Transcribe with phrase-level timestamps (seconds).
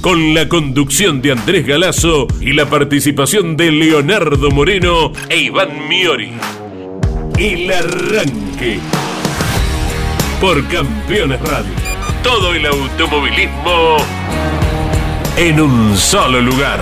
[0.00, 6.32] Con la conducción de Andrés Galazo y la participación de Leonardo Moreno e Iván Miori.
[7.36, 8.78] El Arranque.
[10.40, 11.72] Por Campeones Radio.
[12.22, 13.96] Todo el automovilismo
[15.36, 16.80] en un solo lugar.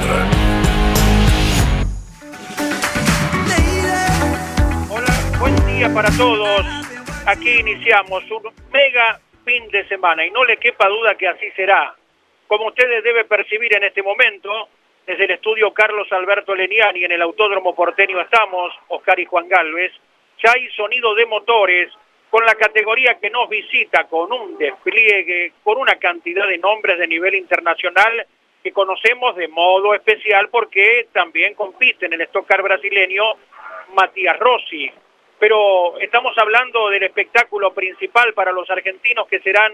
[4.91, 6.67] Hola, buen día para todos.
[7.25, 11.95] Aquí iniciamos un mega fin de semana y no le quepa duda que así será.
[12.47, 14.69] Como ustedes deben percibir en este momento,
[15.05, 19.93] desde el estudio Carlos Alberto Leniani en el Autódromo Porteño estamos, Oscar y Juan Galvez,
[20.43, 21.93] ya hay sonido de motores
[22.31, 27.09] con la categoría que nos visita, con un despliegue, con una cantidad de nombres de
[27.09, 28.27] nivel internacional
[28.63, 33.25] que conocemos de modo especial porque también compite en el Stock brasileño
[33.95, 34.91] Matías Rossi.
[35.39, 39.73] Pero estamos hablando del espectáculo principal para los argentinos que serán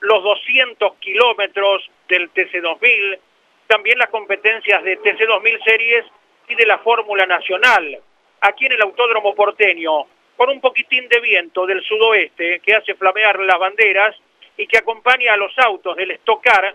[0.00, 3.18] los 200 kilómetros del TC2000,
[3.66, 6.04] también las competencias de TC2000 Series
[6.48, 7.98] y de la Fórmula Nacional.
[8.40, 10.06] Aquí en el Autódromo Porteño,
[10.36, 14.16] con un poquitín de viento del sudoeste que hace flamear las banderas
[14.56, 16.74] y que acompaña a los autos del Stocar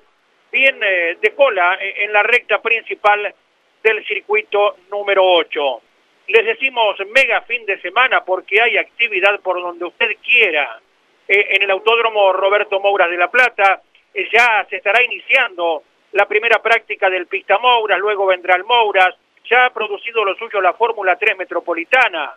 [0.51, 3.33] bien eh, de cola eh, en la recta principal
[3.81, 5.81] del circuito número 8.
[6.27, 10.79] Les decimos mega fin de semana porque hay actividad por donde usted quiera.
[11.27, 13.81] Eh, en el Autódromo Roberto Mouras de La Plata
[14.13, 15.83] ya se estará iniciando
[16.13, 19.15] la primera práctica del Pista Mouras, luego vendrá el Mouras,
[19.49, 22.33] ya ha producido lo suyo la Fórmula 3 Metropolitana.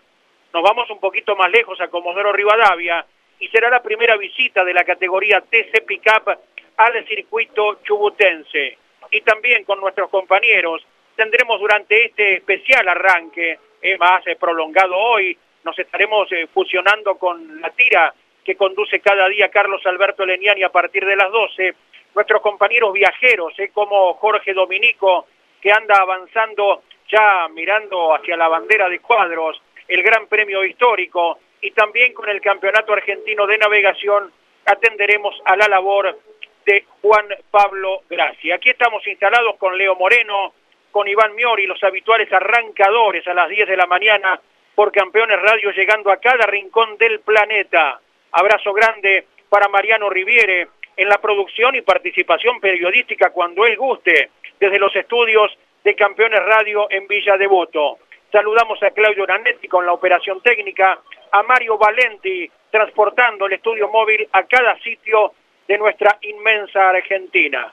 [0.52, 3.04] Nos vamos un poquito más lejos a Comodoro Rivadavia
[3.38, 6.38] y será la primera visita de la categoría TC Pickup
[6.76, 8.78] al circuito chubutense.
[9.10, 15.36] Y también con nuestros compañeros tendremos durante este especial arranque, eh, más eh, prolongado hoy,
[15.64, 18.14] nos estaremos eh, fusionando con la tira
[18.46, 21.74] que conduce cada día Carlos Alberto Leniani a partir de las 12,
[22.14, 25.26] nuestros compañeros viajeros, como Jorge Dominico,
[25.60, 31.72] que anda avanzando ya mirando hacia la bandera de cuadros, el Gran Premio Histórico, y
[31.72, 34.32] también con el Campeonato Argentino de Navegación
[34.64, 36.18] atenderemos a la labor
[36.64, 38.56] de Juan Pablo Gracia.
[38.56, 40.52] Aquí estamos instalados con Leo Moreno,
[40.92, 44.40] con Iván Miori, los habituales arrancadores a las 10 de la mañana
[44.74, 48.00] por Campeones Radio, llegando a cada rincón del planeta.
[48.32, 54.78] Abrazo grande para Mariano Riviere en la producción y participación periodística cuando él guste, desde
[54.78, 57.98] los estudios de Campeones Radio en Villa Devoto.
[58.32, 60.98] Saludamos a Claudio Nanetti con la operación técnica,
[61.30, 65.32] a Mario Valenti transportando el estudio móvil a cada sitio
[65.68, 67.72] de nuestra inmensa Argentina.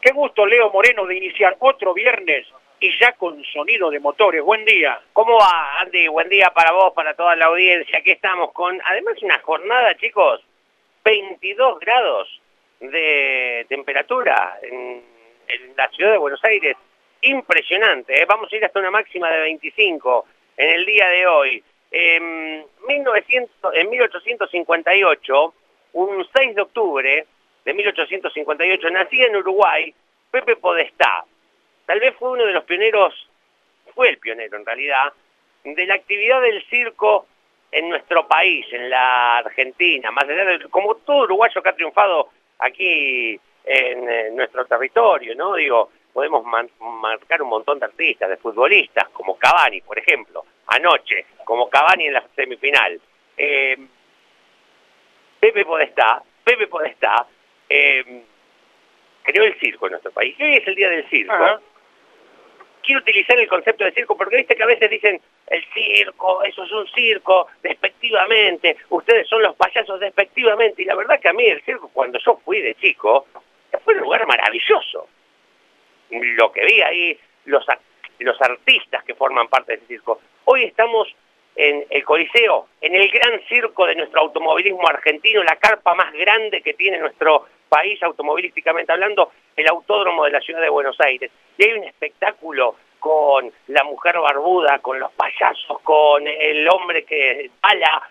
[0.00, 2.46] Qué gusto, Leo Moreno, de iniciar otro viernes
[2.80, 4.42] y ya con sonido de motores.
[4.42, 4.98] Buen día.
[5.12, 6.08] ¿Cómo va, Andy?
[6.08, 7.98] Buen día para vos, para toda la audiencia.
[7.98, 10.40] Aquí estamos con, además, una jornada, chicos,
[11.04, 12.40] 22 grados
[12.80, 15.02] de temperatura en,
[15.76, 16.76] la ciudad de Buenos Aires.
[17.22, 18.24] Impresionante, ¿eh?
[18.26, 20.26] Vamos a ir hasta una máxima de 25
[20.56, 21.62] en el día de hoy.
[21.90, 25.54] En, 1900, en 1858
[25.92, 27.26] un 6 de octubre
[27.64, 29.94] de 1858, nacía en Uruguay
[30.30, 31.26] Pepe Podestá.
[31.90, 33.12] Tal vez fue uno de los pioneros,
[33.96, 35.12] fue el pionero en realidad,
[35.64, 37.26] de la actividad del circo
[37.72, 42.28] en nuestro país, en la Argentina, más allá de, como todo uruguayo que ha triunfado
[42.60, 45.56] aquí en, nuestro territorio, ¿no?
[45.56, 46.44] Digo, podemos
[46.78, 52.12] marcar un montón de artistas, de futbolistas, como Cavani, por ejemplo, anoche, como Cavani en
[52.12, 53.00] la semifinal.
[53.36, 53.76] Eh,
[55.40, 57.26] Pepe Podestá, Pepe Podestá,
[57.68, 58.22] eh,
[59.24, 60.36] creó el circo en nuestro país.
[60.38, 61.60] Y hoy es el día del circo.
[62.96, 66.72] Utilizar el concepto de circo porque viste que a veces dicen el circo, eso es
[66.72, 70.82] un circo, despectivamente, ustedes son los payasos despectivamente.
[70.82, 73.26] Y la verdad que a mí el circo, cuando yo fui de chico,
[73.84, 75.08] fue un lugar maravilloso.
[76.10, 77.64] Lo que vi ahí, los,
[78.18, 80.20] los artistas que forman parte de ese circo.
[80.44, 81.08] Hoy estamos
[81.56, 86.62] en el Coliseo, en el gran circo de nuestro automovilismo argentino, la carpa más grande
[86.62, 91.30] que tiene nuestro país automovilísticamente hablando, el autódromo de la ciudad de Buenos Aires.
[91.56, 97.50] Y hay un espectáculo con la mujer barbuda, con los payasos, con el hombre que
[97.62, 98.02] bala,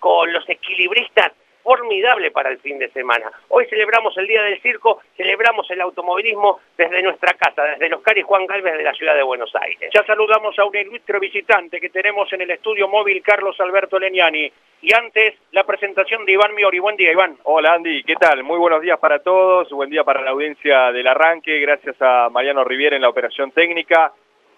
[0.00, 1.32] con los equilibristas
[1.64, 3.32] formidable para el fin de semana.
[3.48, 8.20] Hoy celebramos el Día del Circo, celebramos el automovilismo desde nuestra casa, desde los Cari
[8.20, 9.90] Juan Galvez de la ciudad de Buenos Aires.
[9.92, 14.52] Ya saludamos a un ilustre visitante que tenemos en el estudio móvil Carlos Alberto Leñani.
[14.82, 16.78] Y antes, la presentación de Iván Miori.
[16.78, 17.38] Buen día, Iván.
[17.44, 18.04] Hola, Andy.
[18.04, 18.42] ¿Qué tal?
[18.42, 19.70] Muy buenos días para todos.
[19.70, 21.58] Buen día para la audiencia del arranque.
[21.60, 24.12] Gracias a Mariano Riviera en la operación técnica.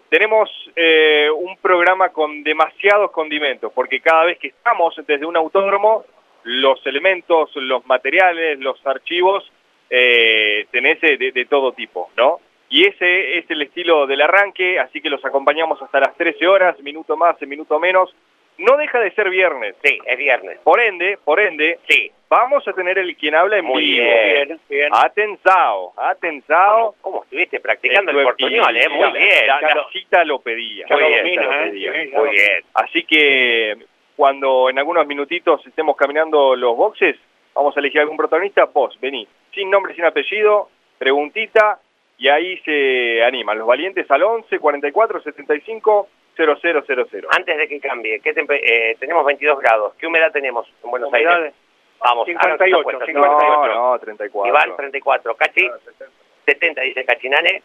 [0.08, 6.04] Tenemos eh, un programa con demasiados condimentos, porque cada vez que estamos desde un autódromo,
[6.46, 9.50] los elementos, los materiales, los archivos,
[9.90, 12.40] eh, tenés de, de, todo tipo, ¿no?
[12.68, 16.78] Y ese es el estilo del arranque, así que los acompañamos hasta las 13 horas,
[16.80, 18.14] minuto más, minuto menos.
[18.58, 19.74] No deja de ser viernes.
[19.84, 20.58] Sí, es viernes.
[20.64, 22.10] Por ende, por ende, sí.
[22.28, 24.04] vamos a tener el quien habla en Muy vivo.
[24.06, 24.88] bien, bien.
[24.92, 26.94] Atenzao, atenzao.
[27.02, 28.88] ¿Cómo estuviste practicando el Estuve- portuñol, eh?
[28.88, 29.46] Muy bien.
[29.46, 30.86] La, la lo- cita lo pedía.
[30.88, 31.70] Muy bien, lo ¿eh?
[31.70, 31.92] pedía.
[32.18, 32.64] Muy bien.
[32.74, 33.76] Así que
[34.16, 37.16] cuando en algunos minutitos estemos caminando los boxes,
[37.54, 40.68] vamos a elegir algún protagonista, vos, vení, sin nombre, sin apellido,
[40.98, 41.80] preguntita,
[42.18, 47.26] y ahí se animan los valientes al 11 44 75 0000.
[47.30, 49.94] Antes de que cambie, ¿qué eh, tenemos 22 grados.
[49.98, 51.54] ¿Qué humedad tenemos en Buenos Humedad Aires?
[51.98, 53.28] Vamos, 58, hagan sus 58.
[53.30, 53.76] apuestas.
[53.76, 54.48] No, no, 34.
[54.50, 55.34] Iván, 34.
[55.34, 55.70] Cachi,
[56.44, 57.62] 70, dice Cachinane.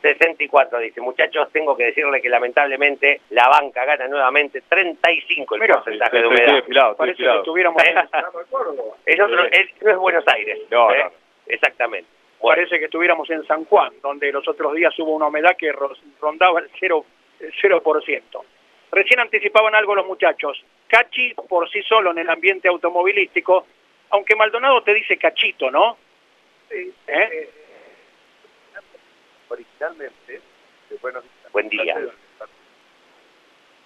[0.00, 1.00] 64, dice.
[1.00, 6.26] Muchachos, tengo que decirle que lamentablemente la banca gana nuevamente 35 el Mira, porcentaje de
[6.26, 6.54] humedad.
[6.54, 7.98] desfilado, estoy Parece que estuviéramos en,
[9.06, 10.58] Es otro- es- no es Buenos Aires.
[10.70, 11.04] No, ¿eh?
[11.04, 11.10] no.
[11.46, 12.08] Exactamente.
[12.40, 15.72] Bueno, parece que estuviéramos en San Juan, donde los otros días hubo una humedad que
[15.72, 17.04] ro- rondaba el 0%.
[17.40, 18.22] el 0%.
[18.92, 20.62] Recién anticipaban algo los muchachos.
[20.86, 23.66] Cachi por sí solo en el ambiente automovilístico,
[24.10, 25.96] aunque Maldonado te dice cachito, ¿no?
[26.70, 27.50] ¿Eh?
[29.54, 30.40] Originalmente,
[30.90, 30.98] eh,
[31.52, 31.96] buen día.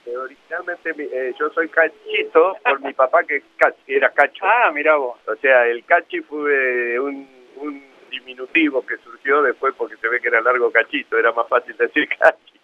[0.06, 3.42] eh, originalmente eh, yo soy cachito por mi papá que
[3.86, 4.44] era cacho.
[4.44, 5.18] Ah, mira vos.
[5.26, 10.28] O sea, el cachi fue un, un diminutivo que surgió después porque se ve que
[10.28, 12.58] era largo cachito, era más fácil decir cachi.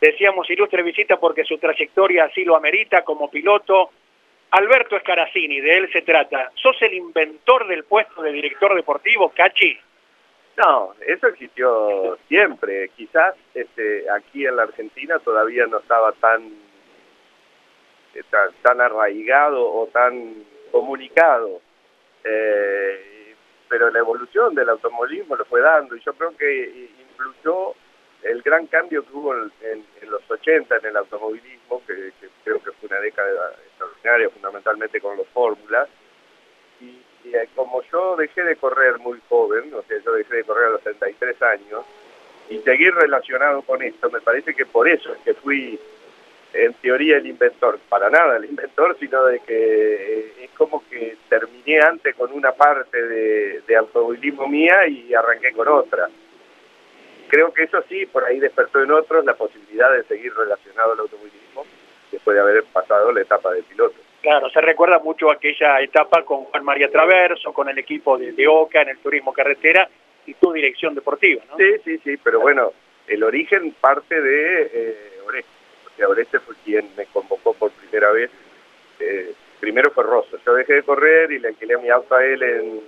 [0.00, 3.90] Decíamos ilustre visita porque su trayectoria así lo amerita como piloto.
[4.52, 6.50] Alberto Escaracini, de él se trata.
[6.56, 9.78] ¿Sos el inventor del puesto de director deportivo, Cachi?
[10.56, 12.90] No, eso existió siempre.
[12.90, 16.42] Quizás este, aquí en la Argentina todavía no estaba tan,
[18.14, 18.22] eh,
[18.62, 21.60] tan, arraigado o tan comunicado.
[22.24, 23.34] Eh,
[23.68, 27.74] pero la evolución del automovilismo lo fue dando y yo creo que influyó
[28.22, 32.72] el gran cambio que hubo en los 80 en el automovilismo, que, que creo que
[32.72, 35.88] fue una década extraordinaria, fundamentalmente con los fórmulas.
[37.24, 40.66] Y, eh, como yo dejé de correr muy joven, o sea, yo dejé de correr
[40.66, 41.84] a los 33 años,
[42.48, 45.78] y seguir relacionado con esto, me parece que por eso es que fui,
[46.52, 47.78] en teoría, el inventor.
[47.88, 52.52] Para nada el inventor, sino de que eh, es como que terminé antes con una
[52.52, 56.08] parte de automovilismo mía y arranqué con otra.
[57.30, 60.98] Creo que eso sí, por ahí despertó en otros la posibilidad de seguir relacionado al
[60.98, 61.64] automovilismo
[62.10, 63.94] después de haber pasado la etapa de piloto.
[64.20, 68.46] Claro, se recuerda mucho aquella etapa con Juan María Traverso, con el equipo de, de
[68.46, 69.88] Oca en el turismo carretera
[70.26, 71.56] y tu dirección deportiva, ¿no?
[71.56, 72.72] Sí, sí, sí, pero bueno,
[73.06, 75.50] el origen parte de eh, Oreste.
[75.86, 78.30] O sea, Oreste fue quien me convocó por primera vez.
[79.00, 80.38] Eh, primero fue Rosso.
[80.44, 82.80] Yo dejé de correr y le alquilé mi auto a él en,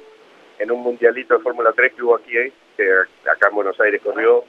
[0.58, 2.90] en un mundialito de Fórmula 3 que hubo aquí, eh, que
[3.28, 4.44] acá en Buenos Aires corrió.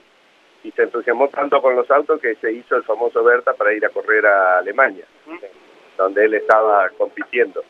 [0.62, 3.84] Y se entusiasmó tanto con los autos que se hizo el famoso Berta para ir
[3.84, 5.04] a correr a Alemania,
[5.96, 7.64] donde él estaba compitiendo.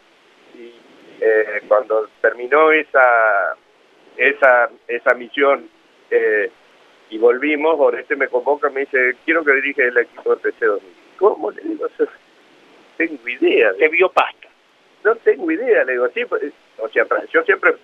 [0.54, 0.72] Y
[1.20, 3.56] eh, cuando terminó esa,
[4.16, 5.68] esa, esa misión
[6.10, 6.50] eh,
[7.10, 10.80] y volvimos, Oreste me convoca, me dice, quiero que dirige el equipo de PC2000.
[11.18, 11.50] ¿Cómo?
[11.50, 12.06] Le digo, "No
[12.96, 13.72] tengo idea.
[13.74, 14.48] Te vio pasta.
[15.04, 16.42] No tengo idea, le digo, sí, pues,
[16.78, 17.74] o sea, yo siempre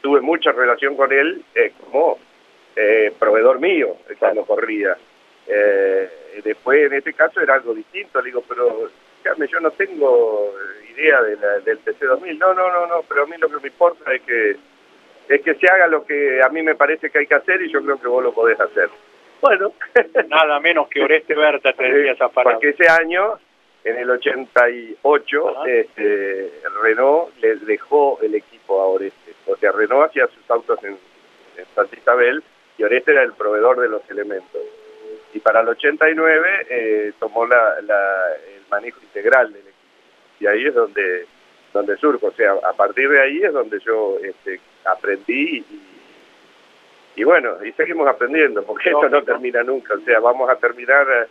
[0.00, 2.18] tuve mucha relación con él eh, como
[2.76, 4.96] eh, proveedor mío cuando corría.
[5.46, 6.08] Eh,
[6.42, 8.20] después, en este caso, era algo distinto.
[8.20, 8.90] Le digo, pero
[9.22, 10.54] Carmen, yo no tengo
[10.94, 12.38] idea de la- del TC2000.
[12.38, 14.56] No, no, no, no, pero a mí lo que me importa es que
[15.28, 17.70] es que se haga lo que a mí me parece que hay que hacer y
[17.72, 18.88] yo creo que vos lo podés hacer.
[19.40, 19.72] Bueno,
[20.28, 22.54] Nada menos que Oreste Berta te decía esa palabra.
[22.56, 23.38] porque ese año,
[23.84, 25.70] en el 88, Ajá.
[25.70, 29.32] este, Renault le dejó el equipo a Oreste.
[29.46, 30.98] O sea, Renault hacía sus autos en,
[31.56, 32.42] en Santa Isabel
[32.76, 34.60] y Oreste era el proveedor de los elementos.
[35.32, 38.36] Y para el 89 eh, tomó la, la-
[38.70, 39.76] manejo integral del equipo.
[40.40, 41.26] Y ahí es donde,
[41.72, 42.28] donde surjo.
[42.28, 45.82] O sea, a partir de ahí es donde yo este, aprendí y,
[47.16, 49.94] y bueno, y seguimos aprendiendo, porque esto no termina nunca.
[49.94, 51.28] O sea, vamos a terminar...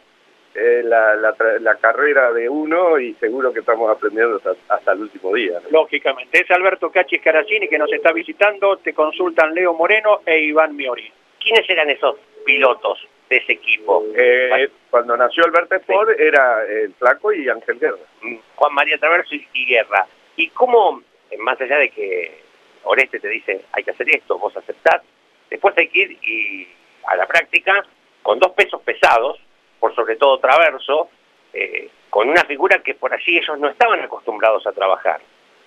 [0.55, 5.33] eh, la, la, la, carrera de uno y seguro que estamos aprendiendo hasta, el último
[5.33, 5.59] día.
[5.71, 6.41] Lógicamente.
[6.41, 11.11] Es Alberto Cachi Caracini que nos está visitando, te consultan Leo Moreno e Iván Miori.
[11.39, 12.15] ¿Quiénes eran esos
[12.45, 14.03] pilotos de ese equipo?
[14.15, 17.97] Eh, cuando nació Alberto Sport era el Flaco y Ángel Guerra.
[18.21, 20.07] Mm, Juan María Traverso y Guerra.
[20.35, 21.01] ¿Y cómo,
[21.37, 22.41] más allá de que
[22.83, 25.01] Oreste te dice hay que hacer esto, vos aceptás,
[25.49, 26.67] después hay que ir y
[27.05, 27.85] a la práctica
[28.21, 29.39] con dos pesos pesados,
[29.79, 31.09] por sobre todo Traverso,
[31.53, 35.21] eh, con una figura que por allí ellos no estaban acostumbrados a trabajar.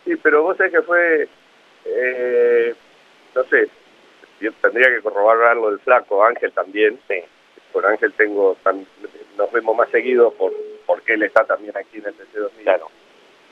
[0.04, 1.28] Sí, pero vos sabés que fue,
[1.85, 2.75] eh,
[3.35, 3.69] no sé,
[4.40, 6.99] yo tendría que corroborar algo del flaco, Ángel también.
[7.09, 7.23] Sí.
[7.73, 8.57] Por Ángel tengo,
[9.37, 10.52] nos vemos más seguido por,
[10.87, 12.62] porque él está también aquí en el TC2000.
[12.64, 12.88] Claro.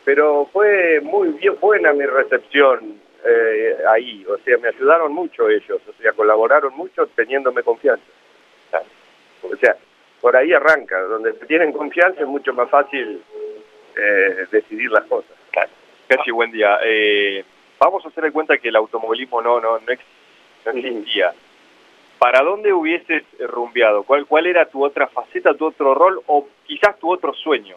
[0.04, 5.80] Pero fue muy bien, buena mi recepción eh, ahí, o sea, me ayudaron mucho ellos,
[5.86, 8.04] o sea, colaboraron mucho teniéndome confianza.
[9.42, 9.76] O sea,
[10.20, 13.22] por ahí arranca, donde tienen confianza es mucho más fácil
[13.96, 15.32] eh, decidir las cosas.
[15.50, 15.70] Claro.
[16.06, 16.78] Casi buen día.
[16.84, 17.44] Eh,
[17.78, 21.32] vamos a hacer de cuenta que el automovilismo no, no, no, existía.
[22.20, 24.04] ¿Para dónde hubieses rumbeado?
[24.04, 27.76] ¿Cuál, ¿Cuál era tu otra faceta, tu otro rol o quizás tu otro sueño?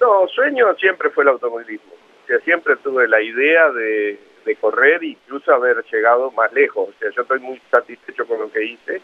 [0.00, 1.92] No, sueño siempre fue el automovilismo.
[1.92, 6.90] O sea, siempre tuve la idea de, de correr e incluso haber llegado más lejos.
[6.90, 9.02] O sea, yo estoy muy satisfecho con lo que hice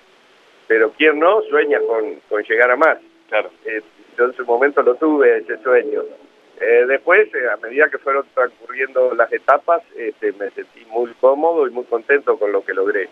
[0.72, 2.96] pero quien no sueña con, con llegar a más.
[3.28, 3.50] Claro.
[3.66, 3.82] Eh,
[4.16, 6.02] yo en su momento lo tuve, ese sueño.
[6.58, 11.66] Eh, después, eh, a medida que fueron transcurriendo las etapas, este, me sentí muy cómodo
[11.66, 13.10] y muy contento con lo que logré.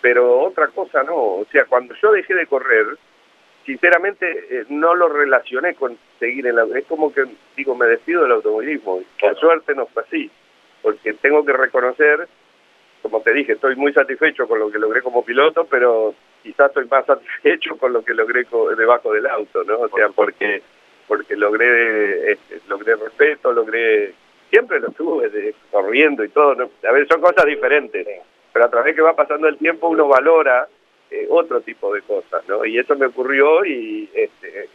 [0.00, 2.86] Pero otra cosa no, o sea, cuando yo dejé de correr,
[3.66, 6.66] sinceramente no lo relacioné con seguir en la...
[6.74, 7.24] Es como que,
[7.56, 9.02] digo, me despido del automovilismo.
[9.20, 10.30] Por suerte no fue así,
[10.82, 12.28] porque tengo que reconocer
[13.02, 16.86] como te dije, estoy muy satisfecho con lo que logré como piloto, pero quizás estoy
[16.86, 19.80] más satisfecho con lo que logré debajo del auto, ¿no?
[19.80, 20.62] O sea, porque
[21.06, 24.12] porque logré este, logré respeto, logré
[24.50, 26.70] siempre lo tuve corriendo y todo, ¿no?
[26.86, 28.06] a ver, son cosas diferentes,
[28.52, 30.68] pero a través que va pasando el tiempo uno valora
[31.10, 32.64] eh, otro tipo de cosas, ¿no?
[32.64, 34.68] Y eso me ocurrió y este,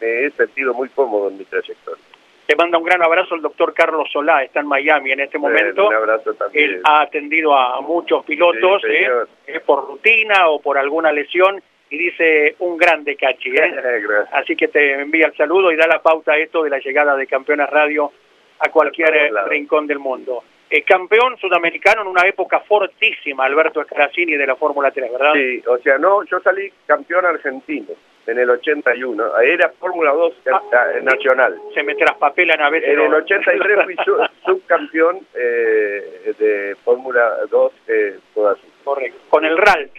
[0.00, 2.02] me he sentido muy cómodo en mi trayectoria.
[2.46, 5.88] Te manda un gran abrazo el doctor Carlos Solá, está en Miami en este momento.
[5.88, 6.70] un abrazo también.
[6.70, 9.08] Él ha atendido a muchos pilotos ¿eh?
[9.46, 9.60] ¿eh?
[9.60, 13.50] por rutina o por alguna lesión y dice un grande cachi.
[13.50, 13.74] ¿eh?
[14.32, 17.16] Así que te envía el saludo y da la pauta a esto de la llegada
[17.16, 18.12] de Campeones Radio
[18.58, 20.42] a cualquier rincón del mundo.
[20.74, 25.34] Eh, campeón sudamericano en una época fortísima, Alberto Escaracini de la Fórmula 3, ¿verdad?
[25.34, 27.88] Sí, o sea, no, yo salí campeón argentino
[28.26, 29.38] en el 81.
[29.40, 30.62] Era Fórmula 2 ah,
[31.02, 31.60] nacional.
[31.74, 32.88] Se me traspapelan a veces.
[32.88, 33.96] En el 83 fui
[34.46, 39.18] subcampeón eh, de Fórmula 2 eh, toda Correcto.
[39.28, 39.90] Con el RAL.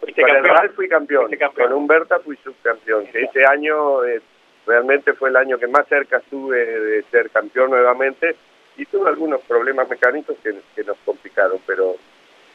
[0.00, 1.30] Con el RAL fui campeón.
[1.54, 3.06] Con Humberta fui subcampeón.
[3.06, 4.20] Que ese año eh,
[4.66, 8.34] realmente fue el año que más cerca estuve de ser campeón nuevamente
[8.76, 11.96] y tuve algunos problemas mecánicos que, que nos complicaron, pero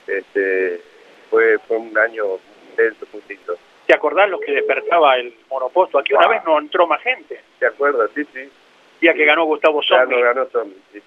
[0.07, 0.81] este
[1.29, 2.25] fue, fue un año
[2.69, 3.57] intenso, muy lindo.
[3.85, 5.99] ¿Te acordás lo que despertaba el monoposto?
[5.99, 7.39] Aquí una vez no entró más gente.
[7.59, 8.09] ¿Te acuerdas?
[8.13, 8.49] Sí, sí.
[8.99, 10.21] Día que ganó Gustavo Sommi.
[10.21, 11.01] ganó Sommi, sí.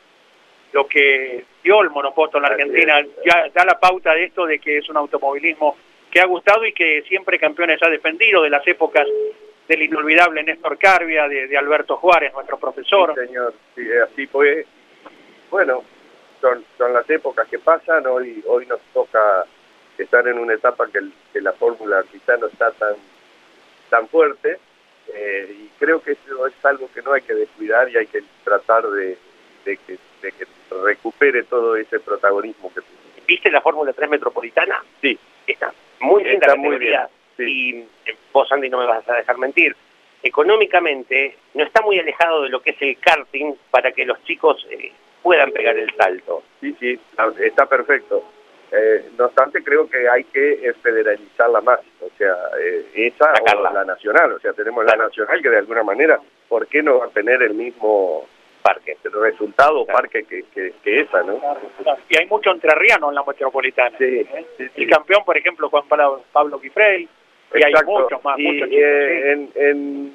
[0.73, 4.59] Lo que dio el monoposto en la Argentina ya da la pauta de esto de
[4.59, 5.77] que es un automovilismo
[6.11, 9.07] que ha gustado y que siempre campeones ha defendido de las épocas
[9.69, 13.15] del inolvidable Néstor Carvia, de, Alberto Juárez, nuestro profesor.
[13.15, 14.67] Sí, señor, sí, así fue.
[15.51, 15.83] Bueno,
[16.41, 19.45] son, son las épocas que pasan, hoy, hoy nos toca
[19.99, 21.01] estar en una etapa que,
[21.41, 22.95] la fórmula quizá no está tan,
[23.89, 24.59] tan fuerte
[25.15, 28.23] eh, y creo que eso es algo que no hay que descuidar y hay que
[28.45, 29.19] tratar de,
[29.65, 29.99] que,
[30.85, 32.81] recupere todo ese protagonismo que
[33.27, 34.83] ¿Viste la Fórmula 3 Metropolitana?
[35.01, 35.19] Sí.
[35.47, 37.01] Está muy bien está muy bien.
[37.39, 39.77] Y eh, vos, Andy, no me vas a dejar mentir.
[40.23, 44.67] Económicamente no está muy alejado de lo que es el karting para que los chicos
[44.71, 44.93] eh,
[45.23, 46.43] puedan pegar el salto.
[46.61, 46.99] Sí, sí,
[47.41, 48.25] está perfecto.
[48.73, 53.63] Eh, no obstante, creo que hay que eh, federalizarla más, o sea, eh, esa o
[53.63, 57.07] la nacional, o sea, tenemos la nacional que de alguna manera, ¿por qué no va
[57.07, 58.29] a tener el mismo
[58.63, 61.41] parque, el resultado parque que, que, esa, ¿no?
[62.09, 63.97] Y hay mucho entrerriano en la metropolitana.
[63.99, 64.25] Sí,
[64.77, 68.39] El campeón, por ejemplo, Juan Pablo, Pablo y hay muchos más.
[68.39, 70.13] Y, en, en,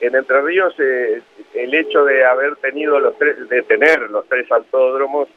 [0.00, 5.28] en Entre Ríos, el hecho de haber tenido los tres, de tener los tres autódromos,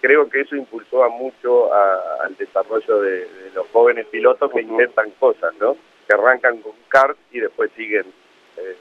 [0.00, 5.54] creo que eso impulsó a mucho al desarrollo de, los jóvenes pilotos que intentan cosas,
[5.60, 5.76] ¿no?
[6.06, 8.06] Que arrancan con kart y después siguen
[8.56, 8.76] eh,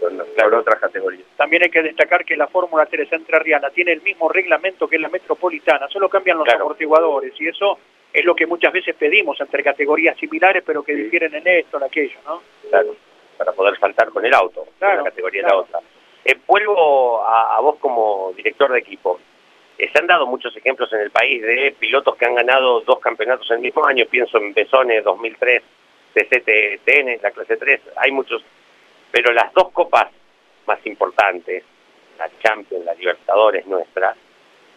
[0.00, 1.24] con, otras categorías.
[1.36, 5.08] También hay que destacar que la Fórmula 3 Entrerriana tiene el mismo reglamento que la
[5.08, 7.78] Metropolitana, solo cambian los amortiguadores y eso
[8.12, 11.84] es lo que muchas veces pedimos entre categorías similares, pero que difieren en esto, en
[11.84, 12.42] aquello, ¿no?
[12.68, 12.96] Claro,
[13.36, 15.80] para poder saltar con el auto, de una categoría a la otra.
[16.24, 19.20] Eh, vuelvo a, vos como director de equipo.
[19.76, 22.98] Eh, se han dado muchos ejemplos en el país de pilotos que han ganado dos
[23.00, 24.06] campeonatos en el mismo año.
[24.06, 25.62] Pienso en Besone 2003,
[26.14, 27.80] TCTN, la clase 3.
[27.96, 28.42] Hay muchos.
[29.10, 30.06] Pero las dos copas
[30.66, 31.64] más importantes,
[32.18, 34.14] la Champions, la Libertadores nuestra,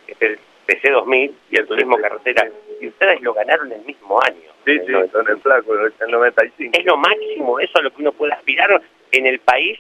[0.07, 2.47] es el PC 2000 y el Turismo Carretera.
[2.79, 4.51] Y ustedes lo ganaron el mismo año.
[4.65, 6.77] Sí, sí, son el flaco, el 95.
[6.77, 8.81] ¿Es lo máximo eso a lo que uno puede aspirar
[9.11, 9.79] en el país?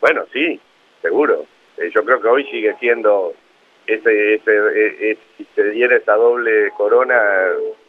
[0.00, 0.60] Bueno, sí,
[1.00, 1.46] seguro.
[1.78, 3.32] Eh, yo creo que hoy sigue siendo,
[3.86, 7.16] ese, ese, e, e, si se diera esa doble corona,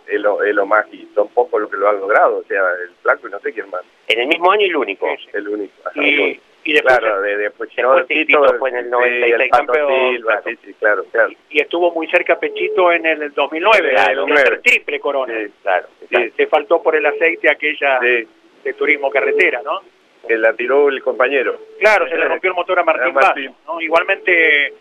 [0.08, 2.62] es lo, es lo más, y son pocos los que lo han logrado, o sea,
[2.82, 3.82] el flaco y no sé quién más.
[4.08, 5.08] En el mismo año el único.
[5.34, 5.74] el único.
[5.96, 10.16] y, y después, claro, de, después, después Tito, fue en el 96 el campeón.
[10.16, 11.30] Silva, sí, sí, claro, claro.
[11.50, 15.34] Y, estuvo muy cerca Pechito en el 2009, claro, el triple corona.
[15.34, 15.88] Sí, claro.
[16.10, 16.34] Sí.
[16.36, 19.80] Se faltó por el aceite aquella de turismo carretera, ¿no?
[20.28, 21.60] que la tiró el compañero.
[21.80, 23.80] Claro, se le rompió el motor a Martín, ¿no?
[23.80, 24.74] Igualmente,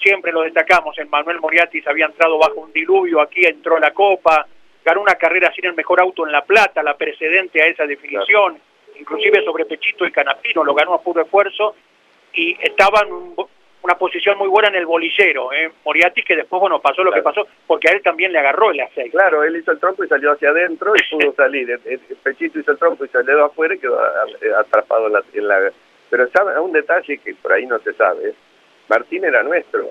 [0.00, 4.46] siempre lo destacamos, el Manuel Moriatis había entrado bajo un diluvio, aquí entró la Copa,
[4.84, 8.58] ganó una carrera sin el mejor auto en La Plata, la precedente a esa definición,
[8.98, 11.74] inclusive sobre Pechito y Canapino, lo ganó a puro esfuerzo,
[12.32, 13.34] y estaba en
[13.82, 15.70] una posición muy buena en el bolillero, ¿eh?
[15.84, 18.80] Moriatis, que después, bueno, pasó lo que pasó, porque a él también le agarró el
[18.80, 19.10] aceite.
[19.10, 21.70] Claro, él hizo el tronco y salió hacia adentro y pudo salir.
[21.70, 23.98] El, Pechito hizo el tronco y salió afuera y quedó
[24.58, 25.22] atrapado en la...
[25.32, 25.72] En la...
[26.10, 28.34] Pero sabe, un detalle que por ahí no se sabe,
[28.88, 29.90] Martín era nuestro,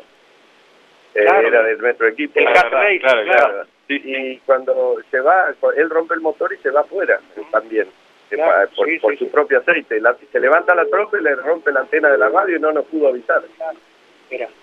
[1.13, 2.39] eh, era de nuestro equipo.
[2.39, 2.69] claro,
[3.00, 7.19] claro, Y cuando se va, él rompe el motor y se va afuera
[7.51, 7.88] también.
[9.01, 10.01] Por, su propio aceite.
[10.32, 12.86] se levanta la trompa y le rompe la antena de la radio y no nos
[12.86, 13.44] pudo avisar.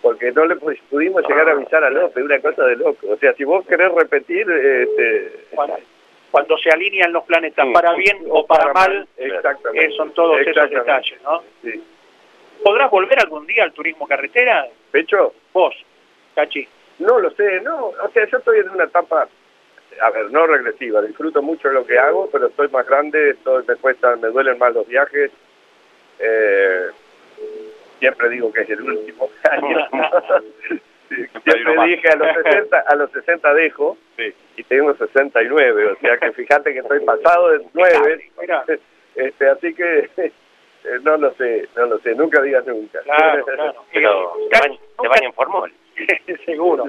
[0.00, 3.06] Porque no le pudimos llegar a avisar a López, una cosa de loco.
[3.08, 4.50] O sea, si vos querés repetir...
[4.50, 5.46] Este,
[6.30, 9.86] cuando, se alinean los planetas para bien o, para, mal, exactamente.
[9.86, 11.42] Eh, son todos esos detalles, ¿no?
[12.64, 14.66] ¿Podrás volver algún día al turismo carretera?
[14.90, 15.34] ¿Pecho?
[15.52, 15.74] Vos,
[16.34, 16.66] Cachi.
[17.00, 17.88] No lo sé, no.
[17.88, 19.28] O sea, yo estoy en una etapa
[20.00, 23.76] a ver, no regresiva, disfruto mucho lo que hago, pero estoy más grande, estoy, me
[23.76, 25.30] cuesta, me duelen más los viajes.
[26.18, 26.88] Eh,
[27.98, 29.88] siempre digo que es el último año.
[31.08, 33.98] siempre dije a los 60, a los 60 dejo
[34.56, 38.30] y tengo 69, o sea que fíjate que estoy pasado de 9,
[39.14, 43.00] este, así que eh, no lo sé, no lo sé, nunca digas nunca.
[43.02, 43.74] Claro, claro.
[43.92, 44.32] Pero
[45.00, 45.72] te van en formol.
[46.44, 46.88] Seguro.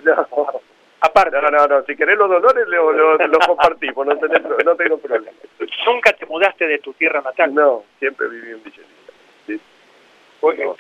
[1.04, 1.36] Aparte.
[1.42, 5.38] No, no, no, si querés los dolores los compartimos, no, no tengo problema.
[5.86, 7.54] ¿Nunca te mudaste de tu tierra natal?
[7.54, 9.12] No, siempre viví en Villaliza.
[9.46, 9.60] Sí.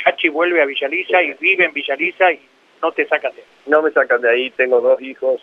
[0.01, 2.39] Cachi vuelve a Villaliza y vive en Villaliza y
[2.81, 3.47] no te sacan de ahí.
[3.65, 5.41] No me sacan de ahí, tengo dos hijos,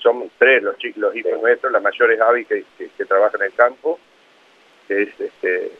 [0.00, 3.54] son tres los, chicos, los hijos nuestros, la mayor es que, que, trabaja en el
[3.54, 3.98] campo,
[4.86, 5.72] que es, este,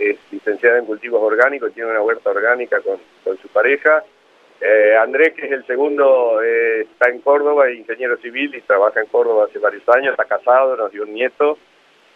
[0.00, 4.02] es licenciada en cultivos orgánicos, tiene una huerta orgánica con, con su pareja,
[4.60, 9.00] eh, Andrés, que es el segundo, eh, está en Córdoba, es ingeniero civil y trabaja
[9.00, 11.58] en Córdoba hace varios años, está casado, nos dio un nieto.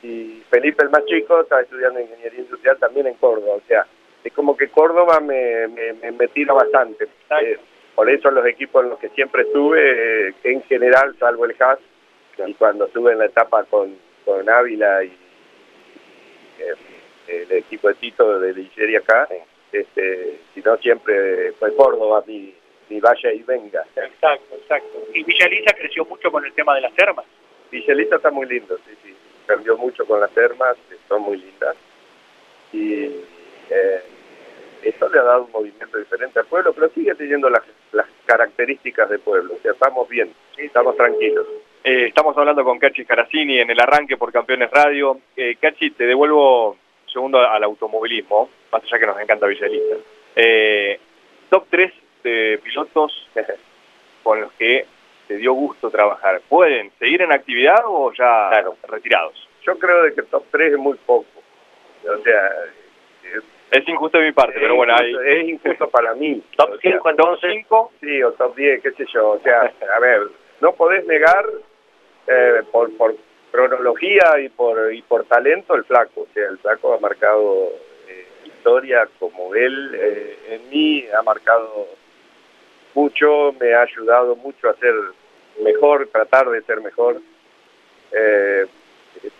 [0.02, 3.56] Y Felipe, el más chico, está estudiando ingeniería industrial también en Córdoba.
[3.56, 3.86] O sea,
[4.24, 7.08] es como que Córdoba me, me, tira bastante.
[7.42, 7.58] Eh,
[7.94, 11.78] por eso los equipos en los que siempre estuve, en general, salvo el HAS,
[12.46, 15.14] y cuando estuve en la etapa con, con Ávila y
[17.28, 19.28] el equipo de Tito de Nigeria acá,
[19.72, 22.54] este, no siempre fue Córdoba mi,
[22.88, 23.84] mi vaya y venga.
[23.96, 24.98] Exacto, exacto.
[25.14, 27.24] Y Villaliza creció mucho con el tema de las termas.
[27.70, 29.14] Villaliza está muy lindo, sí, sí.
[29.46, 30.76] Cambió mucho con las termas,
[31.08, 31.76] son muy lindas.
[32.72, 33.04] Y
[33.70, 34.02] eh,
[34.82, 39.08] eso le ha dado un movimiento diferente al pueblo, pero sigue teniendo las, las características
[39.10, 39.54] de pueblo.
[39.54, 41.46] O sea, estamos bien, estamos tranquilos.
[41.82, 45.18] Eh, estamos hablando con Cachi Caracini en el arranque por Campeones Radio.
[45.36, 46.76] Eh, Cachi, te devuelvo
[47.12, 49.96] segundo al automovilismo, más allá que nos encanta Villalista.
[50.36, 51.00] Eh,
[51.48, 51.92] top 3
[52.22, 53.28] de pilotos
[54.22, 54.86] con los que
[55.26, 56.40] te dio gusto trabajar.
[56.48, 58.50] ¿Pueden seguir en actividad o ya
[58.88, 59.48] retirados?
[59.62, 61.26] Yo creo de que top 3 es muy poco.
[62.04, 62.50] O sea...
[63.70, 66.42] Es, injusto de mi parte, pero bueno, Es injusto para mí.
[66.56, 67.52] ¿Top 5 entonces?
[67.52, 67.92] 5?
[68.00, 69.30] Sí, o top 10, qué sé yo.
[69.30, 70.22] O sea, a ver,
[70.60, 71.46] no podés negar
[72.26, 73.14] eh, por, por
[73.50, 76.22] cronología y por, y por talento el flaco.
[76.22, 77.70] O sea, el flaco ha marcado
[78.08, 81.88] eh, historia como él eh, en mí, ha marcado
[82.94, 84.94] mucho, me ha ayudado mucho a ser
[85.62, 87.20] mejor, tratar de ser mejor.
[88.12, 88.66] Eh,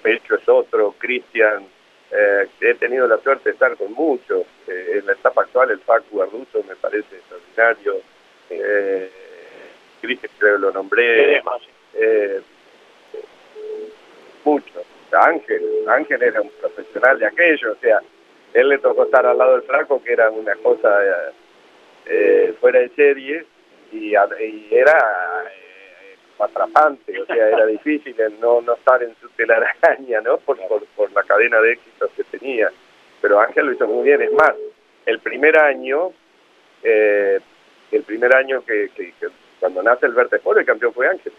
[0.02, 1.64] Pecho es otro, Cristian,
[2.10, 4.44] eh, he tenido la suerte de estar con muchos.
[4.66, 8.00] en la etapa actual el Facu Arduzo me parece extraordinario.
[10.00, 11.42] Cristian creo lo nombré.
[15.12, 18.00] Ángel, Ángel era un profesional de aquello, o sea,
[18.54, 20.88] él le tocó estar al lado del flaco, que era una cosa
[22.06, 23.46] eh, fuera de serie,
[23.92, 24.96] y, era
[25.46, 30.38] eh, atrapante, o sea, era difícil no, no estar en su telaraña, ¿no?
[30.38, 30.58] Por,
[30.96, 32.70] por, la cadena de éxitos que tenía.
[33.20, 34.54] Pero Ángel lo hizo muy bien, es más,
[35.06, 36.12] el primer año,
[36.82, 37.38] eh,
[37.90, 38.90] el primer año que,
[39.58, 41.32] cuando nace el Verte el campeón fue Ángel.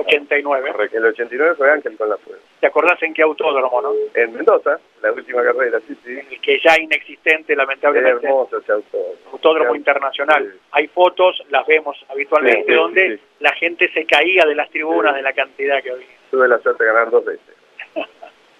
[0.00, 0.72] 89.
[0.92, 2.42] El 89 fue Ángel con la fuerza.
[2.60, 3.92] ¿Te acordás en qué autódromo, no?
[4.14, 6.18] En Mendoza, la última carrera, sí, sí.
[6.30, 8.18] El que ya inexistente, lamentablemente.
[8.18, 9.14] Es hermoso ese autódromo.
[9.32, 10.54] Autódromo internacional.
[10.72, 15.32] Hay fotos, las vemos habitualmente, donde la gente se caía de las tribunas de la
[15.32, 16.06] cantidad que había.
[16.30, 17.54] Tuve la suerte de ganar dos veces.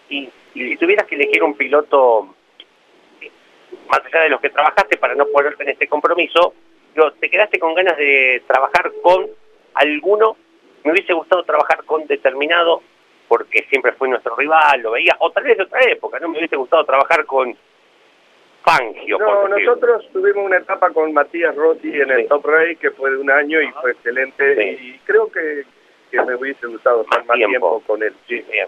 [0.09, 2.35] y, y si tuvieras que elegir un piloto,
[3.89, 6.55] más allá de los que trabajaste para no ponerte en este compromiso,
[7.21, 9.27] ¿te quedaste con ganas de trabajar con
[9.75, 10.37] alguno
[10.85, 12.83] me hubiese gustado trabajar con determinado
[13.29, 16.29] porque siempre fue nuestro rival, lo veía, o tal vez de otra época, ¿no?
[16.29, 17.57] Me hubiese gustado trabajar con
[18.63, 19.19] Fangio.
[19.19, 23.19] No, nosotros tuvimos una etapa con Matías Rotti en el Top Ray que fue de
[23.19, 25.65] un año y fue excelente y creo que,
[26.13, 28.13] me hubiese gustado estar más tiempo, con él.
[28.27, 28.67] Sí, bien.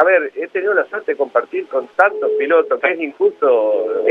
[0.00, 4.02] A ver, he tenido la suerte de compartir con tantos pilotos que es injusto,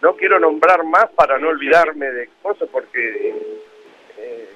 [0.00, 3.34] no quiero nombrar más para no olvidarme de cosas porque
[4.18, 4.48] eh,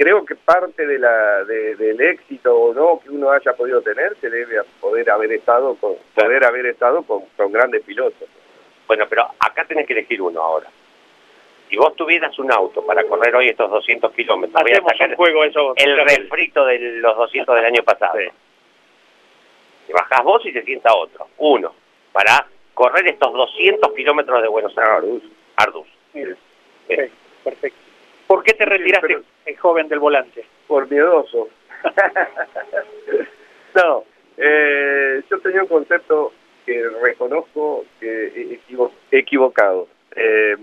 [0.00, 4.30] creo que parte de la, del éxito o no que uno haya podido tener se
[4.30, 8.26] debe a poder haber estado con poder haber estado con, grandes pilotos.
[8.86, 10.68] Bueno, pero acá tenés que elegir uno ahora.
[11.68, 15.44] Si vos tuvieras un auto para correr hoy estos 200 kilómetros, voy a sacar juego
[15.44, 18.18] eso, el refrito de los 200 del año pasado.
[19.86, 21.28] Te bajás vos y se sienta otro.
[21.36, 21.74] Uno,
[22.10, 25.22] para correr estos 200 kilómetros de Buenos Aires.
[25.56, 25.86] Arduz.
[27.44, 27.78] perfecto.
[28.26, 29.18] ¿Por qué te retiraste
[29.50, 30.44] el joven del volante?
[30.66, 31.48] Por miedoso.
[33.74, 34.04] no,
[34.36, 36.32] eh, yo tenía un concepto
[36.64, 38.60] que reconozco que
[39.10, 39.88] equivocado.
[40.14, 40.56] Eh,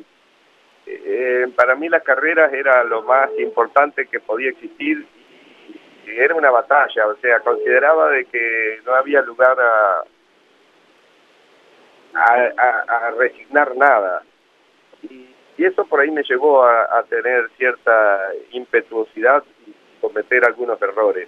[0.86, 5.06] eh, para mí las carreras era lo más importante que podía existir
[6.06, 10.04] y era una batalla, o sea, consideraba de que no había lugar a,
[12.14, 14.24] a, a resignar nada.
[15.58, 21.28] Y eso por ahí me llevó a, tener cierta impetuosidad y cometer algunos errores.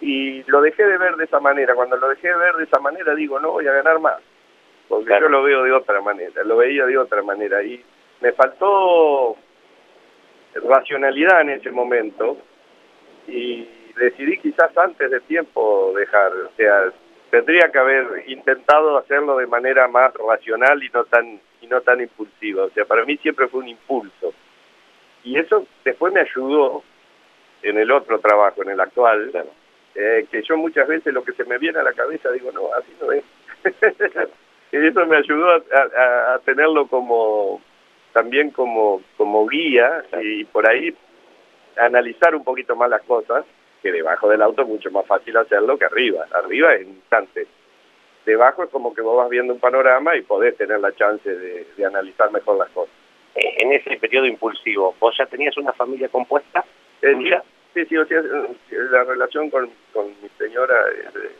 [0.00, 1.74] Y lo dejé de ver de esa manera.
[1.74, 4.20] Cuando lo dejé de ver de esa manera, digo, no voy a ganar más.
[4.88, 7.62] Porque yo lo veo de otra manera, lo veía de otra manera.
[7.62, 7.82] Y
[8.20, 9.36] me faltó
[10.54, 12.38] racionalidad en ese momento
[13.28, 16.32] y decidí quizás antes de tiempo dejar.
[16.32, 16.92] O sea,
[17.30, 22.00] tendría que haber intentado hacerlo de manera más racional y no tan y no tan
[22.00, 22.64] impulsiva.
[22.64, 24.32] O sea, para mí siempre fue un impulso.
[25.24, 26.82] Y eso después me ayudó
[27.62, 29.32] en el otro trabajo, en el actual,
[29.94, 32.72] eh, que yo muchas veces lo que se me viene a la cabeza digo, no,
[32.74, 33.24] así no es.
[34.72, 37.60] y eso me ayudó a, tenerlo como
[38.12, 40.94] también como, como guía y por ahí
[41.76, 43.44] analizar un poquito más las cosas,
[43.82, 46.26] que debajo del auto es mucho más fácil hacerlo que arriba.
[46.32, 47.46] Arriba es instante
[48.26, 51.66] debajo es como que vos vas viendo un panorama y podés tener la chance de,
[51.86, 52.92] analizar mejor las cosas.
[53.34, 56.64] Eh, en ese periodo impulsivo, ¿vos ya tenías una familia compuesta?
[57.00, 57.14] Eh,
[57.72, 58.20] sí, sí, o sea,
[58.70, 60.74] la relación con, con mi señora
[61.06, 61.30] es de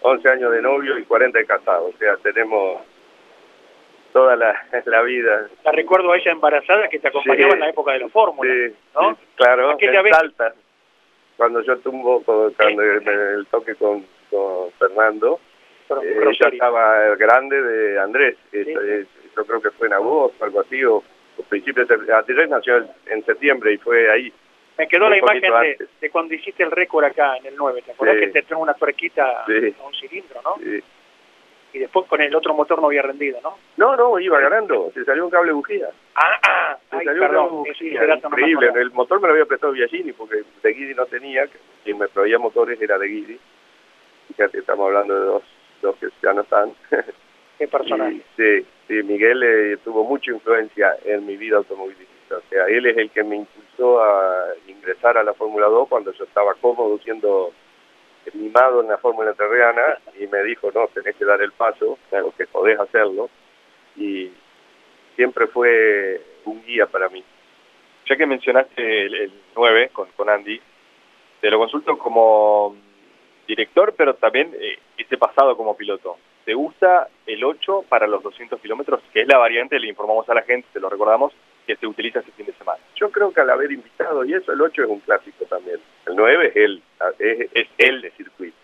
[0.00, 2.80] 11 años de novio y 40 de casado, o sea, tenemos
[4.12, 4.54] toda la,
[4.86, 5.48] la vida.
[5.64, 8.74] La recuerdo a ella embarazada que te acompañaba en la época de la fórmula, sí,
[8.94, 9.18] ¿no?
[9.34, 10.54] claro, en Salta,
[11.36, 15.40] cuando yo tumbo, cuando el toque con, con Fernando,
[16.02, 20.96] eh, ella estaba grande de Andrés, yo creo que fue en agosto, algo así, o,
[20.96, 24.32] o principios de Andrés nació en septiembre y fue ahí.
[24.78, 25.42] Me quedó la imagen
[26.00, 28.74] de, cuando hiciste el récord acá en el 9, ¿te acuerdas que te trajo una
[28.74, 30.54] tuerquita a un cilindro, no?
[31.70, 33.58] Y después con el otro motor no había rendido, ¿no?
[33.76, 35.88] No, no, iba ganando, se salió un cable bujía.
[36.14, 38.70] Ah, ah, se salió un cable bujía, increíble.
[38.76, 41.46] el motor me lo había prestado Villagini porque de Guidi no tenía,
[41.82, 43.40] quien me proveía motores era de Guidi.
[44.28, 45.42] Fíjate, estamos hablando de dos
[45.82, 46.72] los que ya no están.
[47.58, 48.20] ¿Qué personaje?
[48.36, 52.36] sí, sí, Miguel eh, tuvo mucha influencia en mi vida automovilística.
[52.36, 56.12] O sea, él es el que me impulsó a ingresar a la Fórmula 2 cuando
[56.12, 57.52] yo estaba cómodo siendo
[58.34, 62.32] mimado en la Fórmula Terreana y me dijo, no, tenés que dar el paso, claro
[62.36, 63.30] que podés hacerlo.
[63.96, 64.30] Y
[65.16, 67.24] siempre fue un guía para mí.
[68.06, 70.60] Ya que mencionaste el, 9 con, con Andy,
[71.40, 72.76] te lo consulto como
[73.48, 76.18] director, pero también eh, ese pasado como piloto.
[76.44, 79.00] ¿Te gusta el 8 para los 200 kilómetros?
[79.12, 81.32] Que es la variante, le informamos a la gente, te lo recordamos,
[81.66, 82.78] que se utiliza ese fin de semana.
[82.94, 85.80] Yo creo que al haber invitado y eso, el 8 es un clásico también.
[86.06, 86.82] El 9 es el,
[87.18, 88.56] es, el de circuito.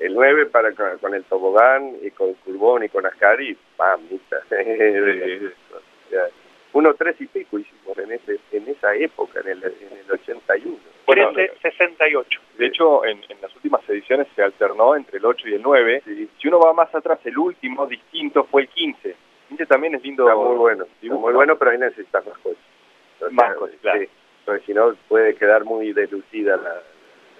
[0.00, 4.42] el 9 para con, el tobogán y con Curbón y con Ascari, mamita.
[6.74, 10.76] Uno, tres y pico hicimos en, ese, en esa época, en el, en el 81.
[11.06, 12.40] Bueno, 68.
[12.56, 16.02] De hecho, en, en, las últimas ediciones se alternó entre el 8 y el 9.
[16.38, 19.08] Si uno va más atrás, el último distinto fue el 15.
[19.08, 19.16] El
[19.48, 20.24] 15 también es lindo.
[20.24, 23.32] Está muy bueno, muy bueno, pero ahí necesitas más cosas.
[23.32, 24.00] más cosas, claro.
[24.00, 24.08] Sí,
[24.46, 26.82] porque si no puede quedar muy delucida, la,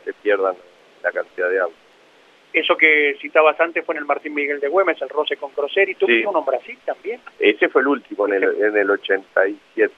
[0.05, 0.57] se pierdan
[1.03, 1.82] la cantidad de autos.
[2.53, 5.95] Eso que citabas antes fue en el Martín Miguel de Güemes, el roce con Croseri.
[5.95, 6.25] ¿Tú sí.
[6.27, 7.21] uno en Brasil también?
[7.39, 9.93] Ese fue el último, en el, en el 87.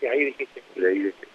[0.00, 0.62] Y ahí dijiste.
[0.76, 1.26] Y ahí dije.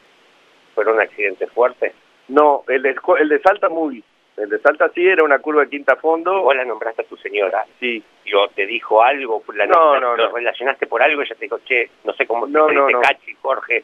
[0.76, 1.94] ¿Fueron accidentes fuertes?
[2.30, 4.04] No, el de, el de Salta muy.
[4.38, 6.44] El de Salta sí era una curva de quinta fondo.
[6.44, 7.66] Vos la nombraste a tu señora.
[7.80, 8.02] Sí.
[8.26, 11.90] Yo te dijo algo, la no, no, lo relacionaste por algo, ella te dijo, che,
[12.04, 13.02] no sé cómo no, no, no.
[13.02, 13.84] Cachi, Jorge.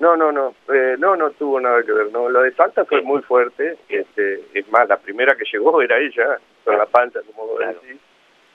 [0.00, 2.10] No, no, no, eh, no, no tuvo nada que ver.
[2.10, 3.76] No, lo de Salta fue muy fuerte.
[3.86, 7.78] Este, es más, la primera que llegó era ella, con la pancha, como vos claro.
[7.82, 8.00] decís.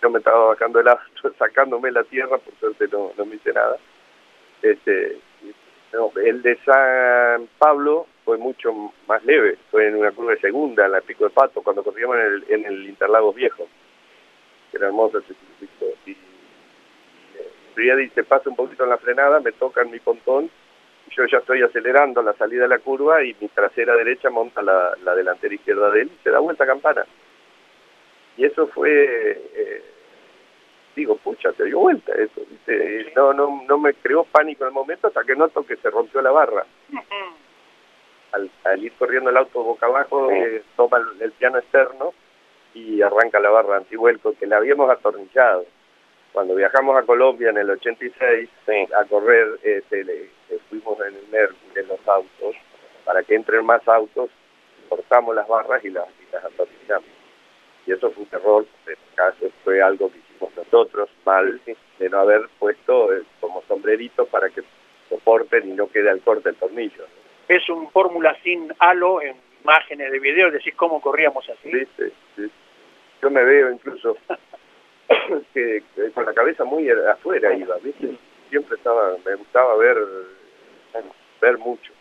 [0.01, 1.03] Yo me estaba bajando el auto,
[1.38, 3.77] sacándome la tierra, por suerte no, no me hice nada.
[4.63, 5.19] Este,
[5.93, 8.73] no, el de San Pablo fue mucho
[9.08, 12.17] más leve, fue en una curva de segunda, en la Pico de Pato, cuando corríamos
[12.17, 13.67] en el, en el Interlagos Viejo.
[14.73, 15.86] Era hermoso ese circuito.
[16.08, 20.49] Y, y eh, dice, pasa un poquito en la frenada, me tocan mi pontón,
[21.12, 24.96] yo ya estoy acelerando la salida de la curva y mi trasera derecha monta la,
[25.04, 27.06] la delantera izquierda de él y se da vuelta campana.
[28.38, 29.84] Y eso fue, eh,
[30.96, 32.41] digo, pucha, te dio vuelta eso.
[32.50, 33.13] ¿viste?
[33.15, 36.22] No, no, no me creó pánico en el momento hasta que noto que se rompió
[36.22, 36.65] la barra.
[38.34, 42.13] Al, al ir corriendo el auto boca abajo, eh, toma el, el, piano externo
[42.74, 45.65] y arranca la barra antivuelco que la habíamos atornillado.
[46.36, 48.88] Cuando viajamos a Colombia en el 86 sí.
[48.93, 50.30] a correr, este, le,
[50.69, 52.58] fuimos en el NERC en los autos,
[53.06, 54.30] para que entren más autos,
[54.89, 57.08] cortamos las barras y las, y las atornillamos.
[57.88, 61.62] Y eso fue un error, en este caso fue algo que hicimos nosotros mal,
[62.00, 64.62] de no haber puesto eh, como sombrerito para que
[65.08, 67.04] soporten y no quede al corte el tornillo.
[67.04, 67.56] ¿no?
[67.56, 71.71] Es un fórmula sin halo en imágenes de video, decís cómo corríamos así.
[71.71, 72.52] Sí, sí, sí.
[73.21, 74.17] Yo me veo incluso
[75.54, 78.10] que, con la cabeza muy afuera iba, ¿viste?
[78.50, 79.98] Siempre estaba, me gustaba ver,
[81.41, 81.91] ver mucho.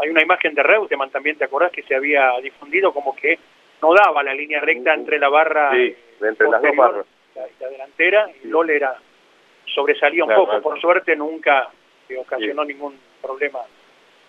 [0.00, 3.38] Hay una imagen de Reutemann también, ¿te acordás que se había difundido como que
[3.80, 7.06] no daba la línea recta entre la barra sí, entre las dos barras.
[7.34, 8.46] La, la delantera y.
[8.46, 8.96] Lole era
[9.74, 11.68] sobresalía un claro, poco, por suerte nunca
[12.06, 12.68] se ocasionó sí.
[12.68, 13.60] ningún problema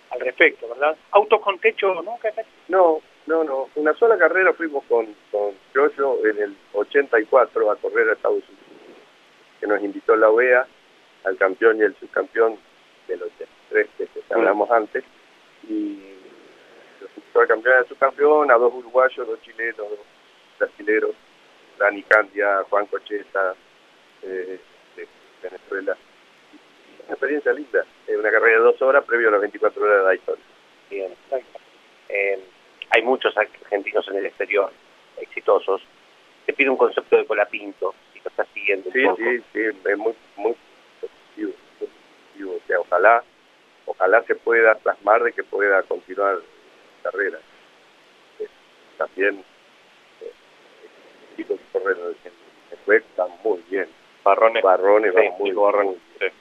[0.10, 0.96] al respecto, ¿verdad?
[1.12, 2.32] ¿Autos con techo nunca?
[2.68, 3.70] No, no, no.
[3.76, 9.00] Una sola carrera fuimos con, con Yoyo en el 84 a correr a Estados Unidos,
[9.60, 10.68] que nos invitó la OEA
[11.24, 12.58] al campeón y el subcampeón
[13.08, 15.04] del 83, que, hablamos antes,
[15.68, 16.18] y
[17.02, 20.00] nos invitó al campeón y al subcampeón, a dos uruguayos, dos chilenos, dos
[20.60, 21.16] brasileros,
[21.80, 23.56] Dani Candia, Juan Cocheta,
[24.22, 24.60] eh,
[24.96, 25.08] de
[25.42, 25.98] Venezuela.
[27.06, 30.42] Una experiencia linda, una carrera de dos horas previo a las 24 horas de Daytona.
[30.90, 31.14] Bien,
[32.10, 32.40] eh,
[32.94, 34.72] hay muchos argentinos en el exterior
[35.18, 35.82] exitosos.
[36.46, 39.24] Te pide un concepto de Colapinto, si lo estás siguiendo sí, un poco.
[39.24, 40.56] Sí, sí, es muy, muy
[41.02, 42.56] positivo, positivo.
[42.56, 43.24] O sea, ojalá,
[43.86, 47.40] ojalá se pueda plasmar de que pueda continuar la carrera.
[48.40, 48.48] Eh,
[48.98, 49.44] también
[50.22, 50.32] eh,
[51.32, 53.88] el equipo que corre en el web está muy bien.
[54.24, 54.64] Barrones.
[54.64, 55.98] Barrones, sí, va muy, Barrones.
[56.20, 56.36] muy sí.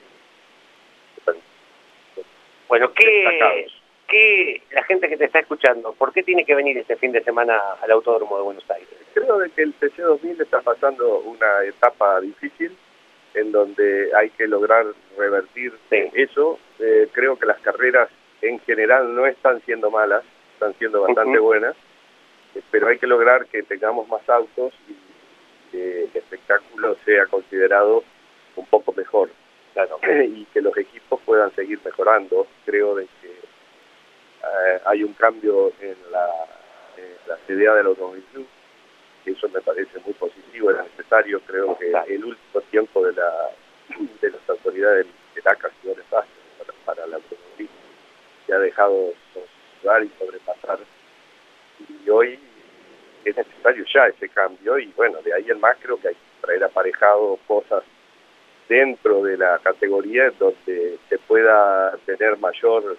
[2.67, 3.67] Bueno, ¿qué,
[4.13, 7.23] ¿qué la gente que te está escuchando, por qué tiene que venir este fin de
[7.23, 8.89] semana al Autódromo de Buenos Aires?
[9.13, 12.77] Creo de que el TC2000 está pasando una etapa difícil
[13.33, 14.85] en donde hay que lograr
[15.17, 16.11] revertir sí.
[16.13, 16.59] eso.
[16.77, 18.07] Eh, creo que las carreras
[18.43, 20.23] en general no están siendo malas,
[20.53, 21.45] están siendo bastante uh -huh.
[21.45, 21.75] buenas,
[22.53, 24.95] eh, pero hay que lograr que tengamos más autos y
[25.71, 28.03] que el espectáculo sea considerado
[28.57, 29.31] un poco mejor.
[29.73, 29.97] Claro.
[30.23, 32.45] y que los equipos puedan seguir mejorando.
[32.63, 33.42] Creo de que
[34.43, 36.27] eh, hay un cambio en la,
[36.97, 38.47] en la idea del Automóvil Club,
[39.25, 43.49] eso me parece muy positivo, era necesario, creo que el último tiempo de la
[44.21, 47.75] de las autoridades del ACA ha sido nefasto para, para el automovilismo,
[48.45, 49.13] que ha dejado
[49.81, 50.79] lugar y sobrepasar,
[52.05, 52.39] y hoy
[53.25, 56.41] es necesario ya ese cambio, y bueno, de ahí en más creo que hay que
[56.41, 57.83] traer aparejado cosas
[58.67, 62.97] dentro de la categoría donde se pueda tener mayor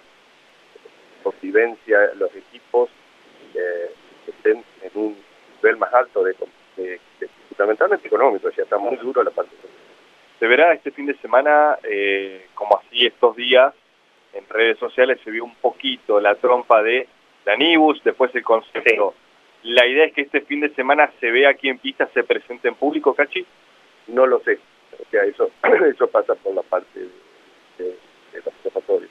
[1.25, 2.89] convivencia los equipos
[3.55, 3.91] eh,
[4.27, 5.17] estén en un
[5.55, 6.35] nivel más alto de,
[6.77, 9.51] de, de fundamentalmente económico, ya está muy duro la parte
[10.39, 13.73] Se verá este fin de semana, eh, como así estos días,
[14.33, 17.07] en redes sociales se vio un poquito la trompa de
[17.45, 19.15] Danibus, después el concepto.
[19.63, 22.67] ¿La idea es que este fin de semana se vea aquí en pista, se presente
[22.67, 23.45] en público, Cachi?
[24.07, 24.59] No lo sé.
[24.91, 25.49] O sea, eso,
[25.87, 27.95] eso pasa por la parte de, de,
[28.33, 29.09] los observatorios.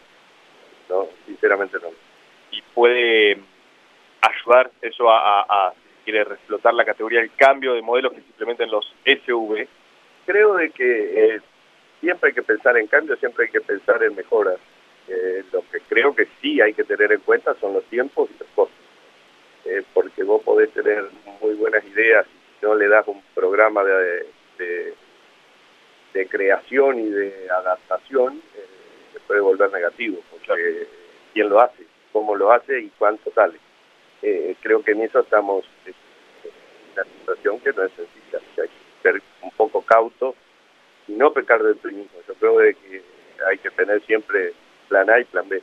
[0.88, 1.88] No, sinceramente no.
[2.54, 3.38] ¿Y puede
[4.20, 8.28] ayudar eso a, a, a quiere reflotar la categoría del cambio de modelos que se
[8.28, 9.66] implementen los SV?
[10.26, 11.40] Creo de que eh,
[12.00, 14.58] siempre hay que pensar en cambio, siempre hay que pensar en mejoras.
[15.08, 18.38] Eh, lo que creo que sí hay que tener en cuenta son los tiempos y
[18.38, 18.78] los costos.
[19.64, 21.04] Eh, porque vos podés tener
[21.40, 22.26] muy buenas ideas
[22.62, 24.26] y no le das un programa de,
[24.58, 24.94] de,
[26.12, 28.40] de creación y de adaptación,
[29.26, 30.86] puede volver negativo, porque
[31.32, 33.58] quién lo hace, cómo lo hace y cuánto sale.
[34.22, 35.92] Eh, creo que en eso estamos en
[36.94, 40.34] una situación que no es sencilla, hay que ser un poco cauto
[41.08, 42.18] y no pecar del optimismo.
[42.26, 43.02] Yo creo de que
[43.50, 44.52] hay que tener siempre
[44.88, 45.60] plan A y plan B.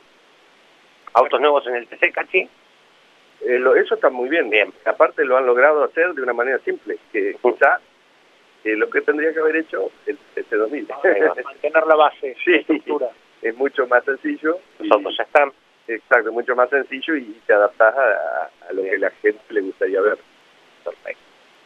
[1.14, 2.48] ¿Autos nuevos en el TC, Cachi?
[3.40, 4.50] Eh, lo, eso está muy bien.
[4.50, 4.72] Bien.
[4.84, 7.80] Aparte lo han logrado hacer de una manera simple, que quizá
[8.64, 11.42] eh, lo que tendría que haber hecho el TC2000.
[11.44, 12.50] Mantener la base, Sí.
[12.52, 13.08] la estructura.
[13.40, 14.58] es mucho más sencillo.
[14.78, 15.50] y- Los autos ya están.
[15.88, 20.00] Exacto, mucho más sencillo y te adaptás a, a lo que la gente le gustaría
[20.00, 20.18] ver.
[20.84, 21.22] Perfecto.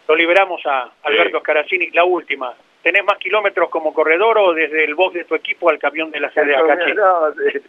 [0.09, 1.90] Lo liberamos a Alberto Scaracini.
[1.90, 2.55] La última.
[2.83, 6.20] ¿Tenés más kilómetros como corredor o desde el box de tu equipo al camión de
[6.20, 6.31] la?
[6.94, 7.62] No, eh,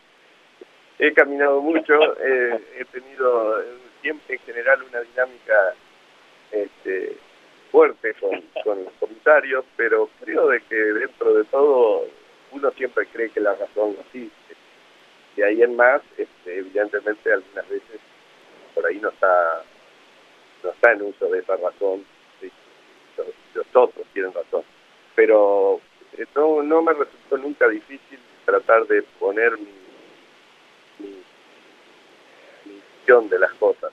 [0.99, 3.63] he caminado mucho, eh, he tenido
[4.01, 5.73] siempre en general una dinámica
[6.51, 7.17] este,
[7.71, 12.05] fuerte con, con los comisarios, pero creo de que dentro de todo
[12.51, 14.36] uno siempre cree que la razón asiste.
[15.37, 18.01] De ahí en más, este, evidentemente algunas veces
[18.73, 19.63] por ahí no está
[20.63, 22.03] no está en uso de esa razón,
[23.17, 24.63] los, los otros tienen razón.
[25.15, 25.79] Pero
[26.17, 31.23] eh, no, no me resultó nunca difícil tratar de poner mi
[32.65, 33.91] visión de las cosas.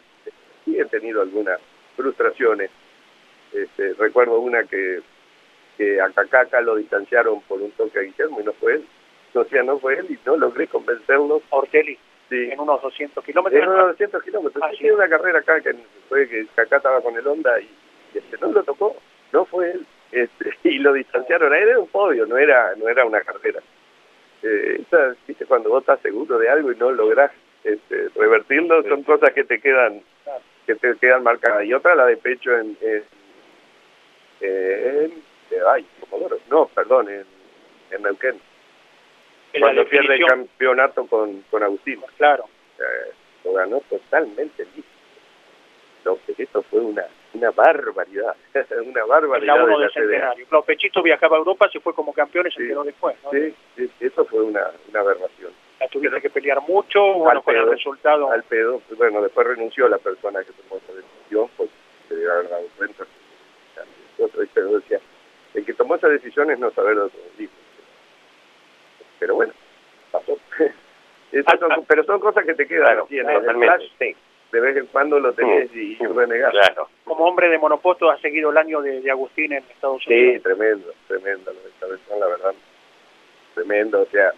[0.65, 1.61] Sí he tenido algunas
[1.97, 2.71] frustraciones.
[3.53, 5.01] Este, recuerdo una que,
[5.77, 8.87] que a Cacaca lo distanciaron por un toque a Guillermo y no fue él.
[9.35, 11.43] O sea, no fue él y no logré convencerlos.
[11.51, 11.99] Ortelli,
[12.31, 12.51] Sí.
[12.51, 13.63] en unos 200 kilómetros.
[13.63, 14.63] En unos 200 kilómetros.
[14.65, 14.81] Ah, Sí, sí.
[14.83, 15.75] tiene una carrera acá que
[16.09, 17.69] fue que Kaká estaba con el Honda y,
[18.15, 18.97] y este no lo tocó,
[19.33, 19.87] no fue él.
[20.13, 23.61] Este, y lo distanciaron a él, era un podio, no era, no era una carrera.
[24.43, 27.31] Eh, esa, viste, cuando vos estás seguro de algo y no lográs
[27.63, 30.01] este, revertirlo, son cosas que te quedan
[30.67, 31.65] que te quedan marcadas.
[31.65, 33.05] Y otra la de pecho en, en,
[34.41, 37.25] en- eh, ay, Comodoro, no, perdón, en,
[37.91, 38.41] en Neuquén,
[39.55, 42.45] En la cuando pierde el campeonato con, con Agustín claro.
[42.79, 43.13] eh,
[43.45, 44.91] lo ganó totalmente listo.
[46.05, 48.35] Lo que esto fue una una barbaridad,
[48.85, 50.47] una barbaridad la 1 de la centenario.
[50.47, 52.75] Claro, Pechito viajaba a Europa, se fue como campeón y se Sí.
[52.85, 53.17] después.
[53.25, 53.31] ¿no?
[53.33, 55.53] Sí, sí, eso fue una, una aberración.
[55.81, 58.31] La tuviste que pelear mucho, bueno, con el resultado.
[58.31, 61.71] Al pedo, bueno, después renunció la persona que tomó esa decisión, pues
[62.09, 63.05] se dado cuenta.
[64.17, 65.01] Otro, decía,
[65.55, 67.53] el que tomó esas decisiones no saber lo que dijo.
[69.19, 69.53] Pero bueno,
[70.13, 70.39] pasó.
[70.59, 70.73] Esas
[71.43, 74.15] son- pero son cosas que te quedan Claro, así en el flash, Sí,
[74.53, 76.53] de vez en cuando lo tenés y, y renegás.
[76.53, 76.89] claro.
[77.05, 80.43] Como hombre de monopoto ha seguido el año de, de Agustín en Estados Sí, Unidos.
[80.45, 82.55] tremendo, tremendo lo de Cabezón, la verdad.
[83.55, 84.33] Tremendo, o sea,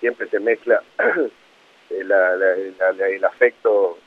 [0.00, 0.82] siempre se mezcla
[1.90, 3.98] la- la- la- la- el afecto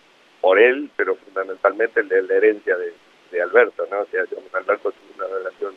[0.41, 2.93] por él, pero fundamentalmente el de la herencia de,
[3.31, 4.01] de Alberto, ¿no?
[4.01, 5.73] O sea, yo con Alberto tuve una relación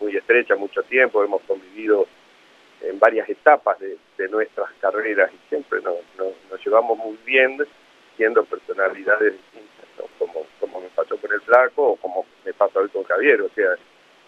[0.00, 2.06] muy estrecha, mucho tiempo, hemos convivido
[2.82, 7.58] en varias etapas de, de nuestras carreras y siempre nos, nos, nos llevamos muy bien,
[8.16, 10.04] siendo personalidades distintas, ¿no?
[10.18, 13.48] como, como me pasó con el flaco o como me pasa hoy con Javier, o
[13.50, 13.76] sea,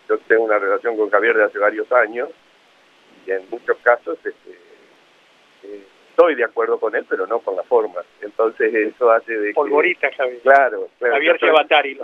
[0.08, 2.30] yo tengo una relación con Javier de hace varios años
[3.26, 4.50] y en muchos casos este,
[5.64, 8.02] eh, estoy de acuerdo con él, pero no con la forma.
[8.20, 9.54] Entonces eso hace de que...
[9.54, 10.40] Polvorita, Javier.
[10.42, 11.14] Claro, claro.
[11.14, 11.98] Javier Chevatari.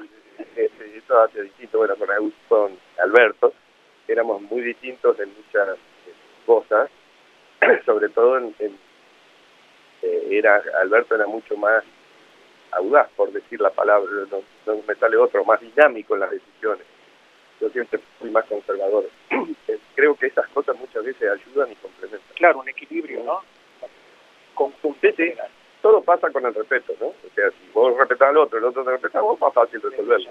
[0.57, 3.53] este, eso hace distinto, bueno, con, con Alberto,
[4.07, 5.77] éramos muy distintos en muchas
[6.49, 6.89] cosas,
[7.87, 8.79] sobre todo en, en-
[10.03, 11.85] eh, era Alberto era mucho más
[12.73, 16.87] audaz, por decir la palabra, no, no me sale otro, más dinámico en las decisiones.
[17.61, 19.05] Yo siempre fui más conservador.
[19.69, 22.35] Eh, Creo que esas cosas muchas veces ayudan y complementan.
[22.37, 23.43] Claro, un equilibrio, ¿no?
[25.17, 25.35] Sí.
[25.83, 27.07] Todo pasa con el respeto, ¿no?
[27.09, 30.31] O sea, si vos respetás al otro, el otro te respeta vos, más fácil resolverlo.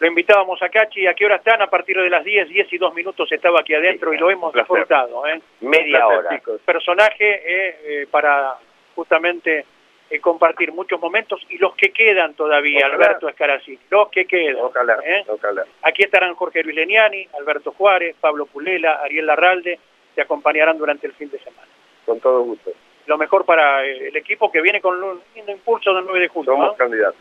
[0.00, 1.60] Lo invitábamos a Cachi, ¿a qué hora están?
[1.60, 4.52] A partir de las 10, 10 y 2 minutos estaba aquí adentro y lo hemos
[4.52, 5.26] disfrutado.
[5.26, 5.40] ¿eh?
[5.60, 6.30] Media Placer, hora.
[6.30, 6.60] chicos.
[6.64, 8.54] Personaje eh, eh, para
[8.94, 9.64] justamente
[10.10, 12.94] eh, compartir muchos momentos y los que quedan todavía, Ojalá.
[12.94, 14.56] Alberto Escaracini, los que quedan.
[14.62, 15.24] Ojalá, ¿eh?
[15.28, 15.64] ojalá.
[15.82, 19.78] Aquí estarán Jorge Luis Leniani, Alberto Juárez, Pablo Pulela, Ariel Larralde,
[20.14, 21.68] te acompañarán durante el fin de semana.
[22.06, 22.70] Con todo gusto.
[23.06, 26.52] Lo mejor para el equipo que viene con un lindo impulso del 9 de julio.
[26.52, 26.76] Somos ¿no?
[26.76, 27.20] candidatos.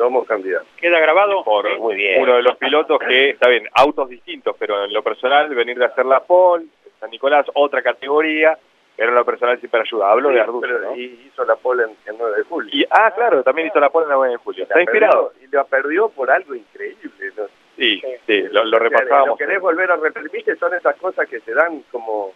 [0.00, 0.66] Somos candidatos.
[0.78, 1.44] ¿Queda grabado?
[1.44, 2.22] por Muy bien.
[2.22, 5.84] uno de los pilotos que, está bien, autos distintos, pero en lo personal, venir de
[5.84, 6.64] hacer la pole,
[6.98, 8.58] San Nicolás, otra categoría,
[8.96, 10.10] pero en lo personal siempre ayuda.
[10.10, 10.96] Hablo de Arduz, Pero ¿no?
[10.96, 12.70] y hizo la pole en, en 9 de julio.
[12.72, 14.62] Y, ah, claro, también hizo la pole en la 9 de julio.
[14.64, 15.32] ¿Está inspirado?
[15.32, 17.32] perdió- y la perdió por algo increíble.
[17.36, 17.44] ¿no?
[17.76, 19.28] Sí, sí, lo, lo repasábamos.
[19.28, 22.32] Lo querés volver a repetir, son esas cosas que se dan como,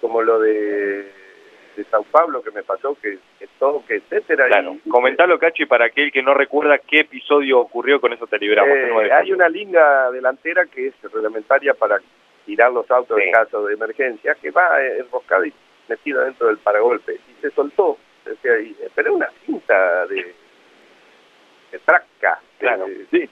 [0.00, 1.10] como lo de,
[1.78, 4.48] de San Pablo que me pasó, que, que toque, etcétera.
[4.48, 8.38] Claro, y- comentalo, Cachi, para aquel que no recuerda qué episodio ocurrió, con eso te
[8.38, 8.76] libramos.
[8.76, 11.98] Eh, el 9 de hay una linga delantera que es reglamentaria para
[12.44, 13.24] tirar los autos Sí.
[13.26, 15.52] en caso de emergencia, que va eh, enroscada y
[15.88, 17.14] metida dentro del paragolpe.
[17.14, 17.96] Y se soltó.
[18.42, 20.34] Sea, y- pero era una cinta de,
[21.72, 22.40] de traca.
[22.58, 22.86] Claro.
[22.88, 23.30] Eh, sí.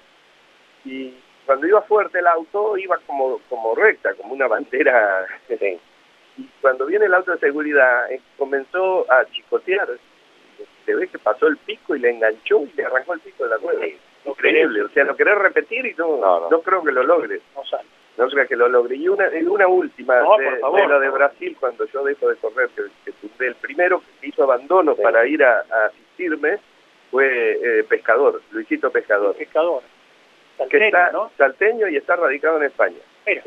[0.85, 5.27] Y cuando iba fuerte el auto, iba como, como recta, como una bandera.
[5.49, 5.79] Sí.
[6.39, 9.89] Y cuando viene el auto de seguridad, eh, comenzó a chicotear.
[10.85, 13.51] Se ve que pasó el pico y le enganchó y le arrancó el pico de
[13.51, 13.87] la rueda.
[14.25, 14.83] Increíble.
[14.83, 16.61] O sea, lo querés repetir y no, No, no, no.
[16.63, 17.41] creo que lo logres.
[17.55, 17.89] No sale.
[18.17, 18.97] No creo que lo logre.
[18.97, 19.27] Y una,
[19.69, 20.81] última, No, de, por favor.
[20.81, 24.29] de lo de Brasil, cuando yo dejo de correr, que, que tumbé, el primero que
[24.29, 25.03] hizo abandono Sí.
[25.03, 26.59] para ir a, a asistirme
[27.11, 29.83] fue eh, Pescador, Luisito Pescador, Pescador.
[30.57, 31.31] que Salteño, está ¿no?
[31.37, 32.97] salteño y está radicado en España.
[33.27, 33.43] Mira.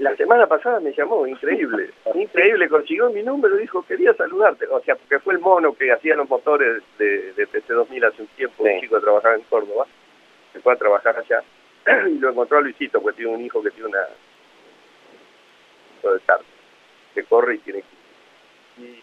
[0.00, 4.80] La semana pasada me llamó, increíble, increíble, consiguió mi número y dijo, quería saludarte, o
[4.80, 8.64] sea, porque fue el mono que hacía los motores de, de PC2000 hace un tiempo,
[8.64, 8.70] Sí.
[8.70, 9.86] un chico que trabajaba en Córdoba,
[10.54, 11.42] se fue a trabajar allá,
[12.08, 14.00] y lo encontró a Luisito, porque tiene un hijo que tiene una...
[16.14, 16.44] de tarde,
[17.14, 18.82] que corre y tiene que...
[18.82, 19.02] Y,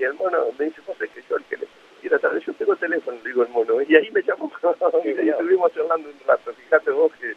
[0.00, 1.68] y el mono me dice, José, que yo el que le
[2.00, 4.50] quiera tarde, yo tengo teléfono, digo el mono, y ahí me llamó,
[5.04, 7.32] y estuvimos charlando un rato, fíjate vos que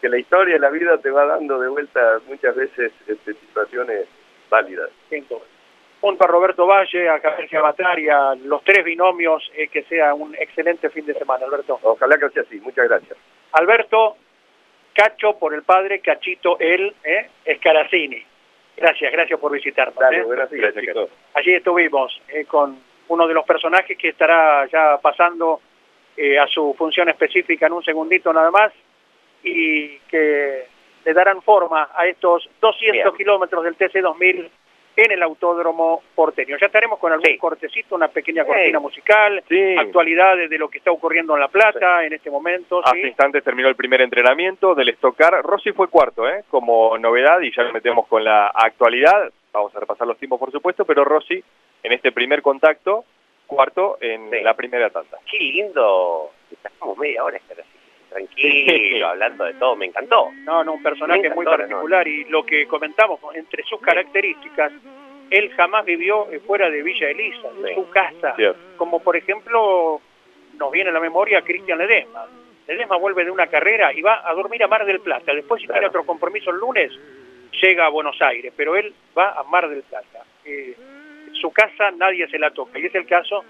[0.00, 4.06] que la historia de la vida te va dando de vuelta muchas veces este, situaciones
[4.48, 4.90] válidas.
[6.00, 10.34] Junto a Roberto Valle, a Javier Giamatari, a los tres binomios, eh, que sea un
[10.36, 11.78] excelente fin de semana, Alberto.
[11.82, 12.60] Ojalá que sea así.
[12.60, 13.18] Muchas gracias.
[13.52, 14.16] Alberto,
[14.94, 18.24] Cacho por el padre, Cachito él, eh, Escaracini.
[18.76, 19.98] Gracias, gracias por visitarnos.
[19.98, 20.24] Dale, eh.
[20.28, 21.10] Gracias, chicos.
[21.34, 22.78] Allí estuvimos eh, con
[23.08, 25.60] uno de los personajes que estará ya pasando
[26.16, 28.72] eh, a su función específica en un segundito nada más
[29.42, 30.66] y que
[31.04, 33.16] le darán forma a estos 200 Bien.
[33.16, 34.50] kilómetros del TC2000
[34.96, 36.56] en el Autódromo Porteño.
[36.58, 37.38] Ya estaremos con algún Sí.
[37.38, 38.48] cortecito, una pequeña Sí.
[38.48, 39.76] cortina musical, Sí.
[39.78, 42.80] actualidades de lo que está ocurriendo en La Plata en este momento.
[42.84, 43.06] Hace ¿sí?
[43.06, 45.40] instantes terminó el primer entrenamiento del Stockcar.
[45.44, 46.42] Rossi fue cuarto, ¿eh?
[46.50, 49.30] Como novedad, y ya nos metemos con la actualidad.
[49.52, 51.42] Vamos a repasar los tiempos, por supuesto, pero Rossi,
[51.84, 53.04] en este primer contacto,
[53.46, 54.40] cuarto en Sí.
[54.42, 55.18] la primera tanda.
[55.30, 56.32] Qué lindo.
[56.80, 57.62] Como media hora así,
[58.08, 59.76] tranquilo, hablando de todo.
[59.76, 60.30] Me encantó.
[60.44, 64.72] No, no, un personaje Me muy encantó, particular y lo que comentamos, entre sus características,
[65.30, 67.74] él jamás vivió eh, fuera de Villa Elisa, Sí.
[67.74, 68.34] su casa,
[68.76, 70.00] como por ejemplo
[70.58, 72.26] nos viene a la memoria Cristian Ledesma.
[72.66, 75.66] Ledesma vuelve de una carrera y va a dormir a Mar del Plata, después si
[75.66, 75.80] Claro.
[75.80, 76.92] tiene otro compromiso el lunes,
[77.62, 80.24] llega a Buenos Aires, pero él va a Mar del Plata.
[80.44, 80.74] Eh,
[81.32, 83.44] su casa nadie se la toca y es el caso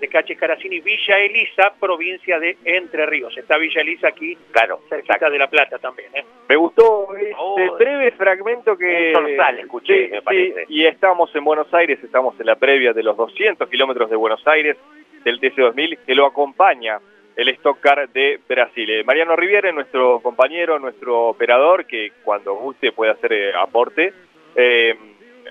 [0.00, 3.36] de Cachi Caracini, Villa Elisa, provincia de Entre Ríos.
[3.36, 5.30] Está Villa Elisa aquí Claro, cerquita exacto.
[5.32, 6.08] de La Plata también.
[6.14, 6.24] ¿eh?
[6.48, 9.12] Me gustó este Oh, breve fragmento que...
[9.60, 10.64] escuché, Sí, me sí, parece.
[10.68, 14.46] y estamos en Buenos Aires, estamos en la previa de los 200 kilómetros de Buenos
[14.46, 14.76] Aires
[15.24, 16.98] del TC2000, que lo acompaña
[17.36, 18.90] el Stock Car de Brasil.
[18.90, 24.12] Eh, Mariano Riviere, nuestro compañero, nuestro operador, que cuando guste puede hacer eh, aporte,
[24.56, 24.96] eh,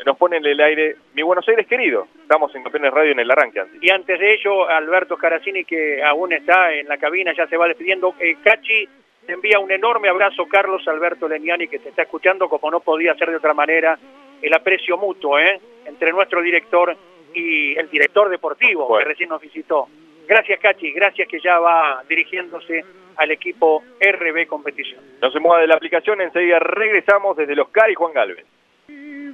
[0.05, 2.07] nos pone en el aire Mi Buenos Aires querido.
[2.21, 3.81] Estamos en Campeones Radio en el arranque, antes.
[3.81, 7.67] Y antes de ello, Alberto Caracini, que aún está en la cabina, ya se va
[7.67, 8.15] despidiendo.
[8.19, 8.87] Eh, Cachi,
[9.25, 13.15] te envía un enorme abrazo, Carlos Alberto Leniani, que te está escuchando, como no podía
[13.15, 13.97] ser de otra manera,
[14.41, 15.59] el aprecio mutuo ¿eh?
[15.85, 16.95] entre nuestro director
[17.33, 19.03] y el director deportivo Bueno.
[19.03, 19.87] que recién nos visitó.
[20.27, 22.83] Gracias, Cachi, gracias que ya va dirigiéndose
[23.15, 25.01] al equipo RB Competición.
[25.21, 28.45] No se mueva de la aplicación, enseguida regresamos desde los CAR y Juan Galvez.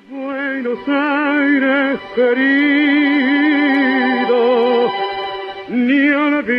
[0.10, 2.52] Buenos Aires querido,
[5.70, 6.50] ni olvido.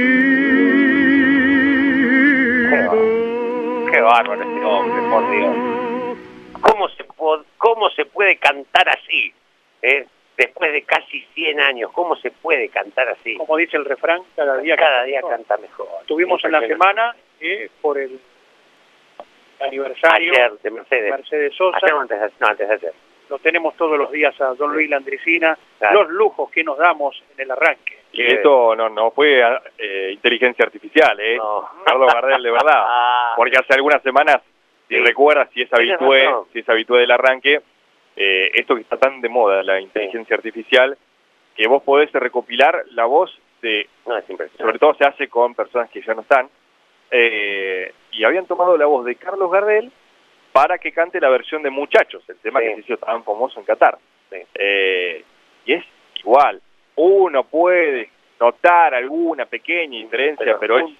[3.90, 5.56] Qué bárbaro este hombre, por Dios.
[6.60, 7.04] ¿Cómo se,
[7.58, 9.34] cómo se puede cantar así?
[9.82, 10.06] eh?
[10.36, 13.36] Después de casi 100 años, ¿cómo se puede cantar así?
[13.36, 15.30] Como dice el refrán, cada día Cada día mejor.
[15.32, 15.88] canta mejor.
[16.02, 18.20] Estuvimos en la semana eh, por el
[19.60, 21.10] aniversario Ayer de Mercedes.
[21.10, 21.78] Mercedes Sosa.
[21.82, 22.92] Ayer antes no, antes de ayer.
[23.34, 26.04] Lo tenemos todos los días a don Luis Landricina, Claro.
[26.04, 27.98] los lujos que nos damos en el arranque.
[28.12, 29.42] Y esto no, no fue
[29.76, 31.36] eh, inteligencia artificial, ¿eh?
[31.36, 31.68] No.
[31.84, 32.84] Carlos Gardel, de verdad.
[32.86, 34.40] Ah, Porque hace algunas semanas,
[34.88, 35.00] si Sí.
[35.00, 37.60] recuerdas, si es habitué, si es habitué del arranque,
[38.14, 40.96] eh, esto que está tan de moda, la inteligencia artificial,
[41.56, 43.84] que vos podés recopilar la voz Sí.
[44.06, 44.62] No, es impresionante.
[44.62, 46.48] Sobre todo se hace con personas que ya no están.
[47.10, 49.90] Eh, y habían tomado la voz de Carlos Gardel
[50.54, 52.66] para que cante la versión de Muchachos, el tema Sí.
[52.68, 53.98] que se hizo tan famoso en Qatar.
[54.30, 54.36] Sí.
[54.54, 55.24] Eh,
[55.66, 55.84] y es
[56.20, 56.62] igual.
[56.94, 60.94] Uno puede notar alguna pequeña diferencia, pero, Pero es,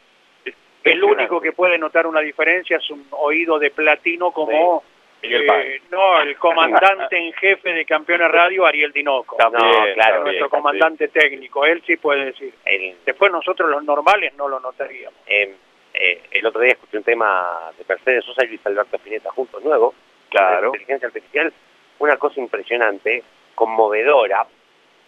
[0.45, 4.83] es El único que puede notar una diferencia es un oído de platino como
[5.23, 10.23] Miguel eh, no el comandante en jefe de Campeones Radio Ariel Dinoco, También, No, claro,
[10.25, 10.51] nuestro sí.
[10.51, 12.53] comandante técnico, él sí puede decir.
[12.65, 15.15] El, Después nosotros los normales no lo notaríamos.
[15.29, 15.55] eh,
[15.95, 19.63] eh, el otro día escuché un tema de Mercedes Sosa y Luis Alberto Spinetta juntos,
[19.65, 19.95] nuevo.
[20.29, 20.73] Claro.
[20.73, 21.53] de inteligencia artificial,
[22.01, 23.23] una cosa impresionante,
[23.55, 24.45] conmovedora.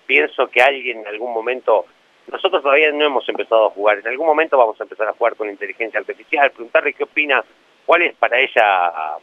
[0.06, 1.84] Pienso que alguien en algún momento,
[2.28, 5.34] nosotros todavía no hemos empezado a jugar, en algún momento vamos a empezar a jugar
[5.34, 7.44] con inteligencia artificial, preguntarle qué opina,
[7.84, 9.16] cuál es para ella,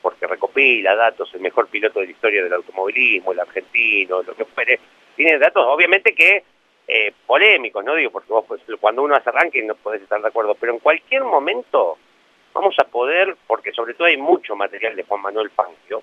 [0.00, 4.46] porque recopila datos, el mejor piloto de la historia del automovilismo, el argentino, lo que
[4.46, 4.80] fuere.
[5.14, 6.42] Tiene datos, obviamente que
[6.90, 7.94] eh, polémicos, ¿no?
[7.94, 10.78] Digo, porque vos pues, cuando uno hace ranking no podés estar de acuerdo, pero en
[10.78, 11.98] cualquier momento
[12.54, 16.02] vamos a poder, porque sobre todo hay mucho material de Juan Manuel Fangio,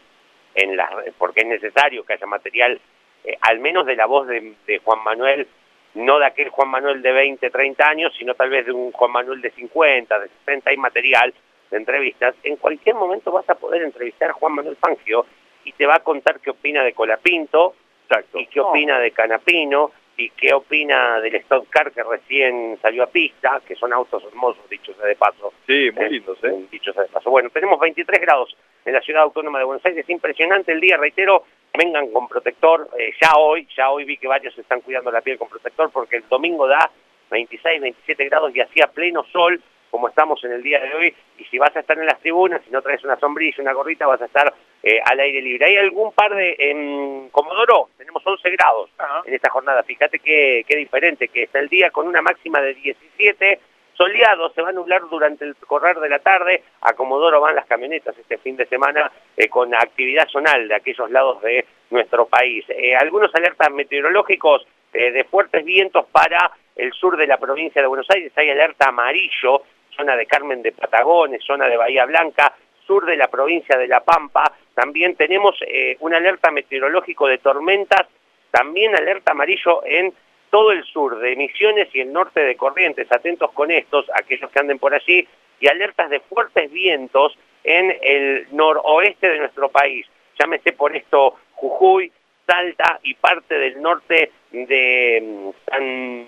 [0.54, 2.80] en las, porque es necesario que haya material,
[3.24, 5.48] eh, al menos de la voz de, de Juan Manuel,
[5.96, 9.12] no de aquel Juan Manuel de 20, 30 años, sino tal vez de un Juan
[9.12, 11.34] Manuel de 50, de 60, hay material
[11.72, 12.36] de entrevistas.
[12.44, 15.26] En cualquier momento vas a poder entrevistar a Juan Manuel Fangio
[15.64, 17.74] y te va a contar qué opina de Colapinto,
[18.08, 18.40] Exacto.
[18.40, 23.08] y qué opina de Canapino, y qué opina del Stock Car que recién salió a
[23.08, 25.54] pista, que son autos hermosos, dichos sea de paso.
[25.68, 26.66] Sí, muy Eh, lindos, ¿eh?
[26.72, 27.30] Dicho sea de paso.
[27.30, 28.56] Bueno, tenemos 23 grados
[28.86, 30.10] en la ciudad autónoma de Buenos Aires.
[30.10, 31.44] Impresionante el día, reitero,
[31.78, 32.90] vengan con protector.
[32.98, 36.18] Eh, ya hoy, ya hoy vi que varios están cuidando la piel con protector porque
[36.18, 36.90] el domingo da
[37.32, 39.62] 26, 27 grados y hacía pleno sol
[39.96, 41.16] como estamos en el día de hoy.
[41.38, 44.06] Y si vas a estar en las tribunas, si no traes una sombrilla, una gorrita,
[44.06, 45.68] vas a estar eh, al aire libre.
[45.68, 46.54] Hay algún par de...
[46.60, 48.90] En Comodoro tenemos 11 grados
[49.24, 49.84] en esta jornada.
[49.84, 53.60] Fíjate qué, qué diferente, que está el día con una máxima de 17,
[53.94, 57.66] soleado, se va a nublar durante el correr de la tarde, a Comodoro van las
[57.66, 62.66] camionetas este fin de semana eh, con actividad zonal de aquellos lados de nuestro país.
[62.68, 67.88] Eh, algunos alertas meteorológicos eh, de fuertes vientos para el sur de la provincia de
[67.88, 69.62] Buenos Aires, hay alerta amarillo,
[69.96, 72.54] zona de Carmen de Patagones, zona de Bahía Blanca,
[72.86, 78.08] sur de la provincia de La Pampa, también tenemos eh, un alerta meteorológico de tormentas,
[78.52, 80.14] también alerta amarillo en
[80.50, 84.60] todo el sur de Misiones y el norte de Corrientes, atentos con estos, aquellos que
[84.60, 85.28] anden por allí,
[85.60, 90.06] y alertas de fuertes vientos en el noroeste de nuestro país.
[90.40, 92.12] Llámese por esto Jujuy,
[92.46, 96.26] Salta y parte del norte de mm, San,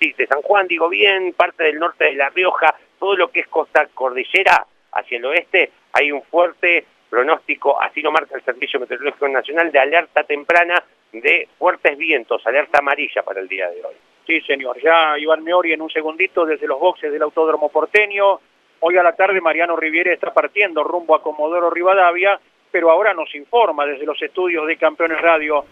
[0.00, 3.48] de San Juan, digo bien, parte del norte de La Rioja, todo lo que es
[3.48, 9.28] costa cordillera hacia el oeste, hay un fuerte pronóstico, así lo marca el Servicio Meteorológico
[9.28, 10.82] Nacional, de alerta temprana
[11.12, 13.94] de fuertes vientos, alerta amarilla para el día de hoy.
[14.26, 14.80] Sí, señor.
[14.82, 18.40] Ya Iván Meori en un segundito desde los boxes del Autódromo Porteño.
[18.80, 22.40] Hoy a la tarde Mariano Riviere está partiendo rumbo a Comodoro Rivadavia,
[22.70, 25.66] pero ahora nos informa desde los estudios de Campeones Radio.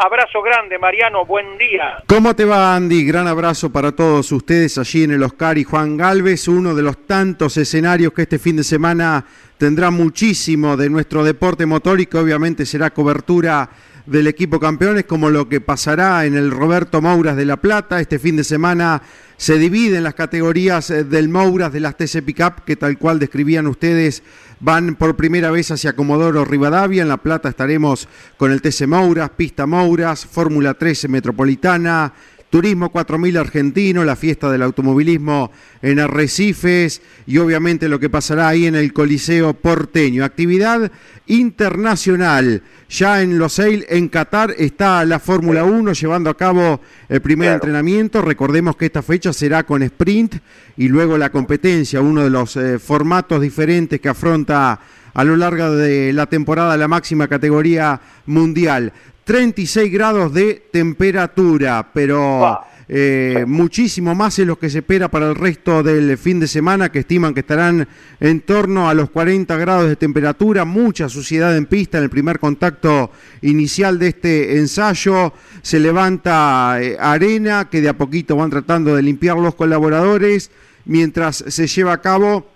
[0.00, 2.04] Abrazo grande, Mariano, buen día.
[2.06, 3.04] ¿Cómo te va, Andy?
[3.04, 7.04] Gran abrazo para todos ustedes allí en el Oscar y Juan Galvez, uno de los
[7.04, 9.24] tantos escenarios que este fin de semana
[9.58, 13.68] tendrá muchísimo de nuestro deporte motor y que obviamente será cobertura
[14.08, 18.00] del equipo campeones, como lo que pasará en el Roberto Mouras de La Plata.
[18.00, 19.02] Este fin de semana
[19.36, 23.66] se dividen las categorías eh, del Mouras de las TC Pickup, que tal cual describían
[23.66, 24.22] ustedes,
[24.60, 27.02] van por primera vez hacia Comodoro Rivadavia.
[27.02, 32.12] En La Plata estaremos con el TC Mouras, Pista Mouras, Fórmula 13 Metropolitana.
[32.50, 35.50] Turismo 4000 argentino, la fiesta del automovilismo
[35.82, 40.24] en Arrecifes y obviamente lo que pasará ahí en el Coliseo porteño.
[40.24, 40.90] Actividad
[41.26, 42.62] internacional.
[42.88, 46.80] Ya en Losail, en Qatar, está la Fórmula 1 llevando a cabo
[47.10, 47.56] el primer Claro.
[47.56, 48.22] entrenamiento.
[48.22, 50.36] Recordemos que esta fecha será con sprint
[50.78, 54.80] y luego la competencia, uno de los eh, formatos diferentes que afronta
[55.12, 58.92] a lo largo de la temporada la máxima categoría mundial.
[59.28, 65.34] 36 grados de temperatura, pero eh, muchísimo más es lo que se espera para el
[65.34, 67.86] resto del fin de semana, que estiman que estarán
[68.20, 72.38] en torno a los 40 grados de temperatura, mucha suciedad en pista en el primer
[72.38, 73.10] contacto
[73.42, 79.02] inicial de este ensayo, se levanta eh, arena que de a poquito van tratando de
[79.02, 80.50] limpiar los colaboradores,
[80.86, 82.46] mientras se lleva a cabo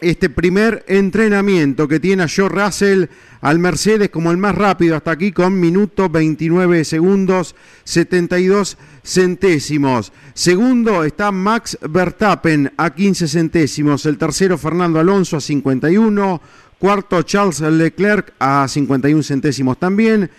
[0.00, 3.06] este primer entrenamiento que tiene a Joe Russell
[3.40, 10.12] al Mercedes como el más rápido hasta aquí con minuto 29 segundos 72 centésimos.
[10.34, 14.06] Segundo está Max Verstappen a 15 centésimos.
[14.06, 16.40] El tercero Fernando Alonso a 51.
[16.78, 20.30] Cuarto Charles Leclerc a 51 centésimos también.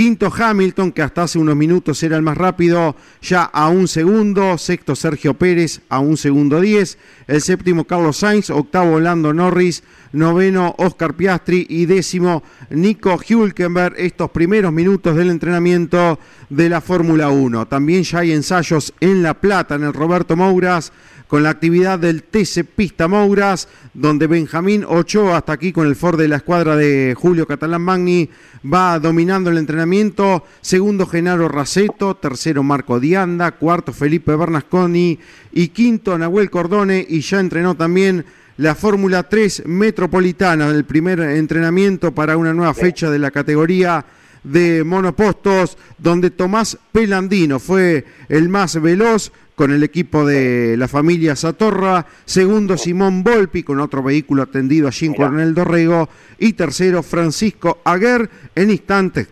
[0.00, 4.56] Quinto Hamilton, que hasta hace unos minutos era el más rápido, ya a un segundo.
[4.56, 6.96] Sexto Sergio Pérez a un segundo diez.
[7.26, 8.48] El séptimo Carlos Sainz.
[8.48, 9.82] Octavo Lando Norris.
[10.12, 11.66] Noveno Oscar Piastri.
[11.68, 13.94] Y décimo Nico Hülkenberg.
[13.98, 17.66] Estos primeros minutos del entrenamiento de la Fórmula 1.
[17.66, 20.94] También ya hay ensayos en La Plata, en el Roberto Mouras
[21.30, 26.18] con la actividad del TC Pista Mouras, donde Benjamín Ochoa, hasta aquí con el Ford
[26.18, 28.28] de la escuadra de Julio Catalán Magni,
[28.66, 30.44] va dominando el entrenamiento.
[30.60, 32.16] Segundo, Genaro Raceto.
[32.16, 33.52] Tercero, Marco Dianda.
[33.52, 35.20] Cuarto, Felipe Bernasconi.
[35.52, 37.06] Y quinto, Nahuel Cordone.
[37.08, 38.24] Y ya entrenó también
[38.56, 44.04] la Fórmula 3 Metropolitana, el primer entrenamiento para una nueva fecha de la categoría
[44.42, 51.36] de monopostos, donde Tomás Pelandino fue el más veloz con el equipo de la familia
[51.36, 57.80] Satorra, segundo Simón Volpi con otro vehículo atendido allí en Coronel Dorrego y tercero Francisco
[57.84, 58.30] Aguer.
[58.54, 59.28] En instantes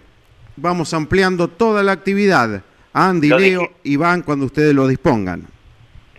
[0.56, 2.62] vamos ampliando toda la actividad.
[2.92, 5.46] Andy, Leo, Iván, cuando ustedes lo dispongan.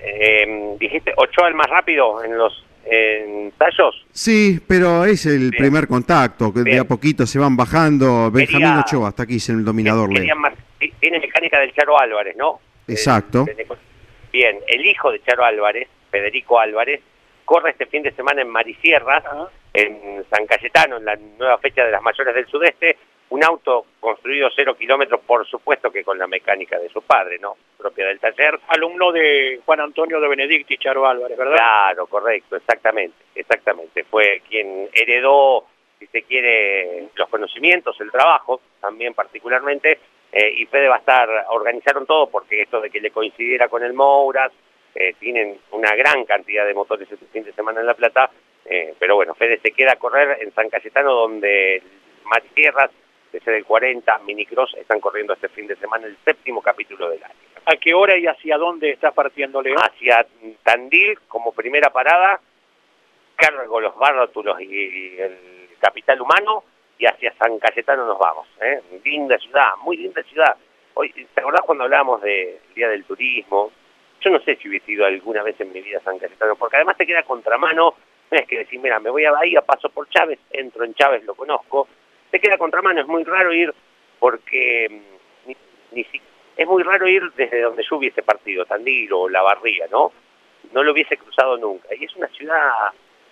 [0.02, 4.06] Eh, dijiste Ochoa el más rápido en los ensayos.
[4.12, 8.32] Sí, pero es el primer contacto, que de a poquito se van bajando.
[8.32, 10.10] Benjamín Ochoa, hasta aquí en el dominador.
[11.00, 12.60] Tiene mecánica del Charo Álvarez, ¿no?
[12.88, 13.46] Exacto.
[14.32, 17.02] Bien, el hijo de Charo Álvarez, Federico Álvarez,
[17.46, 19.24] corre este fin de semana en Marisierra,
[19.74, 22.98] en San Cayetano, en la nueva fecha de las mayores del sudeste,
[23.30, 27.56] un auto construido cero kilómetros, por supuesto que con la mecánica de su padre, ¿no?
[27.78, 28.60] Propia del taller.
[28.70, 31.56] Alumno de Juan Antonio de Benedicti, Charo Álvarez, ¿verdad?
[31.56, 34.04] Claro, correcto, exactamente, exactamente.
[34.04, 35.66] Fue quien heredó,
[36.00, 40.00] si se quiere, los conocimientos, el trabajo, también particularmente,
[40.32, 43.84] eh, y Fede va a estar, organizaron todo porque esto de que le coincidiera con
[43.84, 44.52] el Mouras,
[44.96, 48.32] eh, tienen una gran cantidad de motores este fin de semana en La Plata,
[48.66, 51.82] eh, pero bueno, Fede se queda a correr en San Cayetano donde
[52.54, 52.92] Tierras,
[53.32, 57.24] de ser el 40, Minicross, están corriendo este fin de semana el séptimo capítulo del
[57.24, 57.36] año.
[57.66, 59.78] ¿A qué hora y hacia dónde está partiendo, Leo?
[59.78, 60.26] Hacia
[60.64, 62.40] Tandil como primera parada,
[63.36, 66.64] cargo los bártulos y el capital humano,
[67.00, 68.48] y hacia San Cayetano nos vamos.
[68.62, 68.82] ¿eh?
[69.04, 70.56] Linda ciudad, muy linda ciudad.
[70.94, 73.72] Hoy, ¿Te acordás cuando hablábamos del Día del Turismo?
[74.20, 76.76] Yo no sé si hubiese ido alguna vez en mi vida a San Cayetano, porque
[76.76, 77.96] además te queda contramano,
[78.32, 81.24] no es que decir, mira, me voy a Bahía, paso por Chávez, entro en Chávez,
[81.24, 81.88] lo conozco,
[82.32, 83.74] te queda contramano, es muy raro ir
[84.20, 84.88] porque
[85.48, 85.52] mm,
[85.92, 86.06] ni,
[86.58, 90.12] es muy raro ir desde donde yo hubiese partido, Tandil o La Barría, ¿no?
[90.74, 91.88] No lo hubiese cruzado nunca.
[91.96, 92.92] Y es una ciudad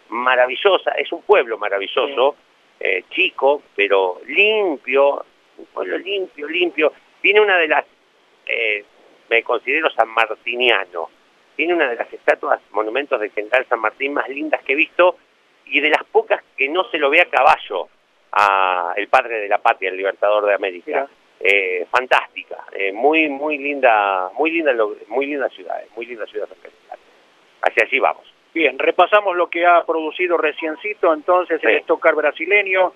[0.09, 2.37] maravillosa, es un pueblo maravilloso,
[2.79, 5.25] eh, chico, pero limpio,
[5.57, 6.93] un pueblo limpio, limpio.
[7.21, 7.85] Tiene una de las,
[8.45, 8.85] eh,
[9.29, 11.09] me considero San Martiniano,
[11.57, 15.17] tiene una de las estatuas, monumentos de General San Martín más lindas que he visto
[15.65, 17.89] y de las pocas que no se lo ve a caballo
[18.32, 21.07] a el padre de la patria, el libertador de América.
[21.39, 24.73] Eh, fantástica, muy muy linda, muy linda,
[25.07, 26.49] muy linda ciudad, muy linda ciudad
[27.61, 28.25] Hacia allí vamos.
[28.55, 32.91] Bien, repasamos lo que ha producido reciencito entonces el estocar brasileño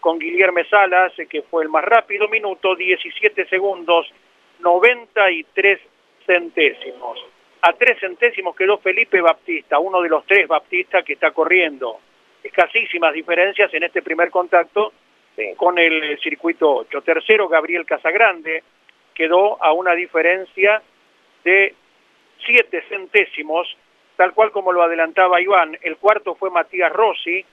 [0.00, 4.12] con Guillermo Salas, que fue el más rápido, minuto 17 segundos,
[4.58, 5.80] 93
[6.26, 7.24] centésimos.
[7.62, 12.00] A tres centésimos quedó Felipe Baptista, uno de los tres Baptista que está corriendo.
[12.44, 14.92] Escasísimas diferencias en este primer contacto
[15.56, 17.02] con el circuito 8.
[17.02, 18.62] Tercero, Gabriel Casagrande,
[19.12, 20.80] quedó a una diferencia
[21.42, 21.74] de
[22.46, 23.76] 7 centésimos
[24.16, 25.76] tal cual como lo adelantaba Iván.
[25.82, 27.44] El cuarto fue Matías Rossi,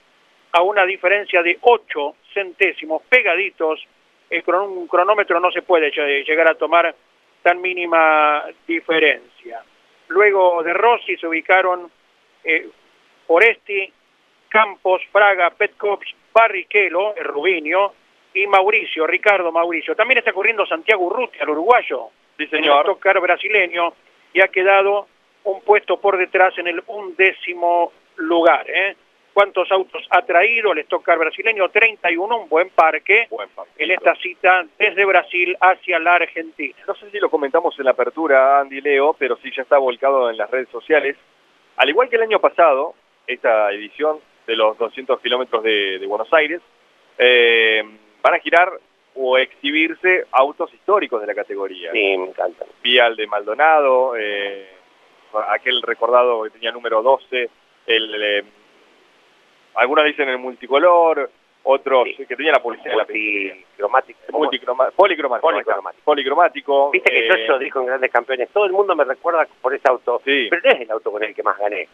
[0.52, 3.84] a una diferencia de 8 centésimos pegaditos.
[4.30, 6.94] El un cronómetro no se puede llegar a tomar
[7.42, 9.62] tan mínima diferencia.
[10.08, 11.90] Luego de Rossi se ubicaron
[12.44, 12.68] eh,
[13.26, 13.92] Foresti,
[14.52, 17.94] Campos, Fraga, Petkovic, Barrichello, el Rubinio,
[18.34, 19.96] y Mauricio, Ricardo Mauricio.
[19.96, 22.80] También está corriendo Santiago Urrutia, el uruguayo, sí, señor.
[22.80, 23.94] el tocar brasileño,
[24.34, 25.06] y ha quedado
[25.44, 28.68] un puesto por detrás en el undécimo lugar.
[28.68, 28.94] ¿eh?
[29.32, 31.70] ¿Cuántos autos ha traído el Stock brasileño?
[31.70, 33.48] 31, un buen parque, buen
[33.78, 36.76] en esta cita desde Brasil hacia la Argentina.
[36.86, 40.28] No sé si lo comentamos en la apertura, Andy Leo, pero sí ya está volcado
[40.28, 41.16] en las redes sociales.
[41.76, 42.94] Al igual que el año pasado,
[43.26, 46.60] esta edición de los 200 kilómetros de, Buenos Aires,
[47.18, 47.82] eh,
[48.22, 48.72] van a girar
[49.14, 51.92] o exhibirse autos históricos de la categoría.
[51.92, 52.64] Sí, me encanta.
[52.82, 54.68] Vial de Maldonado, eh,
[55.48, 57.50] aquel recordado que tenía número 12,
[57.86, 58.44] el, eh,
[59.74, 61.30] algunos dicen el multicolor,
[61.64, 62.94] otros que tenía la publicidad
[64.30, 64.96] Multicromático.
[64.96, 66.02] policromático.
[66.04, 66.90] Policromático.
[66.90, 69.74] Viste que yo eso eh, dijo en Grandes Campeones, todo el mundo me recuerda por
[69.74, 71.88] ese auto, pero no es el auto con el que más gané,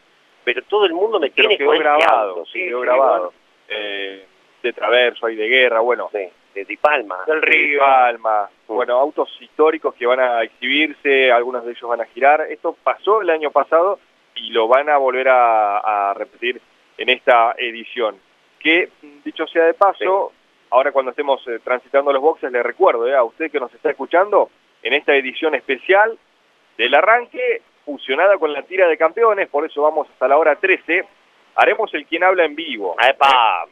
[0.48, 3.34] pero todo el mundo me tiene quedó grabado, sí, quedó grabado.
[3.68, 4.24] Eh,
[4.62, 6.32] de traverso y de guerra, bueno, de
[6.64, 7.18] Di Palma.
[7.26, 7.80] Del Río.
[7.80, 8.48] Palma.
[8.66, 8.74] Mm.
[8.74, 12.46] Bueno, autos históricos que van a exhibirse, algunos de ellos van a girar.
[12.48, 13.98] Esto pasó el año pasado
[14.36, 16.62] y lo van a volver a, a repetir
[16.96, 18.16] en esta edición.
[18.58, 18.88] Que,
[19.22, 20.32] dicho sea de paso,
[20.70, 23.90] ahora cuando estemos eh, transitando los boxes, le recuerdo eh, a usted que nos está
[23.90, 24.48] escuchando,
[24.82, 26.18] en esta edición especial
[26.78, 31.06] del arranque, fusionada con la tira de campeones, por eso vamos hasta la hora 13,
[31.54, 32.94] haremos el quien habla en vivo.
[33.00, 33.64] ¡Epa!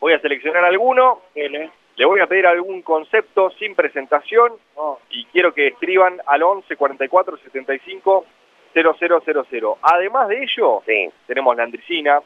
[0.00, 1.70] Voy a seleccionar alguno, L.
[1.94, 6.74] le voy a pedir algún concepto sin presentación Oh, y quiero que escriban al 11
[6.74, 8.26] 44 75
[8.74, 9.62] 0000.
[9.82, 12.20] Además de ello, Sí, tenemos la Andricina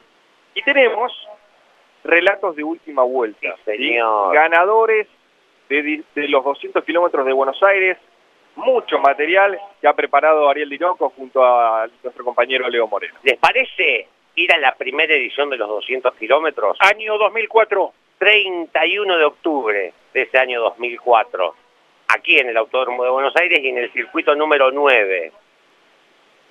[0.55, 1.13] y tenemos
[2.05, 3.55] relatos de última vuelta.
[3.67, 4.35] Sí, señor.
[4.35, 5.09] Ganadores
[5.69, 7.99] de, de los 200 kilómetros de Buenos Aires,
[8.57, 13.15] mucho material que ha preparado Ariel Dinoco junto a nuestro compañero Leo Moreno.
[13.23, 16.77] ¿les parece ir a la primera edición de los 200 kilómetros?
[16.81, 17.93] Año 2004.
[18.19, 21.55] 31 de octubre de ese año 2004,
[22.09, 25.33] aquí en el Autódromo de Buenos Aires y en el circuito número 9.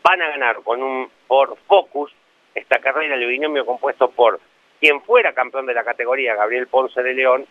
[0.04, 2.12] Van a ganar con un por Focus
[2.54, 4.40] esta carrera el binomio compuesto por
[4.80, 7.48] quien fuera campeón de la categoría, Gabriel Ponce de León,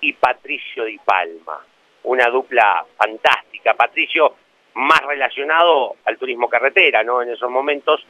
[0.00, 1.60] y Patricio Di Palma.
[2.06, 3.74] Una dupla fantástica.
[3.74, 4.34] Patricio
[4.74, 7.22] más relacionado al turismo carretera, ¿no?
[7.22, 8.04] En esos momentos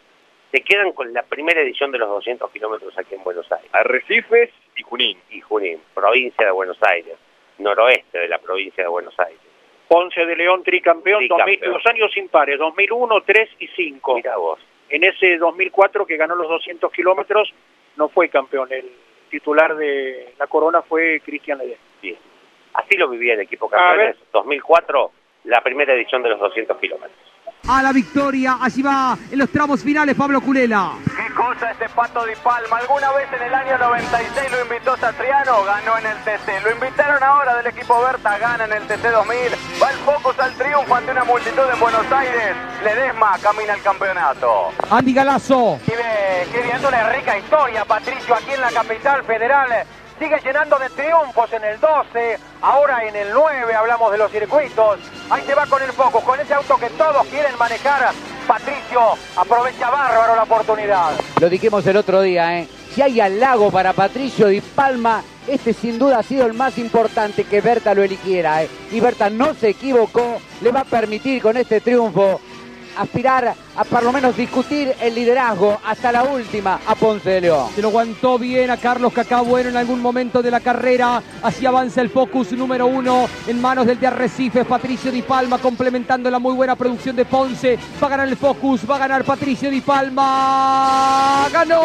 [0.50, 4.50] se quedan con la primera edición de los 200 kilómetros aquí en Buenos Aires Arrecifes
[4.76, 5.18] y Junín.
[5.30, 7.16] y Junín, provincia de Buenos Aires,
[7.58, 9.40] noroeste de la provincia de Buenos Aires.
[9.88, 11.60] Ponce de León, tricampeón, Tricampeón.
[11.60, 14.14] 2000 los años impares, 2001, 3 y 5.
[14.16, 17.52] Mira vos, En ese 2004 que ganó los 200 kilómetros,
[17.96, 18.72] no fue campeón.
[18.72, 18.90] El
[19.30, 21.84] titular de la corona fue Cristian Ledesma.
[22.02, 22.16] bien.
[22.76, 24.16] Así lo vivía el equipo campeones.
[24.16, 24.26] ver.
[24.32, 25.10] 2004,
[25.44, 27.16] la primera edición de los 200 kilómetros.
[27.68, 28.58] a la victoria.
[28.60, 30.92] Allí va en los tramos finales Pablo Culela.
[31.04, 32.76] ¿Qué cosa este Pato Di Palma?
[32.78, 35.64] ¿Alguna vez en el año 96 lo invitó Satriano?
[35.64, 36.62] Ganó en el TC.
[36.62, 39.36] Lo invitaron ahora del equipo Berta, gana en el TC 2000.
[39.82, 42.54] Va el Focus al triunfo ante una multitud en Buenos Aires.
[42.84, 44.70] Ledesma camina al campeonato.
[44.90, 45.80] Andy Galazo.
[46.42, 49.86] Escribiendo una rica historia, Patricio, aquí en la capital federal.
[50.18, 54.98] Sigue llenando de triunfos en el 12, ahora en el 9 hablamos de los circuitos.
[55.28, 58.12] Ahí se va con el Focus, con ese auto que todos quieren manejar.
[58.46, 59.00] Patricio
[59.36, 61.12] aprovecha bárbaro la oportunidad.
[61.38, 62.68] Lo dijimos el otro día, ¿eh?
[62.94, 67.44] Si hay halago para Patricio Di Palma, este sin duda ha sido el más importante
[67.44, 68.70] que Berta lo eligiera, ¿eh?
[68.90, 72.40] Y Berta no se equivocó, le va a permitir con este triunfo
[72.96, 77.68] aspirar a por lo menos discutir el liderazgo hasta la última a Ponce de León.
[77.74, 81.22] Se lo aguantó bien a Carlos Cacá Bueno en algún momento de la carrera.
[81.42, 86.30] Así avanza el Focus número uno en manos del de Arrecifes, Patricio Di Palma, complementando
[86.30, 87.78] la muy buena producción de Ponce.
[88.02, 91.48] Va a ganar el Focus, va a ganar Patricio Di Palma.
[91.52, 91.76] ¡Ganó!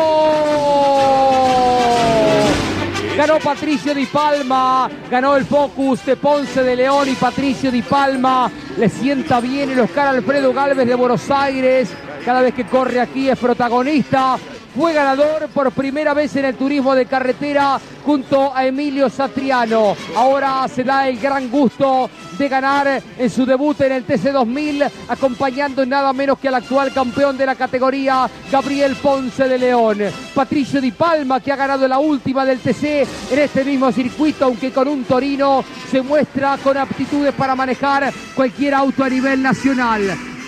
[3.18, 8.50] Ganó Patricio Di Palma, ganó el Focus de Ponce de León y Patricio Di Palma.
[8.78, 11.90] Le sienta bien el Oscar Alfredo Galvez de Buenos Aires.
[12.26, 14.38] Cada vez que corre aquí es protagonista.
[14.76, 19.96] Fue ganador por primera vez en el turismo de carretera junto a Emilio Satriano.
[20.16, 25.86] Ahora se da el gran gusto de ganar en su debut en el TC2000, acompañando
[25.86, 30.00] nada menos que al actual campeón de la categoría, Gabriel Ponce de León.
[30.34, 34.72] Patricio Di Palma, que ha ganado la última del TC en este mismo circuito, aunque
[34.72, 40.02] con un Torino se muestra con aptitudes para manejar cualquier auto a nivel nacional.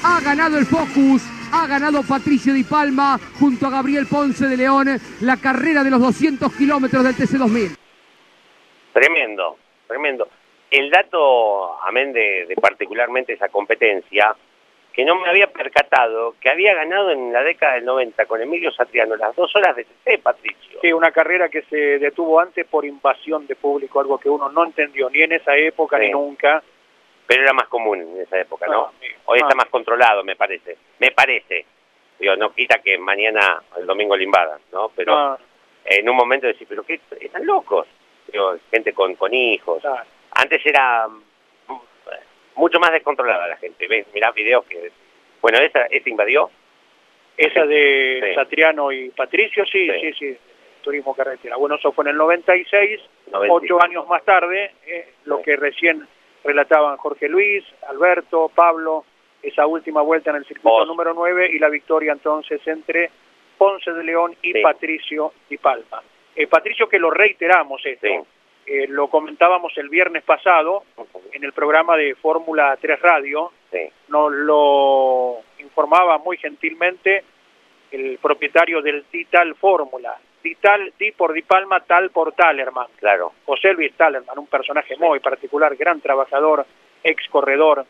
[0.03, 1.21] Ha ganado el Focus,
[1.53, 4.87] ha ganado Patricio Di Palma junto a Gabriel Ponce de León
[5.21, 7.77] la carrera de los 200 kilómetros del TC2000.
[8.93, 10.27] Tremendo, tremendo.
[10.71, 14.35] El dato, amén de, de particularmente esa competencia,
[14.91, 18.71] que no me había percatado, que había ganado en la década del 90 con Emilio
[18.71, 20.79] Satriano las dos horas de TC, Patricio.
[20.81, 24.65] Sí, una carrera que se detuvo antes por invasión de público, algo que uno no
[24.65, 26.05] entendió ni en esa época Sí.
[26.05, 26.63] ni nunca.
[27.25, 28.87] Pero era más común en esa época, ¿no?
[28.87, 29.07] Ah, sí.
[29.25, 30.77] Hoy está más controlado, me parece.
[30.99, 31.65] Me parece.
[32.19, 34.89] Digo, no quita que mañana, el domingo, le invadan, ¿no?
[34.95, 35.37] Pero Ah,
[35.85, 36.99] en un momento decís, ¿pero qué?
[37.19, 37.87] Están locos.
[38.31, 39.83] Digo, gente con, con hijos.
[40.31, 41.73] Antes era mm,
[42.55, 43.87] mucho más descontrolada la gente.
[43.87, 44.05] ¿Ves?
[44.13, 44.91] Mirá videos que...
[45.41, 46.49] Bueno, esa, esa invadió.
[47.35, 48.35] Esa de Sí.
[48.35, 49.99] Satriano y Patricio, sí, Sí.
[50.01, 50.37] sí, sí,
[50.81, 51.55] turismo carretera.
[51.57, 53.01] Bueno, eso fue en el 96,
[53.31, 53.51] 96.
[53.51, 56.07] ocho años más tarde, eh, lo que recién
[56.43, 59.05] relataban Jorge Luis, Alberto, Pablo,
[59.41, 60.87] esa última vuelta en el circuito Vos.
[60.87, 63.09] número 9 y la victoria entonces entre
[63.57, 64.61] Ponce de León y Sí.
[64.61, 66.01] Patricio Di Palma.
[66.35, 68.19] Eh, Patricio, que lo reiteramos esto, Sí.
[68.65, 70.83] eh, lo comentábamos el viernes pasado
[71.31, 73.79] en el programa de Fórmula 3 Radio, Sí.
[74.07, 77.23] nos lo informaba muy gentilmente
[77.91, 82.87] el propietario del Tital Fórmula, Di Tal, Di por Di Palma, Tal por Talerman.
[82.99, 83.33] Claro.
[83.45, 86.65] José Luis Talerman, un personaje muy particular, gran trabajador,
[87.01, 87.85] ex corredor,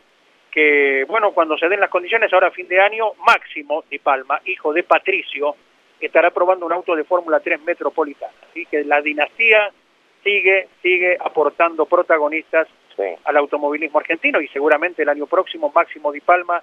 [0.52, 4.40] que, bueno, cuando se den las condiciones, ahora a fin de año, Máximo Di Palma,
[4.46, 5.56] hijo de Patricio,
[6.00, 8.34] estará probando un auto de Fórmula 3 metropolitana.
[8.50, 9.72] Así que la dinastía
[10.24, 12.68] sigue, sigue aportando protagonistas
[13.24, 16.62] al automovilismo argentino y seguramente el año próximo Máximo Di Palma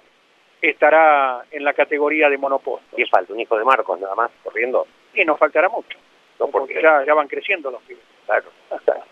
[0.61, 2.95] estará en la categoría de monopostos.
[2.95, 3.33] ¿Qué falta?
[3.33, 4.87] ¿Un hijo de Marcos nada más corriendo?
[5.13, 5.97] Y nos faltará mucho,
[6.39, 8.03] No, porque porque, ya, ya van creciendo los pibes.
[8.25, 8.45] claro.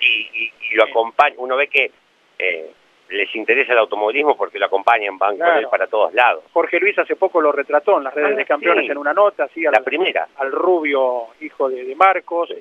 [0.00, 1.90] Y, y, y lo acompaña, uno ve que
[2.38, 2.70] eh,
[3.08, 6.44] les interesa el automovilismo porque lo acompañan, van con él para todos lados.
[6.52, 8.92] Jorge Luis hace poco lo retrató en las redes Ah, de campeones sí.
[8.92, 10.28] en una nota, así al, La primera.
[10.36, 12.54] al rubio hijo de, de Marcos.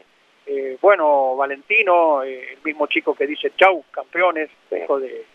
[0.48, 5.26] Eh, bueno, Valentino, eh, el mismo chico que dice chau, campeones, hijo de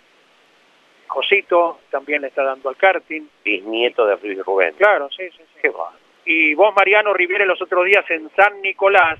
[1.06, 3.28] Josito, también le está dando al karting.
[3.44, 4.74] Bisnieto de Luis Rubén.
[4.76, 5.68] Claro, sí, sí, sí.
[6.24, 9.18] Y vos, Mariano Riviere, los otros días en San Nicolás,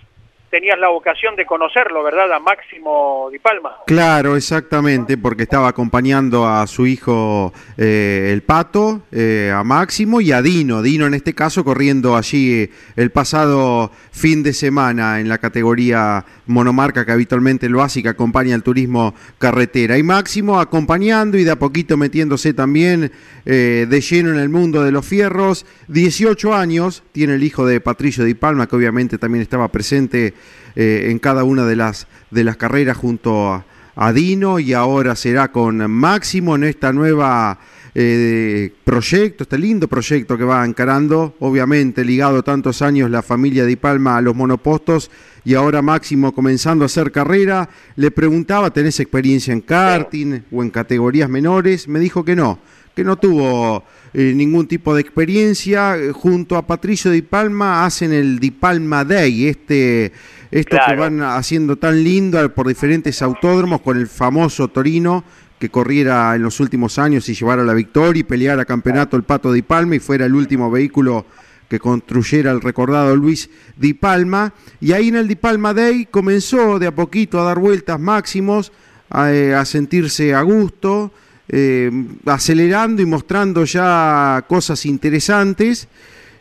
[0.53, 2.31] tenías la ocasión de conocerlo, ¿verdad?
[2.31, 3.79] A Máximo Di Palma.
[3.87, 10.31] Claro, exactamente, porque estaba acompañando a su hijo eh, el Pato, eh, a Máximo y
[10.31, 10.83] a Dino.
[10.83, 17.05] Dino en este caso corriendo allí el pasado fin de semana en la categoría monomarca
[17.05, 19.99] que habitualmente lo hace y que acompaña al turismo carretera.
[19.99, 23.13] Y Máximo acompañando y de a poquito metiéndose también
[23.45, 25.67] eh, de lleno en el mundo de los fierros.
[25.89, 30.35] 18 años tiene el hijo de Patricio Di Palma, que obviamente también estaba presente
[30.75, 33.65] eh, en cada una de las, de las carreras junto a,
[33.95, 37.59] a Dino y ahora será con Máximo en esta nueva
[37.95, 43.77] eh, proyecto, este lindo proyecto que va encarando, obviamente ligado tantos años la familia Di
[43.77, 45.11] Palma a los monopostos
[45.45, 50.71] y ahora Máximo comenzando a hacer carrera, le preguntaba, ¿tenés experiencia en karting o en
[50.71, 51.87] categorías menores?
[51.87, 52.61] Me dijo que no,
[52.95, 53.85] que no tuvo
[54.15, 55.97] eh, ningún tipo de experiencia.
[56.13, 60.13] Junto a Patricio Di Palma hacen el Di Palma Day, este,
[60.51, 65.25] esto que van haciendo tan lindo por diferentes autódromos con el famoso Torino
[65.63, 69.53] que corriera en los últimos años y llevara la victoria y peleara campeonato el Pato
[69.53, 71.25] Di Palma y fuera el último vehículo
[71.69, 74.53] que construyera el recordado Luis Di Palma.
[74.81, 78.73] Y ahí en el Di Palma Day comenzó de a poquito a dar vueltas máximos,
[79.09, 81.13] a, eh, sentirse a gusto,
[81.49, 81.93] eh,
[82.27, 85.87] acelerando y mostrando ya cosas interesantes,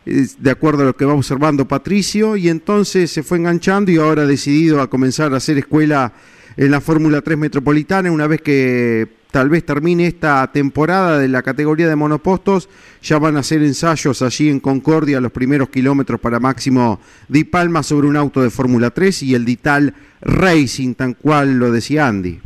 [0.07, 3.97] eh, de acuerdo a lo que va observando Patricio, y entonces se fue enganchando y
[3.97, 6.11] ahora ha decidido a comenzar a hacer escuela
[6.57, 11.41] en la Fórmula 3 Metropolitana, una vez que tal vez termine esta temporada de la
[11.41, 12.69] categoría de monopostos,
[13.01, 16.99] ya van a hacer ensayos allí en Concordia, los primeros kilómetros para Máximo
[17.29, 21.71] Di Palma sobre un auto de Fórmula 3 y el Dital Racing, tan cual lo
[21.71, 22.39] decía Andy.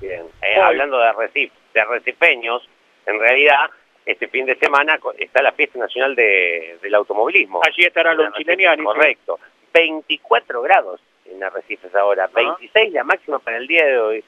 [0.00, 0.22] Bien.
[0.42, 2.68] Eh, hablando de, Recif, de recifeños,
[3.06, 3.70] en realidad
[4.04, 7.60] este fin de semana está la fiesta nacional de- del automovilismo.
[7.64, 8.84] Allí estará los chilenianos.
[8.94, 9.38] Correcto.
[9.72, 11.00] 24 grados
[11.32, 14.24] en Arrecifes ahora, 26 la máxima para el día de hoy.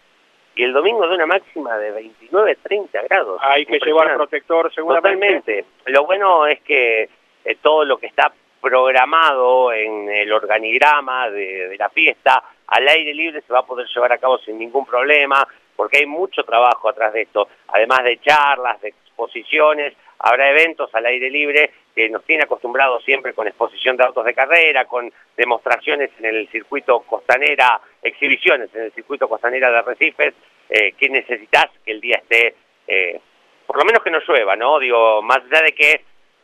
[0.57, 3.41] Y el domingo de una máxima de 29, 30 grados.
[3.43, 5.11] Hay que llevar protector seguramente.
[5.11, 5.65] Totalmente.
[5.87, 7.09] Lo bueno es que
[7.45, 13.13] eh, todo lo que está programado en el organigrama de, de la fiesta al aire
[13.13, 15.47] libre se va a poder llevar a cabo sin ningún problema,
[15.77, 19.95] porque hay mucho trabajo atrás de esto, además de charlas, de exposiciones,
[20.25, 24.33] habrá eventos al aire libre que nos tiene acostumbrados siempre con exposición de autos de
[24.33, 30.35] carrera, con demostraciones en el circuito costanera, exhibiciones en el circuito costanera de Arrecifes,
[30.71, 32.55] eh, que necesitas que el día esté,
[32.89, 33.21] eh,
[33.67, 34.79] por lo menos que no llueva, ¿no?
[34.79, 36.01] Digo, más allá de que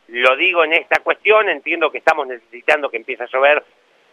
[0.09, 3.63] lo digo en esta cuestión, entiendo que estamos necesitando que empiece a llover.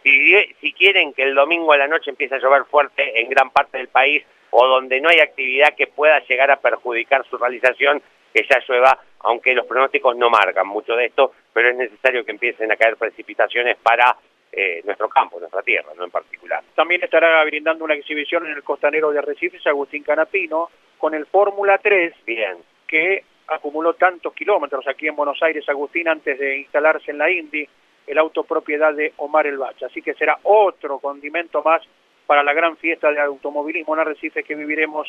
[0.01, 3.77] Si quieren que el domingo a la noche empiece a llover fuerte en gran parte
[3.77, 8.01] del país o donde no hay actividad que pueda llegar a perjudicar su realización,
[8.33, 12.31] que ya llueva, aunque los pronósticos no marcan mucho de esto, pero es necesario que
[12.31, 14.15] empiecen a caer precipitaciones para
[14.51, 16.63] eh, nuestro campo, nuestra tierra, no en particular.
[16.75, 21.77] También estará brindando una exhibición en el costanero de Arrecifes, Agustín Canapino, con el Fórmula
[21.77, 22.57] 3, Bien,
[22.87, 27.67] que acumuló tantos kilómetros aquí en Buenos Aires, Agustín, antes de instalarse en la Indy,
[28.07, 29.85] el auto propiedad de Omar El Bacha.
[29.85, 31.81] Así que será otro condimento más
[32.25, 35.07] para la gran fiesta de automovilismo en Arrecife que viviremos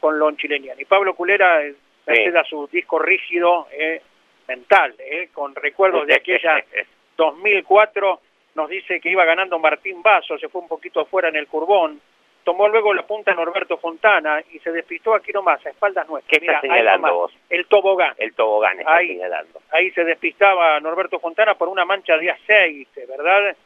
[0.00, 0.78] con Lon Chilenian.
[0.80, 1.62] Y Pablo Culera,
[2.06, 4.00] merced a su disco rígido, eh,
[4.48, 6.64] mental, eh, con recuerdos de aquella
[7.16, 8.20] 2004,
[8.54, 12.00] nos dice que iba ganando Martín Vaso, se fue un poquito afuera en el curbón,
[12.44, 16.38] tomó luego la punta Norberto Fontana y se despistó aquí nomás, a espaldas nuestras.
[16.38, 17.32] ¿Qué Mira, señalando nomás, vos?
[17.48, 18.14] El tobogán.
[18.18, 19.08] El tobogán está Ahí.
[19.08, 19.62] señalando.
[19.70, 23.56] Ahí se despistaba Norberto Fontana por una mancha de aceite, ¿verdad?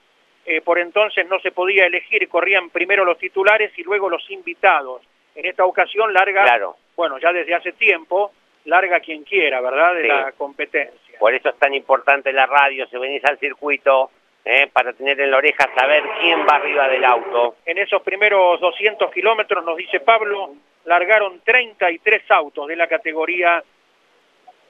[0.44, 5.02] Eh, por entonces no se podía elegir, corrían primero los titulares y luego los invitados.
[5.36, 6.76] En esta ocasión larga, Claro.
[6.96, 8.32] bueno, ya desde hace tiempo,
[8.64, 9.94] larga quien quiera, ¿verdad?
[9.94, 10.08] De Sí.
[10.08, 11.18] la competencia.
[11.18, 14.10] Por eso es tan importante la radio, si venís al circuito,
[14.44, 17.56] eh, para tener en la oreja saber quién va arriba del auto.
[17.66, 23.62] En esos primeros 200 kilómetros, nos dice Pablo, largaron 33 autos de la categoría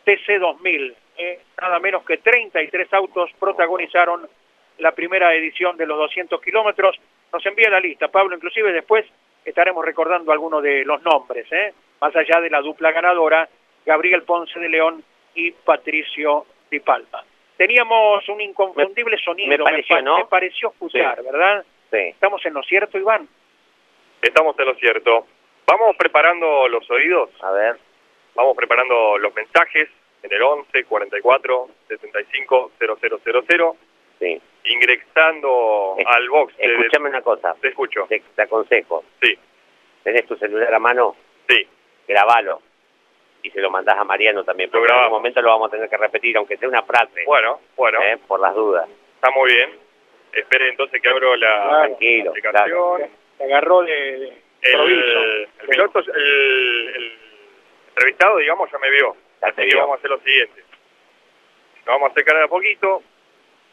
[0.05, 0.95] TC2000.
[1.19, 4.29] Eh, nada menos que 33 autos protagonizaron
[4.79, 6.97] la primera edición de los 200 kilómetros.
[7.33, 9.05] Nos envía la lista, Pablo, inclusive después
[9.47, 11.73] estaremos recordando algunos de los nombres, ¿eh?
[12.01, 13.49] más allá de la dupla ganadora,
[13.87, 15.03] Gabriel Ponce de León
[15.35, 17.25] y Patricio Di Palma.
[17.57, 21.25] Teníamos un inconfundible sonido, me pareció, me pareció escuchar, Sí.
[21.25, 21.65] ¿verdad?
[21.91, 21.99] Sí.
[21.99, 23.27] ¿Estamos en lo cierto, Iván?
[24.21, 25.27] Estamos en lo cierto.
[25.67, 27.77] Vamos preparando los oídos, A ver.
[28.35, 29.89] vamos preparando los mensajes
[30.23, 33.77] en el 11 44 75 000,
[34.19, 34.41] Sí.
[34.67, 36.55] Ingresando al box.
[36.59, 37.55] Escúchame una cosa.
[37.61, 38.07] Te escucho.
[38.09, 39.05] Te, te aconsejo.
[39.23, 39.39] Sí,
[40.03, 41.17] Tenés tu celular a mano,
[41.49, 41.67] sí.
[42.07, 42.63] grabalo.
[43.43, 44.71] Y se lo mandás a Mariano también.
[44.71, 45.05] Porque en grabamos.
[45.07, 47.25] algún momento lo vamos a tener que repetir, aunque sea una frase.
[47.27, 48.89] Bueno, bueno, eh, por las dudas.
[49.15, 49.71] está muy bien.
[50.33, 51.81] Espere entonces que abro la Claro.
[51.87, 52.31] Tranquilo.
[52.31, 53.11] aplicación.
[53.39, 54.33] Se agarró de.
[54.63, 57.19] El, el piloto, el, el
[57.91, 59.17] entrevistado, digamos, ya me vio.
[59.41, 59.79] Ya Así que vio.
[59.81, 60.63] vamos a hacer lo siguiente.
[61.79, 63.03] Nos vamos a acercar de a poquito.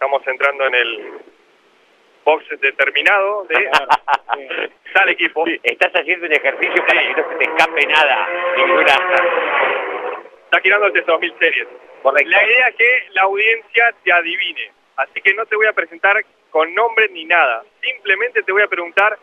[0.03, 1.13] Estamos entrando en el
[2.25, 3.69] box determinado de
[4.93, 5.45] tal equipo.
[5.63, 8.27] Estás haciendo un ejercicio para que no se te escape nada.
[8.57, 8.97] Ninguna.
[10.43, 11.67] Está girando el TC2000 Series.
[12.01, 12.29] Correcto.
[12.31, 14.71] La idea es que la audiencia te adivine.
[14.97, 17.63] Así que no te voy a presentar con nombre ni nada.
[17.81, 19.17] Simplemente te voy a preguntar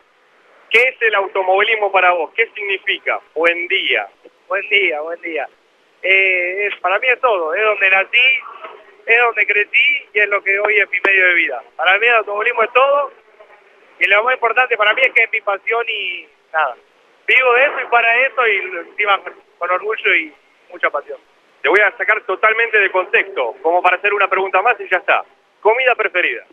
[0.71, 2.31] qué es el automovilismo para vos.
[2.35, 3.21] ¿Qué significa?
[3.35, 4.09] Buen día.
[4.47, 5.47] Buen día, buen día.
[6.01, 8.39] Eh, es, para mí es todo, es donde nací,
[9.05, 11.63] es donde crecí y es lo que hoy es mi medio de vida.
[11.75, 13.11] Para mí el automovilismo es todo
[13.99, 16.75] y lo más importante para mí es que es mi pasión y nada.
[17.27, 18.57] Vivo de eso y para eso y
[18.89, 19.19] encima
[19.59, 20.33] con, orgullo y
[20.71, 21.19] mucha pasión.
[21.61, 24.97] Te voy a sacar totalmente de contexto, como para hacer una pregunta más y ya
[24.97, 25.23] está.
[25.61, 26.45] Comida preferida.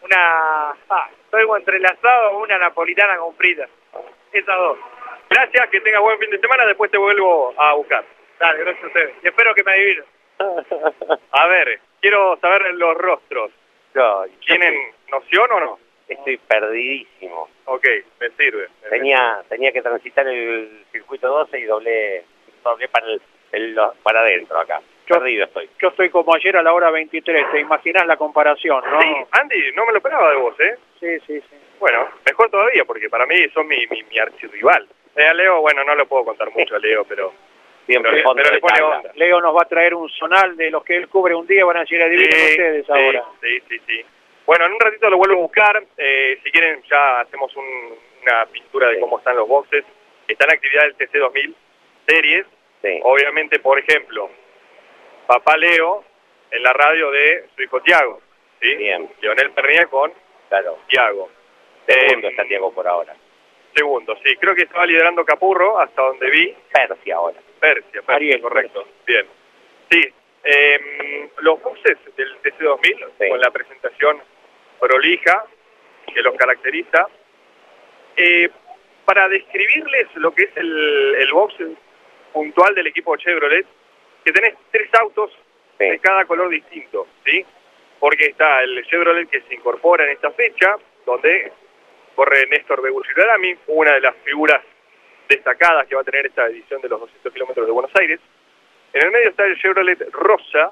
[0.00, 3.68] Una, ah, estoy entrelazado a una napolitana con fritas.
[4.32, 4.78] Esas dos.
[5.28, 8.04] Gracias, que tengas buen fin de semana, después te vuelvo a buscar.
[8.38, 9.14] Dale, gracias a ustedes.
[9.22, 10.04] Y espero que me adivinen.
[11.32, 13.50] A ver, quiero saber los rostros.
[13.94, 14.74] No, ¿Tienen
[15.10, 15.78] noción o no?
[16.08, 17.48] Estoy perdidísimo.
[17.66, 17.86] Ok,
[18.20, 18.68] me sirve.
[18.90, 22.24] Tenía tenía que transitar el circuito 12 y doblé,
[22.64, 23.22] doblé para, el,
[23.52, 24.80] el- para adentro acá.
[25.06, 25.68] Yo- Perdido estoy.
[25.80, 29.00] Yo estoy como ayer a la hora 23, te imaginas la comparación, ¿no?
[29.00, 30.76] Sí, Andy, no me lo esperaba de vos, ¿eh?
[31.00, 31.40] sí, sí.
[31.40, 31.56] sí.
[31.80, 34.86] Bueno, mejor todavía, porque para mí son mi, mi, mi archirrival.
[35.16, 37.32] Eh, a Leo, bueno, no lo puedo contar mucho a Leo, pero...
[37.86, 39.12] Siempre pero, fondo pero de le pone onda.
[39.14, 41.78] Leo nos va a traer un sonal de los que él cubre un día, van
[41.78, 43.24] a decir, adivinen ustedes sí, ahora.
[43.42, 44.04] Sí, sí, sí.
[44.46, 45.82] Bueno, en un ratito lo vuelvo a buscar.
[45.96, 49.84] Eh, si quieren, ya hacemos un- una pintura de cómo están los boxes.
[50.28, 51.54] Está en actividad el TC2000
[52.06, 52.46] Series.
[53.02, 54.28] Obviamente, por ejemplo,
[55.26, 56.04] papá Leo
[56.50, 58.20] en la radio de su hijo Tiago.
[58.60, 58.74] ¿sí?
[58.76, 59.08] Bien.
[59.20, 60.12] Leonel Pernier con
[60.48, 60.78] Claro.
[60.88, 61.30] Tiago.
[61.86, 63.14] Segundo Eh, está Diego por ahora.
[63.74, 64.36] Segundo, sí.
[64.36, 66.54] Creo que estaba liderando Capurro hasta donde vi.
[66.72, 67.38] Persia ahora.
[67.60, 68.86] Persia, Persia, Ariel, correcto.
[69.06, 69.26] Bien.
[69.90, 70.02] Sí,
[70.44, 73.28] eh, los boxes del TC2000, Sí.
[73.28, 74.20] con la presentación
[74.80, 75.44] prolija
[76.12, 77.06] que los caracteriza,
[78.16, 78.50] eh,
[79.04, 81.54] para describirles lo que es el, el box
[82.32, 83.66] puntual del equipo Chevrolet,
[84.24, 85.30] que tenés tres autos
[85.78, 85.84] Sí.
[85.86, 87.44] de cada color distinto, ¿sí?
[87.98, 91.52] Porque está el Chevrolet que se incorpora en esta fecha, donde
[92.14, 94.62] corre Néstor Beguchirarami, una de las figuras
[95.28, 98.20] destacadas que va a tener esta edición de los 200 kilómetros de Buenos Aires.
[98.92, 100.70] En el medio está el Chevrolet Rosa,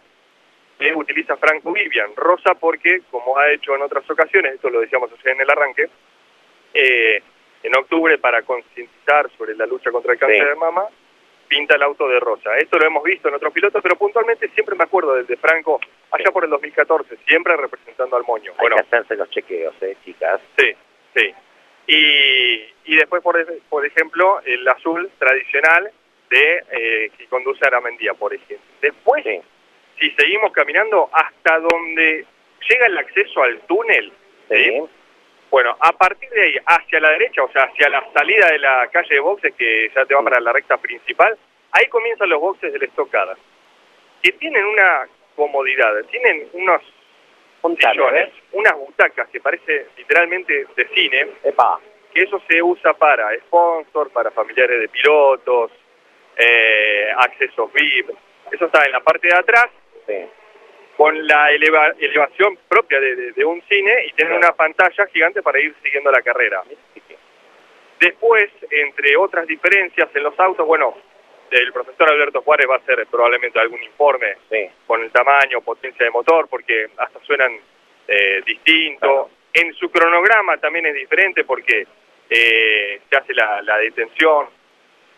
[0.79, 2.11] que utiliza Franco Vivian.
[2.17, 5.89] Rosa porque, como ha hecho en otras ocasiones, esto lo decíamos ayer en el arranque,
[6.75, 7.23] eh,
[7.63, 10.49] en octubre para concientizar sobre la lucha contra el cáncer Sí.
[10.49, 10.85] de mama,
[11.49, 12.57] pinta el auto de rosa.
[12.57, 15.81] Esto lo hemos visto en otros pilotos, pero puntualmente siempre me acuerdo del de Franco,
[16.13, 16.33] allá Sí.
[16.33, 18.53] por el 2014, siempre representando al moño.
[18.53, 20.41] Hay Bueno, que hacerse los chequeos, ¿eh, chicas?
[20.59, 20.75] Sí,
[21.15, 21.35] sí.
[21.87, 23.37] Y, y después, por,
[23.69, 25.91] por ejemplo, el azul tradicional
[26.29, 28.67] de eh, que conduce a Aramendía, por ejemplo.
[28.81, 29.41] Después, Sí.
[29.99, 32.25] si seguimos caminando hasta donde
[32.69, 34.13] llega el acceso al túnel,
[34.49, 34.65] ¿sí?
[34.65, 34.83] Sí.
[35.51, 38.89] bueno, a partir de ahí, hacia la derecha, o sea, hacia la salida de la
[38.93, 41.37] calle de boxes, que ya te va para la recta principal,
[41.73, 43.37] ahí comienzan los boxes de la estocada,
[44.23, 46.83] que tienen una comodidad, tienen unos
[47.61, 48.33] Contame, sillones, ¿eh?
[48.53, 51.79] unas butacas que parece literalmente de cine, Epa.
[52.13, 55.71] que eso se usa para sponsor, para familiares de pilotos,
[56.37, 58.11] eh, accesos VIP,
[58.53, 59.67] eso está en la parte de atrás,
[60.07, 60.15] Sí.
[60.97, 64.37] con la eleva- elevación propia de, de- de un cine y Claro.
[64.37, 66.63] una pantalla gigante para ir siguiendo la carrera.
[67.99, 70.95] Después, entre otras diferencias en los autos, bueno,
[71.51, 74.69] el profesor Alberto Juárez va a hacer probablemente algún informe Sí.
[74.87, 77.59] con el tamaño, potencia de motor, porque hasta suenan
[78.09, 79.31] eh, distinto.
[79.53, 81.87] En su cronograma también es diferente porque
[82.29, 84.47] eh, se hace la, la detención.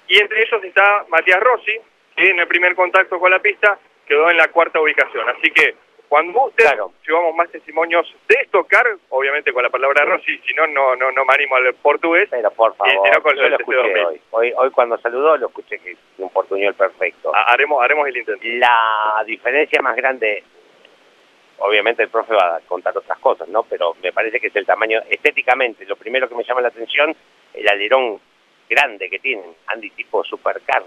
[0.09, 1.79] Y entre ellos está Matías Rossi,
[2.17, 5.29] que en el primer contacto con la pista quedó en la cuarta ubicación.
[5.29, 5.75] Así que
[6.13, 6.67] cuando usted
[7.09, 11.25] llevamos más testimonios de tocar, obviamente con la palabra Rossi, si no, no, no, no
[11.25, 12.29] me animo al portugués.
[12.31, 14.07] Pero por y favor, si no, con yo lo el escuché TC2000.
[14.07, 14.21] hoy.
[14.33, 14.53] hoy.
[14.55, 17.35] Hoy cuando saludó lo escuché que es un portuñol perfecto.
[17.35, 18.43] Ha- Haremos, haremos el intento.
[18.45, 20.45] La diferencia más grande,
[21.61, 23.63] obviamente el profe va a contar otras cosas, ¿no?
[23.63, 25.87] Pero me parece que es el tamaño estéticamente.
[25.87, 27.17] Lo primero que me llama la atención,
[27.55, 28.21] el alerón
[28.69, 30.83] grande que tienen, Andy tipo supercar.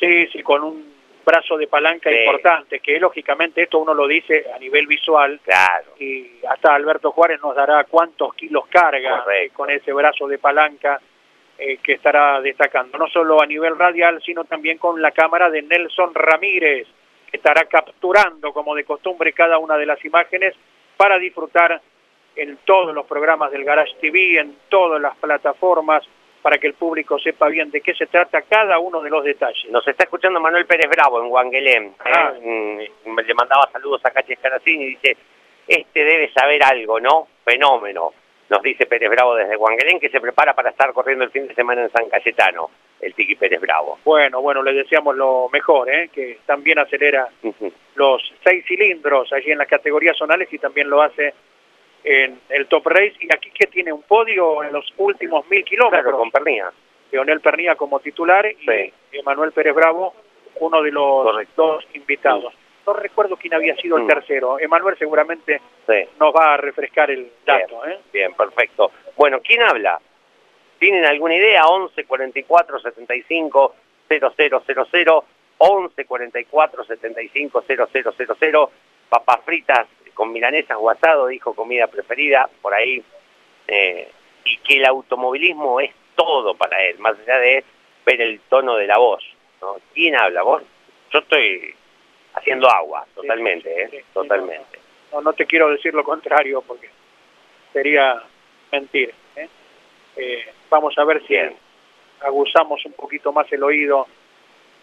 [0.00, 0.93] Sí, sí, con un
[1.24, 2.16] brazo de palanca Sí.
[2.16, 5.40] importante, que lógicamente esto uno lo dice a nivel visual.
[5.44, 5.84] Claro.
[5.98, 11.00] Y hasta Alberto Juárez nos dará cuántos kilos carga eh, con ese brazo de palanca
[11.58, 15.62] eh, que estará destacando, no solo a nivel radial, sino también con la cámara de
[15.62, 16.86] Nelson Ramírez,
[17.30, 20.54] que estará capturando como de costumbre cada una de las imágenes
[20.96, 21.80] para disfrutar
[22.36, 26.02] en todos los programas del Garage TV, en todas las plataformas,
[26.44, 29.64] para que el público sepa bien de qué se trata cada uno de los detalles.
[29.70, 31.94] Nos está escuchando Manuel Pérez Bravo en Wangelén.
[32.04, 32.86] ¿eh?
[33.06, 35.16] Mm, Le mandaba saludos a Cache Escaracín y dice,
[35.66, 37.28] este debe saber algo, ¿no?
[37.42, 38.12] Fenómeno.
[38.50, 41.54] Nos dice Pérez Bravo desde Wangelén que se prepara para estar corriendo el fin de
[41.54, 42.68] semana en San Cayetano,
[43.00, 44.00] el Tiki Pérez Bravo.
[44.04, 46.10] Bueno, bueno, le deseamos lo mejor, ¿eh?
[46.12, 47.26] que también acelera
[47.94, 51.32] los seis cilindros allí en las categorías zonales y también lo hace
[52.04, 53.14] en el Top Race.
[53.20, 56.02] Y aquí que tiene un podio en los últimos mil kilómetros.
[56.02, 56.70] Claro, con Pernía.
[57.10, 60.14] Leonel Pernía como titular y Emanuel Pérez Bravo,
[60.60, 62.52] uno de los dos invitados.
[62.86, 64.08] No recuerdo quién había sido el Mm.
[64.08, 64.58] tercero.
[64.60, 66.04] Emanuel seguramente Sí.
[66.20, 67.86] nos va a refrescar el dato.
[67.86, 67.98] ¿eh?
[68.12, 68.90] Bien, perfecto.
[69.16, 69.98] Bueno, ¿quién habla?
[70.78, 71.66] ¿Tienen alguna idea?
[71.66, 73.74] 11 44 75
[74.08, 75.24] 0000
[75.58, 78.68] 11 44 75 0000
[79.08, 83.02] papas fritas con milanesas o asado, dijo comida preferida, por ahí.
[83.68, 84.08] eh,
[84.44, 87.64] y que el automovilismo es todo para él, más allá de
[88.04, 89.24] ver el tono de la voz.
[89.60, 89.76] ¿no?
[89.94, 90.42] ¿Quién habla?
[90.42, 90.62] ¿Vos?
[91.10, 91.74] Yo estoy
[92.34, 94.04] haciendo agua, totalmente, ¿eh?
[94.12, 94.78] totalmente.
[95.12, 96.90] No, no te quiero decir lo contrario porque
[97.72, 98.22] sería
[98.70, 99.14] mentir.
[99.36, 99.48] ¿eh?
[100.16, 101.36] Eh, vamos a ver si
[102.20, 104.06] aguzamos un poquito más el oído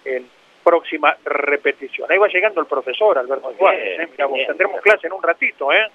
[0.05, 0.27] en
[0.63, 2.11] próxima repetición.
[2.11, 3.99] Ahí va llegando el profesor Alberto Juárez.
[3.99, 4.07] ¿eh?
[4.11, 4.47] Mirá bien.
[4.47, 5.87] tendremos clase en un ratito, ¿eh?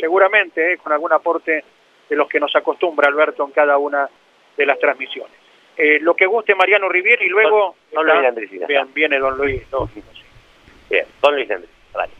[0.00, 0.76] seguramente ¿eh?
[0.78, 1.64] con algún aporte
[2.08, 4.08] de los que nos acostumbra Alberto en cada una
[4.56, 5.32] de las transmisiones.
[5.76, 7.76] Eh, lo que guste Mariano Riviera y luego...
[7.92, 9.62] Don está- Luis Bien, viene don Luis.
[9.72, 9.88] no,
[10.90, 12.12] Bien, don Luis Andrés, dale.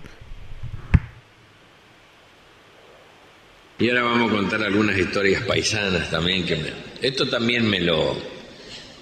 [3.78, 6.72] Y ahora vamos a contar algunas historias paisanas también que me-
[7.06, 8.14] esto también me lo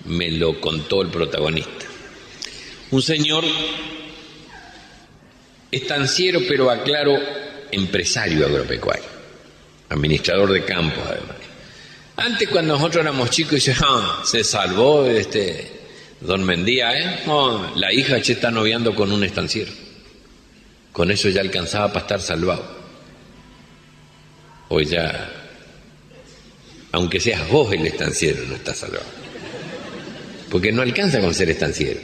[0.07, 1.84] me lo contó el protagonista.
[2.91, 3.45] Un señor
[5.70, 7.16] estanciero, pero aclaro,
[7.70, 9.05] empresario agropecuario,
[9.88, 11.36] administrador de campos además.
[12.16, 15.80] Antes cuando nosotros éramos chicos dice, ah, se salvó este
[16.20, 17.20] don Mendía, ¿eh?
[17.76, 19.72] La hija che está noviando con un estanciero.
[20.93, 22.78] Con eso ya alcanzaba para estar salvado.
[24.68, 25.32] Hoy ya,
[26.93, 29.07] aunque seas vos el estanciero, no estás salvado.
[30.51, 32.01] Porque no alcanza con ser estanciero.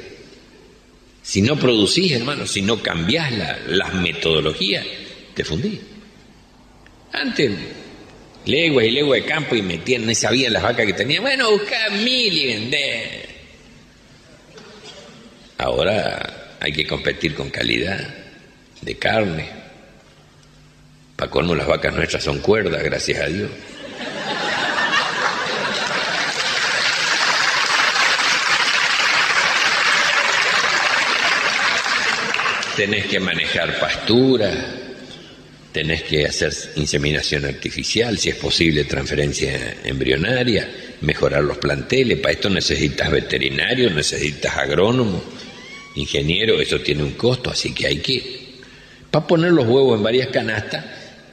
[1.26, 4.86] Si no producís, hermano, si no cambiás la- las metodologías,
[5.34, 5.80] te fundís.
[7.12, 7.50] Antes,
[8.44, 11.24] leguas y leguas de campo y metían, no sabían las vacas que tenían.
[11.24, 13.26] Bueno, buscá mil y vender.
[15.58, 18.08] Ahora hay que competir con calidad
[18.82, 19.48] de carne.
[21.16, 23.50] Para colmo las vacas nuestras son cuerdas, gracias a Dios.
[32.76, 34.53] Tenés que manejar pastura,
[35.72, 40.68] tenés que hacer inseminación artificial, si es posible transferencia embrionaria,
[41.00, 45.22] mejorar los planteles, para esto necesitas veterinario, necesitas agrónomo,
[45.94, 48.22] ingeniero, eso tiene un costo, así que hay que,
[49.11, 50.84] para poner los huevos en varias canastas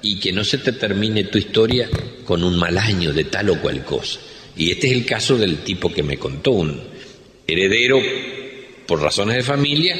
[0.01, 1.89] y que no se te termine tu historia
[2.25, 4.19] con un mal año de tal o cual cosa.
[4.55, 6.81] Y este es el caso del tipo que me contó, un
[7.47, 7.99] heredero
[8.85, 9.97] por razones de familia,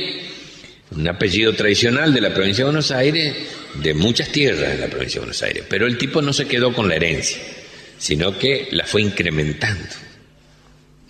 [0.95, 3.35] un apellido tradicional de la provincia de Buenos Aires,
[3.75, 6.73] de muchas tierras de la provincia de Buenos Aires, pero el tipo no se quedó
[6.73, 7.37] con la herencia,
[7.97, 9.89] sino que la fue incrementando.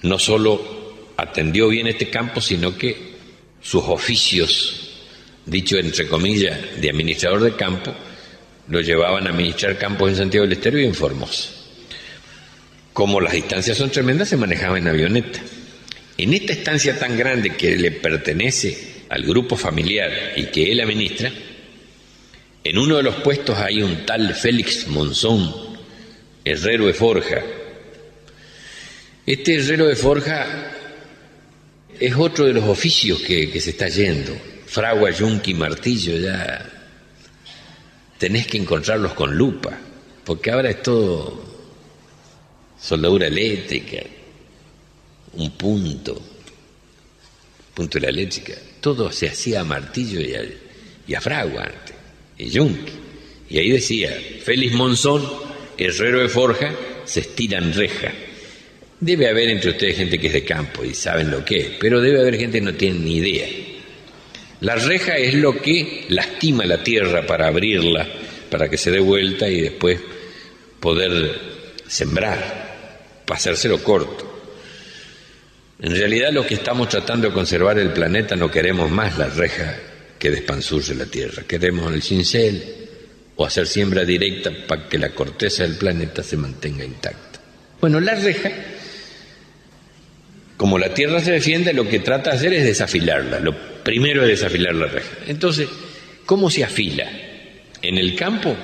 [0.04, 3.14] No solo atendió bien este campo, sino que
[3.62, 4.90] sus oficios,
[5.46, 7.94] dicho entre comillas, de administrador de campo,
[8.70, 11.50] lo llevaban a administrar campos en Santiago del Estero y en Formosa.
[12.94, 15.40] Como las distancias son tremendas, se manejaba en avioneta.
[16.18, 21.32] En esta estancia tan grande que le pertenece al grupo familiar y que él administra,
[22.66, 25.54] En uno de los puestos hay un tal Félix Monzón,
[26.46, 27.44] herrero de forja.
[29.26, 30.72] Este herrero de forja
[32.00, 34.34] es otro de los oficios que, que se está yendo.
[34.66, 36.74] Fragua, yunque martillo, ya
[38.18, 39.78] tenés que encontrarlos con lupa,
[40.24, 41.44] porque ahora es todo
[42.80, 43.98] soldadura eléctrica,
[45.34, 46.22] un punto,
[47.74, 48.54] punto de la eléctrica,
[48.84, 50.44] todo se hacía a martillo y a,
[51.08, 51.96] y a fragua antes,
[52.38, 52.92] y yunque.
[53.50, 54.12] Y ahí decía,
[54.44, 55.26] Félix Monzón,
[55.78, 58.12] herrero de forja, se estiran reja.
[59.00, 62.02] Debe haber entre ustedes gente que es de campo y saben lo que es, pero
[62.02, 63.48] debe haber gente que no tiene ni idea.
[64.60, 68.06] La reja es lo que lastima la tierra para abrirla,
[68.50, 70.02] para que se dé vuelta y después
[70.82, 71.40] poder
[71.88, 74.33] sembrar, pasárselo corto.
[75.84, 79.76] En realidad lo que estamos tratando de conservar el planeta no queremos más la reja
[80.18, 82.64] que despanzurre la tierra, queremos el cincel
[83.36, 87.42] o hacer siembra directa para que la corteza del planeta se mantenga intacta.
[87.82, 88.50] Bueno, la reja
[90.56, 93.42] como la tierra se defiende, lo que trata de hacer es desafilarla.
[93.42, 93.54] Lo
[93.84, 95.18] primero es desafilar la reja.
[95.28, 95.68] Entonces,
[96.26, 97.12] ¿cómo se afila?
[97.82, 98.56] En el campo,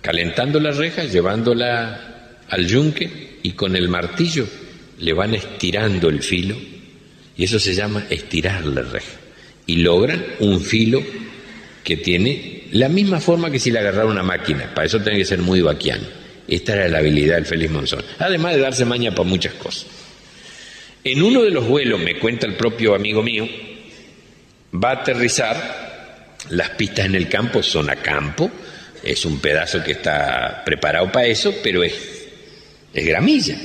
[0.00, 4.48] calentando la reja, llevándola al yunque y con el martillo
[4.98, 6.56] le van estirando el filo
[7.36, 9.12] y eso se llama estirar la reja.
[9.66, 11.02] Y logran un filo
[11.84, 14.74] que tiene la misma forma que si le agarrara una máquina.
[14.74, 16.04] Para eso tiene que ser muy vaquiano.
[16.46, 18.04] Esta era la habilidad del Félix Monzón.
[18.18, 19.86] Además de darse maña para muchas cosas.
[21.04, 23.48] En uno de los vuelos, me cuenta el propio amigo mío,
[24.72, 28.50] va a aterrizar, las pistas en el campo son a campo,
[29.02, 31.94] es un pedazo que está preparado para eso, pero es,
[32.92, 33.56] es gramilla.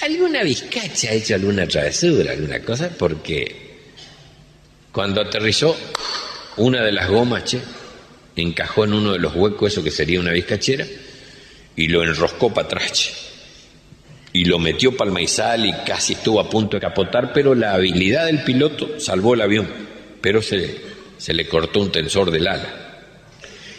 [0.00, 3.68] Alguna vizcacha ha hecho alguna travesura, alguna cosa, porque
[4.92, 5.76] cuando aterrizó,
[6.56, 7.56] una de las gomas,
[8.36, 10.86] encajó en uno de los huecos, eso que sería una vizcachera,
[11.74, 13.12] y lo enroscó para atrás,
[14.32, 17.74] y lo metió para el maizal y casi estuvo a punto de capotar, pero la
[17.74, 19.68] habilidad del piloto salvó el avión,
[20.20, 20.76] pero se,
[21.16, 22.84] se le cortó un tensor del ala.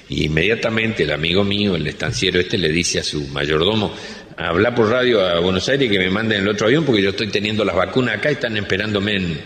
[0.10, 3.94] Y inmediatamente el amigo mío, el estanciero este, le dice a su mayordomo,
[4.40, 7.28] habla por radio a Buenos Aires que me manden el otro avión porque yo estoy
[7.28, 9.42] teniendo las vacunas acá y están esperándome en,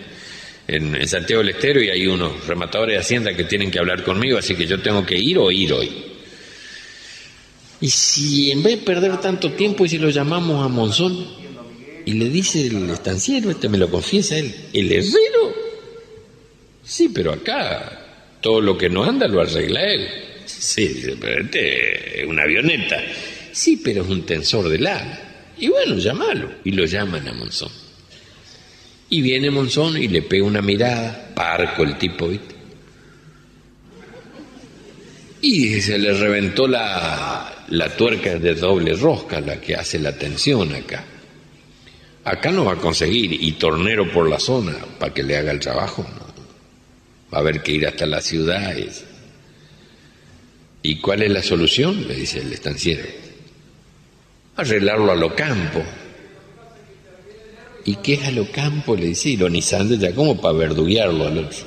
[0.67, 4.03] en, en Santiago del Estero y hay unos rematadores de Hacienda que tienen que hablar
[4.03, 5.91] conmigo, así que yo tengo que ir o ir hoy.
[7.81, 11.27] Y si en vez de perder tanto tiempo y si lo llamamos a Monzón
[12.05, 15.55] y le dice el estanciero, este me lo confiesa él, el herrero,
[16.83, 20.07] sí, pero acá todo lo que no anda lo arregla él.
[20.45, 23.01] Sí, dice, pero este es una avioneta.
[23.53, 25.19] Sí, pero es un tensor de lana.
[25.59, 26.51] Y bueno, llámalo.
[26.63, 27.71] Y lo llaman a Monzón.
[29.09, 32.31] Y viene Monzón y le pega una mirada, parco el tipo.
[35.39, 40.73] Y se le reventó la, la tuerca de doble rosca, la que hace la tensión
[40.73, 41.05] acá.
[42.23, 45.59] Acá no va a conseguir, y tornero por la zona, para que le haga el
[45.59, 46.03] trabajo.
[47.31, 48.75] Va a haber que ir hasta la ciudad.
[50.81, 52.07] ¿Y cuál es la solución?
[52.07, 53.22] Le dice el estanciero.
[54.55, 55.83] Arreglarlo a lo campo.
[57.85, 58.95] ¿Y qué es a lo campo?
[58.95, 61.59] Le dice, ironizando ya como para verduguearlo al otro.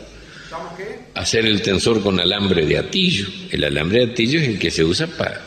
[1.15, 3.27] Hacer el tensor con alambre de atillo.
[3.51, 5.43] El alambre de atillo es el que se usa para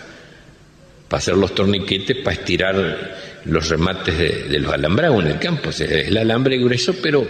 [1.09, 5.69] hacer los torniquetes, para estirar los remates de, los alambrados en el campo.
[5.69, 7.27] Es el alambre grueso, pero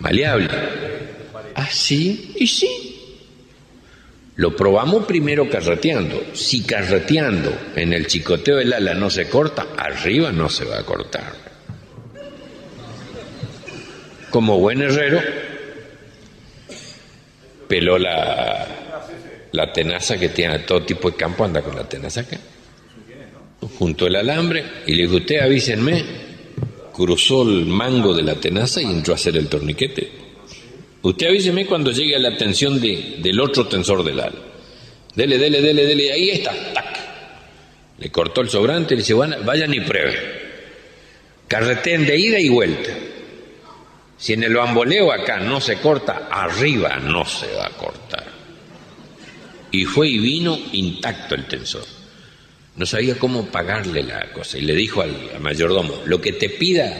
[0.00, 0.48] maleable.
[1.54, 2.87] Ah, sí, y sí.
[4.38, 6.26] Lo probamos primero carreteando.
[6.32, 10.84] Si carreteando en el chicoteo del ala no se corta, arriba no se va a
[10.84, 11.32] cortar.
[14.30, 15.20] Como buen herrero,
[17.66, 18.68] peló la,
[19.74, 22.38] tenaza que tiene todo tipo de campo, anda con la tenaza acá.
[23.76, 26.28] Junto el alambre y le dijo, usted avísenme.
[26.92, 30.27] Cruzó el mango de la tenaza y entró a hacer el torniquete.
[31.02, 34.34] Usted avíseme cuando llegue a la tensión de, del otro tensor del ala.
[35.14, 36.98] Dele, dele, dele, dele, ahí está, tac.
[37.98, 40.14] Le cortó el sobrante y le dice, "Bueno, vayan y prueben.
[41.48, 42.90] Carreteen de ida y vuelta.
[44.16, 48.26] Si en el bamboleo acá no se corta, arriba no se va a cortar.
[49.70, 51.84] Y fue y vino intacto el tensor.
[52.76, 54.58] No sabía cómo pagarle la cosa.
[54.58, 56.96] Y le dijo al, al mayordomo, lo que te pida,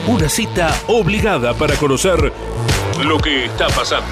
[0.06, 2.30] Una cita obligada para conocer
[3.02, 4.06] lo que está pasando.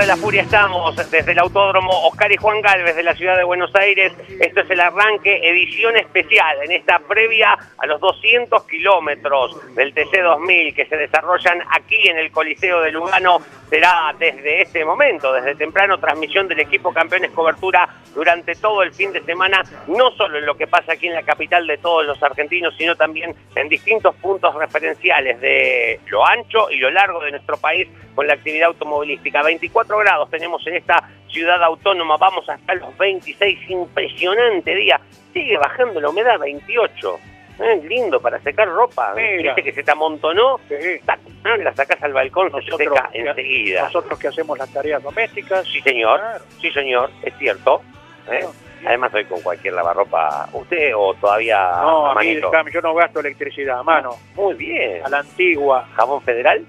[0.00, 3.44] De la furia estamos, desde el autódromo Oscar y Juan Galvez de la ciudad de
[3.44, 4.12] Buenos Aires.
[4.40, 10.22] Esto es el arranque, edición especial, en esta previa a los 200 kilómetros del TC
[10.22, 13.38] 2000 que se desarrollan aquí en el Coliseo de Lugano.
[13.68, 19.12] Será desde este momento, desde temprano, transmisión del equipo Campeones Cobertura durante todo el fin
[19.12, 22.22] de semana, no solo en lo que pasa aquí en la capital de todos los
[22.22, 27.56] argentinos, sino también en distintos puntos referenciales de lo ancho y lo largo de nuestro
[27.56, 29.42] país con la actividad automovilística.
[29.42, 35.00] 24 grados tenemos en esta ciudad autónoma, vamos hasta los 26, impresionante día.
[35.32, 37.29] Sigue bajando la humedad, 28.
[37.62, 39.12] Eh, lindo para secar ropa.
[39.14, 39.54] Mira.
[39.54, 40.58] Viste que se te amontonó,
[41.04, 43.82] tac, ah, la sacás al balcón, se Nosotros, seca enseguida.
[43.84, 45.66] nosotros que hacemos las tareas domésticas.
[45.66, 46.20] Sí, señor.
[46.60, 47.82] Sí, señor, es cierto.
[48.30, 48.46] ¿eh?
[48.86, 50.48] Además, hoy con cualquier lavarropa.
[50.54, 52.50] ¿Usted o todavía No, a a mí, manito?
[52.50, 54.16] déjame, yo no gasto electricidad a mano.
[54.36, 55.04] Muy bien.
[55.04, 55.86] A la antigua.
[55.94, 56.64] ¿Jabón federal?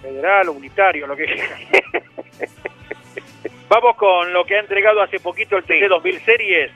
[0.00, 2.48] Federal, unitario, lo que sea.
[3.68, 6.70] Vamos con lo que ha entregado hace poquito el TC 2000 Series.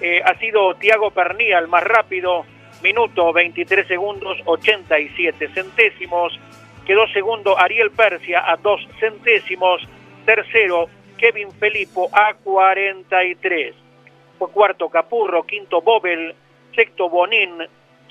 [0.00, 2.44] Eh, ha sido Tiago Pernía el más rápido,
[2.84, 6.38] minuto 23 segundos 87 centésimos.
[6.86, 9.80] Quedó segundo Ariel Persia a 2 centésimos.
[10.26, 13.74] Tercero Kevin Felipo a 43.
[14.38, 16.34] Fue cuarto Capurro, quinto Bobel,
[16.74, 17.56] sexto Bonin,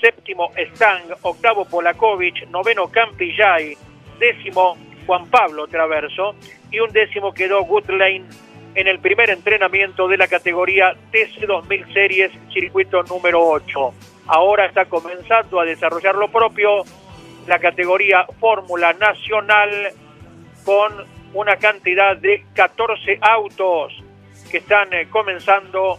[0.01, 3.77] séptimo Stang, octavo Polakovic, noveno Campillay,
[4.17, 4.75] décimo
[5.05, 6.33] Juan Pablo Traverso
[6.71, 8.25] y un décimo quedó Goodlane
[8.73, 14.12] en el primer entrenamiento de la categoría TC 2000 Series, circuito número 8.
[14.27, 16.83] Ahora está comenzando a desarrollar lo propio
[17.47, 19.89] la categoría Fórmula Nacional
[20.63, 20.93] con
[21.33, 23.93] una cantidad de 14 autos
[24.49, 25.97] que están eh, comenzando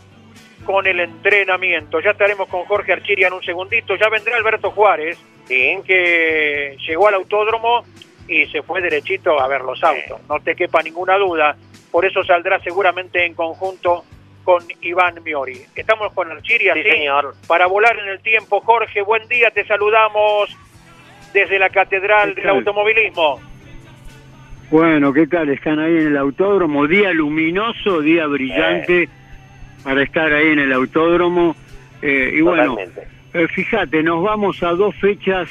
[0.65, 2.01] con el entrenamiento.
[2.01, 3.97] Ya estaremos con Jorge Archiria en un segundito.
[3.97, 7.85] Ya vendrá Alberto Juárez, que llegó al autódromo
[8.27, 10.21] y se fue derechito a ver los autos.
[10.29, 11.57] No te quepa ninguna duda.
[11.91, 14.05] Por eso saldrá seguramente en conjunto
[14.45, 15.63] con Iván Miori.
[15.75, 16.91] Estamos con Archiria, Sí, ¿sí?
[16.91, 17.35] señor.
[17.49, 20.57] Para volar en el tiempo, Jorge, buen día, te saludamos
[21.33, 22.49] desde la Catedral del?
[22.49, 23.41] Automovilismo.
[24.71, 25.49] Bueno, ¿qué tal?
[25.51, 26.87] Están ahí en el autódromo.
[26.87, 29.09] Día luminoso, día brillante
[29.83, 31.55] para estar ahí en el autódromo.
[32.03, 32.77] Eh, y bueno,
[33.35, 35.49] eh, fíjate, nos vamos a dos fechas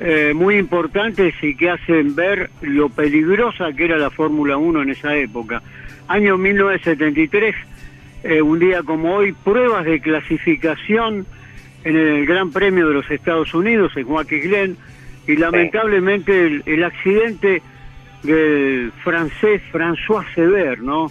[0.00, 4.90] eh, muy importantes y que hacen ver lo peligrosa que era la Fórmula 1 en
[4.90, 5.62] esa época.
[6.08, 7.54] Año 1973,
[8.22, 11.26] eh, un día como hoy, pruebas de clasificación
[11.84, 14.76] en el Gran Premio de los Estados Unidos, en Joaquín Glen,
[15.26, 17.62] y lamentablemente el, el accidente
[18.22, 21.10] del francés François Sever, ¿no?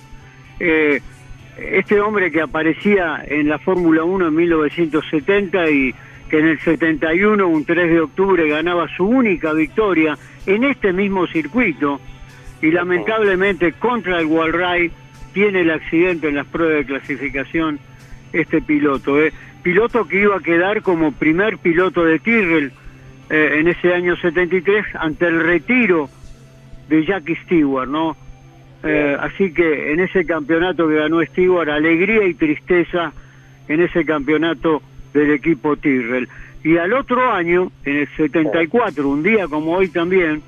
[0.60, 1.02] Eh,
[1.58, 5.96] este hombre que aparecía en la Fórmula 1 en 1970 y
[6.30, 11.28] que en el 71, un 3 de octubre, ganaba su única victoria en este mismo
[11.28, 12.00] circuito
[12.62, 14.92] y lamentablemente contra el Walray
[15.34, 17.80] tiene el accidente en las pruebas de clasificación
[18.34, 19.22] este piloto.
[19.22, 19.34] ¿eh?
[19.64, 22.72] Piloto que iba a quedar como primer piloto de Tyrrell
[23.30, 26.10] eh, en ese año 73 ante el retiro
[26.88, 28.16] de Jackie Stewart, ¿no?
[28.82, 33.12] Eh, así que en ese campeonato que ganó Stewart, alegría y tristeza
[33.68, 34.82] en ese campeonato
[35.14, 36.30] del equipo Tyrrell.
[36.64, 40.42] Y al otro año, en el 74, un día como hoy también,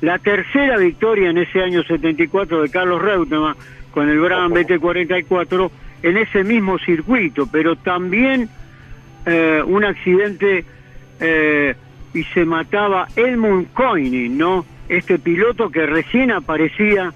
[0.00, 3.56] la tercera victoria en ese año 74 de Carlos Reutemann
[3.94, 5.70] con el Brabham BT44
[6.02, 8.48] en ese mismo circuito, pero también
[9.24, 10.64] eh, un accidente
[11.20, 11.74] eh,
[12.12, 14.66] y se mataba Elmund Coyne, ¿no?
[14.88, 17.14] Este piloto que recién aparecía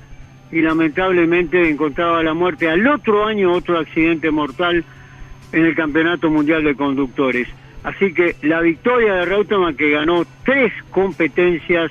[0.53, 2.71] y lamentablemente encontraba la muerte.
[2.71, 4.85] Al otro año otro accidente mortal
[5.53, 7.49] en el Campeonato Mundial de Conductores.
[7.83, 11.91] Así que la victoria de Reutemann que ganó tres competencias,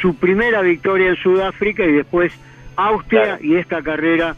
[0.00, 2.32] su primera victoria en Sudáfrica y después
[2.76, 4.36] Austria y esta carrera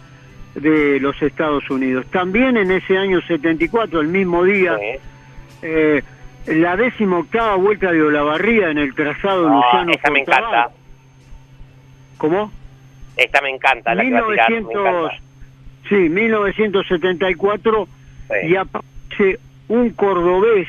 [0.55, 2.07] de los Estados Unidos.
[2.11, 4.77] También en ese año 74, el mismo día,
[5.63, 6.03] eh,
[6.47, 10.71] la décima octava vuelta de Olavarría en el trazado No, Luciano esa me encanta.
[12.17, 12.51] ¿Cómo?
[13.17, 15.25] Esta me encanta, la que va a tirar, me 1900, encanta.
[15.89, 17.89] sí, 1974
[18.45, 19.39] y aparece
[19.69, 20.69] un cordobés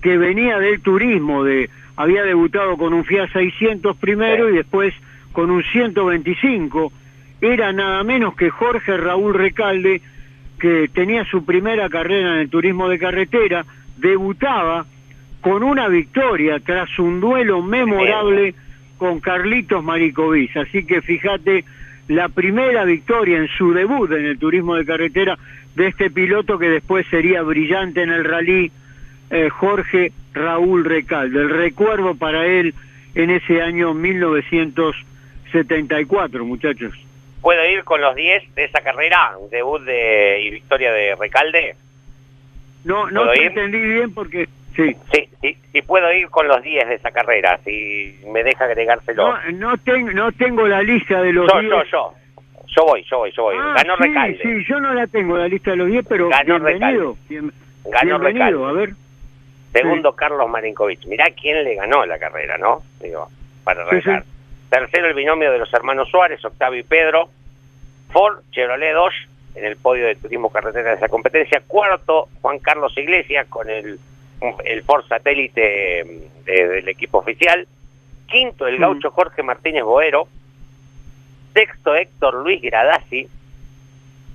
[0.00, 4.94] que venía del turismo, de había debutado con un Fiat 600 primero y después
[5.32, 6.92] con un 125,
[7.42, 10.00] era nada menos que Jorge Raúl Recalde,
[10.60, 13.66] que tenía su primera carrera en el turismo de carretera,
[13.96, 14.86] debutaba
[15.40, 18.54] con una victoria tras un duelo memorable
[18.96, 20.56] con Carlitos Maricovic.
[20.56, 21.64] Así que fíjate
[22.06, 25.36] la primera victoria en su debut en el turismo de carretera
[25.74, 28.70] de este piloto que después sería brillante en el rally,
[29.30, 31.40] eh, Jorge Raúl Recalde.
[31.40, 32.72] El recuerdo para él
[33.16, 36.94] en ese año 1974, muchachos.
[37.42, 39.32] ¿Puedo ir con los 10 de esa carrera?
[39.50, 41.74] Debut de, y victoria de Recalde.
[42.84, 44.48] No, no entendí bien porque...
[44.74, 44.96] Sí.
[45.12, 49.28] Sí, sí, sí puedo ir con los 10 de esa carrera, si me deja agregárselo.
[49.28, 51.70] No, no, ten- no tengo la lista de los yo, 10.
[51.70, 52.14] yo, yo.
[52.74, 53.56] Yo voy, yo voy, yo voy.
[53.60, 54.38] Ah, Ganó sí, Recalde.
[54.42, 57.16] Sí, yo no la tengo la lista de los 10, pero Ganó bienvenido.
[57.28, 57.52] bien-
[57.84, 58.64] Ganó bienvenido, Recalde.
[58.66, 58.90] a ver.
[59.72, 61.04] Segundo, Carlos Marinkovic.
[61.06, 62.82] Mirá quién le ganó la carrera, ¿no?
[63.02, 63.28] Digo,
[63.64, 64.24] para arrancar.
[64.72, 67.28] Tercero, el binomio de los hermanos Suárez, Octavio y Pedro.
[68.10, 71.62] Ford, Chevrolet Dodge, en el podio de turismo carretera de esa competencia.
[71.66, 73.98] Cuarto, Juan Carlos Iglesias, con el,
[74.64, 77.68] el Ford satélite mm, de- del equipo oficial.
[78.26, 80.26] Quinto, el gaucho Jorge Martínez Boero.
[81.52, 83.28] Sexto, Héctor Luis Gradasi.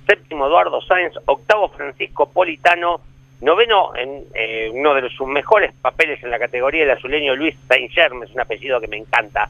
[0.06, 1.14] Séptimo, Eduardo Sáenz.
[1.26, 3.00] Octavo, Francisco Politano.
[3.40, 7.90] Noveno, en eh, uno de sus mejores papeles en la categoría, el azuleño Luis Saint
[7.90, 9.48] Germain, es un apellido que me encanta.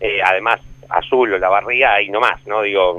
[0.00, 2.62] Eh, además, azul o la barriga y no más, ¿no?
[2.62, 2.98] Digo,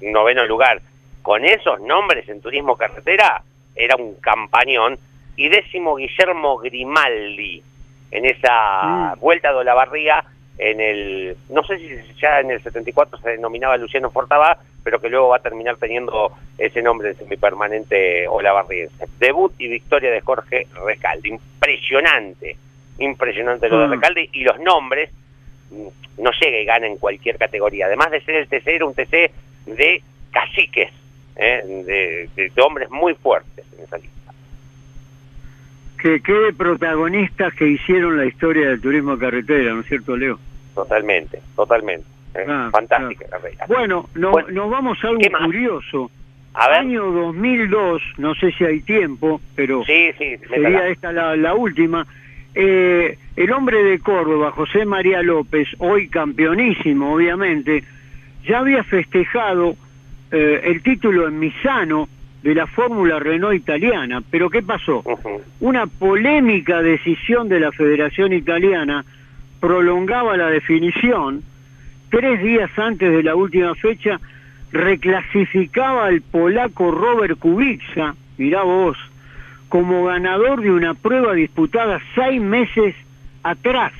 [0.00, 0.80] noveno lugar.
[1.22, 3.42] Con esos nombres en turismo carretera,
[3.74, 4.98] era un campañón.
[5.36, 7.62] Y décimo, Guillermo Grimaldi,
[8.10, 10.24] en esa vuelta de Olavarría,
[10.58, 11.88] en el, no sé si
[12.20, 16.32] ya en el 74 se denominaba Luciano Fortabá, pero que luego va a terminar teniendo
[16.58, 19.06] ese nombre de semipermanente olavarriense.
[19.18, 21.30] Debut y victoria de Jorge Recalde.
[21.30, 22.56] Impresionante,
[22.98, 23.92] impresionante lo de Mm.
[23.92, 25.19] Recalde y los nombres mm,
[26.18, 27.86] no llega y gana en cualquier categoría.
[27.86, 29.30] Además de ser el TC, era un TC
[29.66, 30.02] de
[30.32, 30.90] caciques,
[31.36, 31.62] ¿eh?
[31.86, 34.32] de, de- de hombres muy fuertes en esa lista.
[36.00, 40.38] Que quede protagonistas que hicieron la historia del turismo carretera, ¿no es cierto, Leo?
[40.74, 42.06] Totalmente, totalmente.
[42.34, 42.44] ¿eh?
[42.48, 43.66] Ah, Fantástica carrera.
[43.68, 46.10] Bueno, no- Bueno, nos vamos a algo curioso.
[46.54, 46.78] A ver.
[46.78, 52.06] Año 2002, no sé si hay tiempo, pero Sí, sí, sería esta la, la última.
[52.54, 57.84] Eh, el hombre de Córdoba, José María López, hoy campeonísimo, obviamente,
[58.44, 59.76] ya había festejado
[60.30, 62.08] eh, el título en Misano
[62.42, 64.22] de la Fórmula Renault italiana.
[64.30, 65.02] Pero ¿qué pasó?
[65.60, 69.04] Una polémica decisión de la Federación Italiana
[69.60, 71.42] prolongaba la definición.
[72.10, 74.18] Tres días antes de la última fecha,
[74.72, 78.96] reclasificaba al polaco Robert Kubica, mirá vos,
[79.70, 82.94] como ganador de una prueba disputada seis meses
[83.44, 83.92] atrás,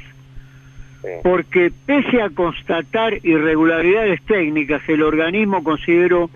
[1.22, 6.28] porque pese a constatar irregularidades técnicas, el organismo consideró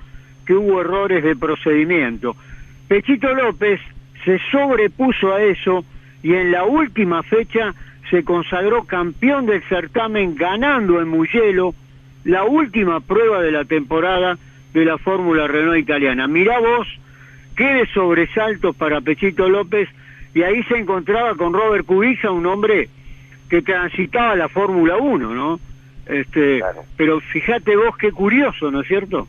[0.46, 2.36] que hubo errores de procedimiento.
[2.86, 3.80] Pechito López
[4.24, 5.84] se sobrepuso a eso
[6.22, 7.74] y en la última fecha
[8.10, 11.74] se consagró campeón del certamen ganando en Mugello
[12.22, 14.38] la última prueba de la temporada
[14.72, 16.28] de la Fórmula Renault italiana.
[16.28, 16.86] Mirá vos
[17.56, 19.88] qué de sobresaltos para Pechito López
[20.34, 22.88] y ahí se encontraba con Robert Kubica, un hombre
[23.48, 25.60] que transitaba la Fórmula 1, ¿no?
[26.06, 26.60] Este,
[26.96, 29.28] pero fíjate vos qué curioso, ¿no es cierto?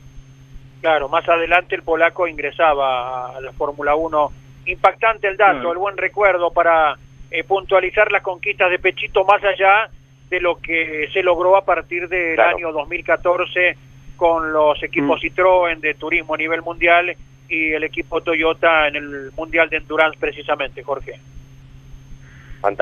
[0.81, 4.31] Claro, más adelante el polaco ingresaba a la Fórmula 1.
[4.67, 5.71] Impactante el dato, Claro.
[5.73, 6.97] el buen recuerdo para
[7.31, 9.89] eh, puntualizar las conquistas de Pechito más allá
[10.29, 12.57] de lo que se logró a partir del Claro.
[12.57, 13.77] año 2014
[14.15, 17.15] con los equipos Citroën de turismo a nivel mundial
[17.49, 21.19] y el equipo Toyota en el Mundial de Endurance precisamente, Jorge.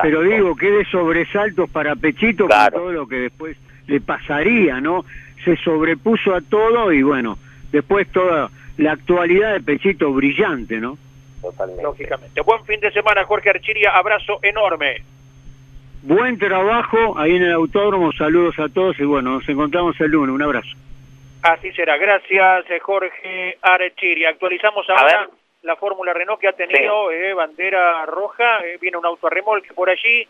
[0.02, 3.58] Pero digo, qué de sobresaltos para Pechito con todo lo que después
[3.88, 5.04] le pasaría, ¿no?
[5.44, 7.38] Se sobrepuso a todo y bueno,
[7.72, 10.98] después toda la actualidad de Pechito brillante, ¿no?
[11.82, 12.42] Lógicamente.
[12.42, 13.92] Buen fin de semana, Jorge Archiria.
[13.92, 15.02] Abrazo enorme.
[16.04, 20.36] Buen trabajo ahí en el autódromo, saludos a todos y bueno, nos encontramos el lunes,
[20.36, 20.76] un abrazo.
[21.44, 21.98] Así será.
[21.98, 24.30] Gracias, eh, Jorge Archiria.
[24.30, 25.30] Actualizamos ahora
[25.62, 28.60] la Fórmula Renault que ha tenido eh, bandera roja.
[28.66, 30.28] eh, viene un auto a remolque por allí.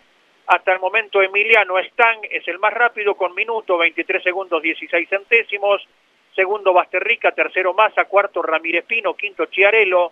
[0.48, 5.88] Hasta el momento Emiliano Stang es el más rápido con minuto 23 segundos 16 centésimos.
[6.36, 10.12] Segundo Basterrica, tercero Massa, cuarto Ramírez Pino, quinto Chiarello,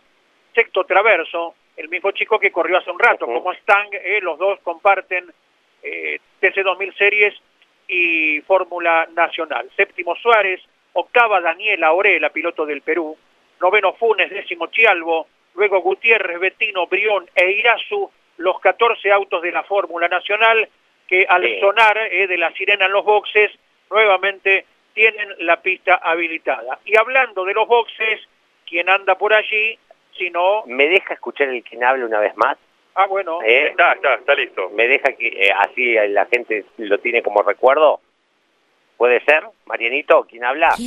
[0.53, 4.59] sexto Traverso, el mismo chico que corrió hace un rato, como Stang, eh, los dos
[4.61, 5.33] comparten
[5.81, 7.33] eh, TC2000 Series
[7.87, 9.69] y Fórmula Nacional.
[9.75, 10.61] Séptimo Suárez,
[10.93, 13.17] octava Daniela Orela, piloto del Perú,
[13.59, 19.63] noveno Funes, décimo Chialvo, luego Gutiérrez, Betino, Brión e Irazu, los 14 autos de la
[19.63, 20.67] Fórmula Nacional
[21.07, 21.59] que al Sí.
[21.59, 23.51] sonar eh, de la sirena en los boxes,
[23.89, 26.79] nuevamente tienen la pista habilitada.
[26.85, 28.21] Y hablando de los boxes,
[28.65, 29.77] quien anda por allí,
[30.17, 30.63] si no...
[30.65, 32.57] ¿Me deja escuchar el quien habla una vez más?
[32.95, 33.39] Ah, bueno.
[33.43, 33.67] ¿Eh?
[33.67, 34.69] Está, está, está listo.
[34.69, 37.99] ¿Me deja que eh, así la gente lo tiene como recuerdo?
[39.01, 39.41] ¿Puede ser?
[39.65, 40.75] Marianito, ¿quién habla?
[40.77, 40.85] que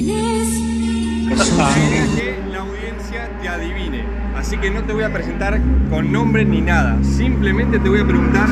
[2.49, 4.05] la audiencia te adivine.
[4.36, 5.59] Así que no te voy a presentar
[5.91, 6.97] con nombre ni nada.
[7.03, 8.47] Simplemente te voy a preguntar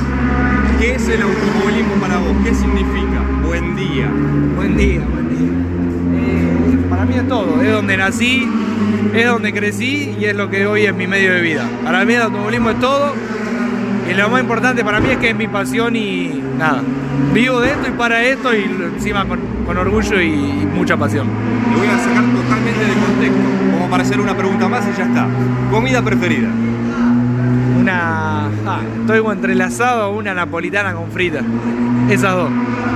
[0.81, 3.23] qué es el automovilismo para vos, qué significa.
[3.47, 4.11] Buen día.
[4.57, 5.53] Buen día, buen día.
[6.19, 8.49] Eh, para mí es todo, es donde nací,
[9.15, 11.71] es donde crecí y es lo que hoy es mi medio de vida.
[11.85, 13.15] Para mí el automovilismo es todo
[14.11, 16.83] y lo más importante para mí es que es mi pasión y nada.
[17.33, 20.97] Vivo de esto y para esto y lo- encima con, con orgullo y, y mucha
[20.97, 21.29] pasión.
[21.73, 23.41] Te voy a sacar totalmente de contexto,
[23.73, 25.27] como para hacer una pregunta más y ya está.
[25.71, 26.49] Comida preferida.
[27.79, 28.47] Una...
[28.67, 31.41] ah, estoy entrelazado a una napolitana con frita.
[32.11, 32.51] Esas dos.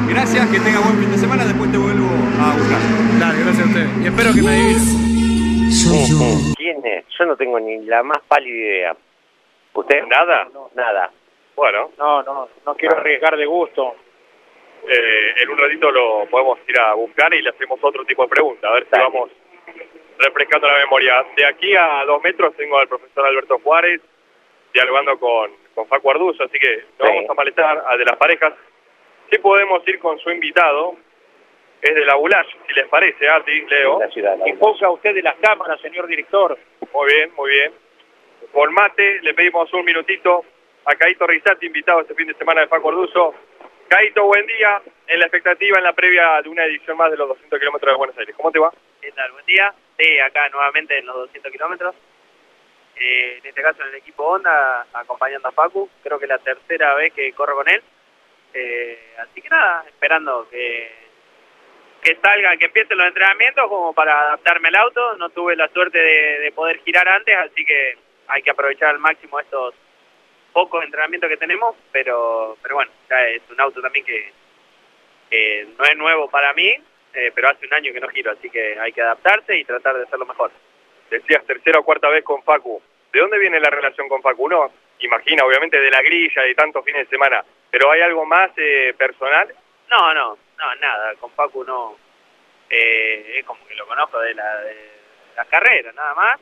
[0.09, 2.09] Gracias, que tenga buen fin de semana, después te vuelvo
[2.41, 2.79] a buscar.
[3.21, 3.89] Dale, gracias a ustedes.
[4.03, 4.87] Y espero que me adivinen.
[6.57, 7.05] ¿Quién es?
[7.19, 8.97] Yo no tengo ni la más pálida idea.
[9.77, 10.05] ¿Usted?
[10.07, 10.49] ¿Nada?
[10.75, 11.11] Nada.
[11.55, 11.93] Bueno.
[11.99, 13.95] No, no, no quiero arriesgar de gusto.
[14.89, 18.29] Eh, en un ratito lo podemos ir a buscar y le hacemos otro tipo de
[18.29, 19.31] pregunta, a ver si vamos
[20.19, 21.25] refrescando la memoria.
[21.37, 24.01] De aquí a dos metros tengo al profesor Alberto Juárez
[24.73, 28.53] dialogando con, con Facu Arduzo, así que no vamos a malestar a de las parejas.
[29.31, 30.95] Sí podemos ir con su invitado,
[31.83, 34.01] es de la Bulash, si les parece, Ati, Leo.
[34.45, 36.57] Enfoca usted de las cámaras, señor director.
[36.93, 37.73] Muy bien, muy bien.
[38.53, 40.45] Por mate, le pedimos un minutito
[40.85, 43.35] a Caito Rizati, invitado este fin de semana de Facu Arduzo.
[43.89, 44.83] Caito, buen día.
[45.07, 47.99] En la expectativa, en la previa de una edición más de los 200 kilómetros de
[47.99, 48.35] Buenos Aires.
[48.37, 48.73] ¿Cómo te va?
[49.01, 49.33] ¿Qué tal?
[49.33, 49.73] Buen día.
[49.99, 51.95] Sí, acá nuevamente en los 200 kilómetros.
[52.97, 55.89] Eh, en este caso en el equipo Honda, acompañando a Facu.
[56.03, 57.83] Creo que la tercera vez que corro con él.
[58.55, 60.91] Eh, así que nada, esperando que,
[62.03, 65.17] que salga, que empiecen los entrenamientos como para adaptarme al auto.
[65.17, 69.41] No tuve la suerte de poder girar antes, así que hay que aprovechar al máximo
[69.41, 69.75] estos
[70.53, 71.77] pocos entrenamientos que tenemos.
[71.93, 74.33] Pero, pero bueno, ya es un auto también que,
[75.31, 76.75] que no es nuevo para mí,
[77.15, 79.97] eh, pero hace un año que no giro, así que hay que adaptarse y tratar
[79.97, 80.51] de hacerlo mejor.
[81.11, 82.83] Decías tercera o cuarta vez con Facu.
[83.13, 84.45] ¿De dónde viene la relación con Facu?
[84.45, 84.71] Uno
[85.01, 88.95] imagina, obviamente, de la grilla, de tantos fines de semana, pero ¿hay algo más eh,
[88.97, 89.55] personal?
[89.91, 91.97] No, no, no, nada, con Facu no,
[92.69, 94.77] eh, es como que lo conozco de la, de
[95.37, 96.41] la carrera, nada más.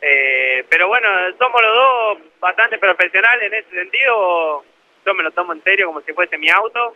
[0.00, 1.08] Eh, pero bueno,
[1.38, 4.64] somos los dos bastante profesionales en ese sentido,
[5.06, 6.94] yo me lo tomo en serio como si fuese mi auto,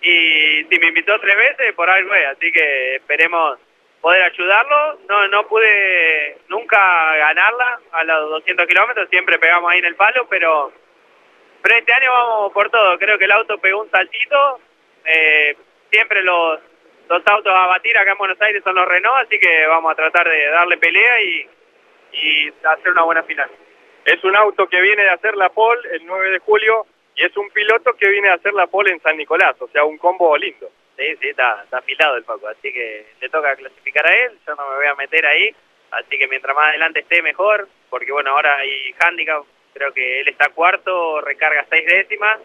[0.00, 3.58] y si me invitó tres veces, por algo es, así que esperemos
[4.00, 4.98] poder ayudarlo.
[5.08, 6.78] No no pude nunca
[7.16, 10.72] ganarla a los 200 kilómetros, siempre pegamos ahí en el palo, pero
[11.62, 12.98] pero este año vamos por todo.
[12.98, 14.60] Creo que el auto pegó un saltito.
[15.04, 15.56] Eh,
[15.90, 16.60] siempre los,
[17.08, 19.96] los autos a batir acá en Buenos Aires son los Renault, así que vamos a
[19.96, 21.48] tratar de darle pelea y,
[22.12, 23.50] y hacer una buena final.
[24.04, 27.36] Es un auto que viene de hacer la pole el 9 de julio y es
[27.36, 30.36] un piloto que viene de hacer la pole en San Nicolás, o sea, un combo
[30.36, 30.70] lindo.
[30.96, 34.54] Sí, sí, está, está afilado el Paco, así que le toca clasificar a él, yo
[34.54, 35.54] no me voy a meter ahí,
[35.90, 39.44] así que mientras más adelante esté mejor, porque bueno, ahora hay handicap,
[39.74, 42.38] creo que él está cuarto, recarga seis décimas,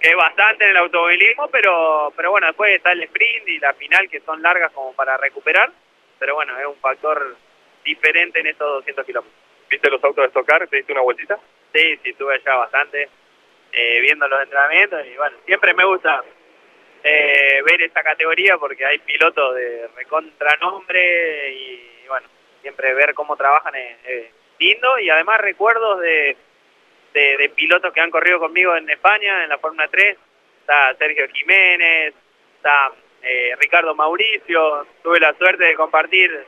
[0.00, 3.74] que es bastante en el automovilismo, pero pero bueno, después está el sprint y la
[3.74, 5.70] final que son largas como para recuperar,
[6.18, 7.36] pero bueno, es un factor
[7.84, 9.40] diferente en estos 200 kilómetros.
[9.70, 10.66] ¿Viste los autos de estocar?
[10.68, 11.38] ¿Te diste una vueltita?
[11.74, 13.08] Sí, sí, tuve allá bastante.
[13.72, 16.22] eh, viendo los entrenamientos y bueno, siempre me gusta
[17.02, 22.28] eh, ver esta categoría porque hay pilotos de recontranombre y bueno,
[22.62, 26.36] siempre ver cómo trabajan es, es lindo y además recuerdos de,
[27.12, 30.16] de, de pilotos que han corrido conmigo en España en la Fórmula 3,
[30.60, 32.14] está Sergio Jiménez,
[32.56, 32.92] está
[33.22, 36.46] eh, Ricardo Mauricio, tuve la suerte de compartir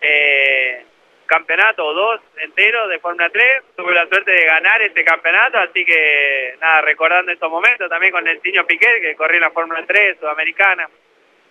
[0.00, 0.84] eh,
[1.26, 5.84] campeonato o dos enteros de Fórmula 3, tuve la suerte de ganar este campeonato, así
[5.84, 9.84] que nada, recordando estos momentos también con el Tiño Piquet que corrió en la Fórmula
[9.86, 10.88] 3 sudamericana,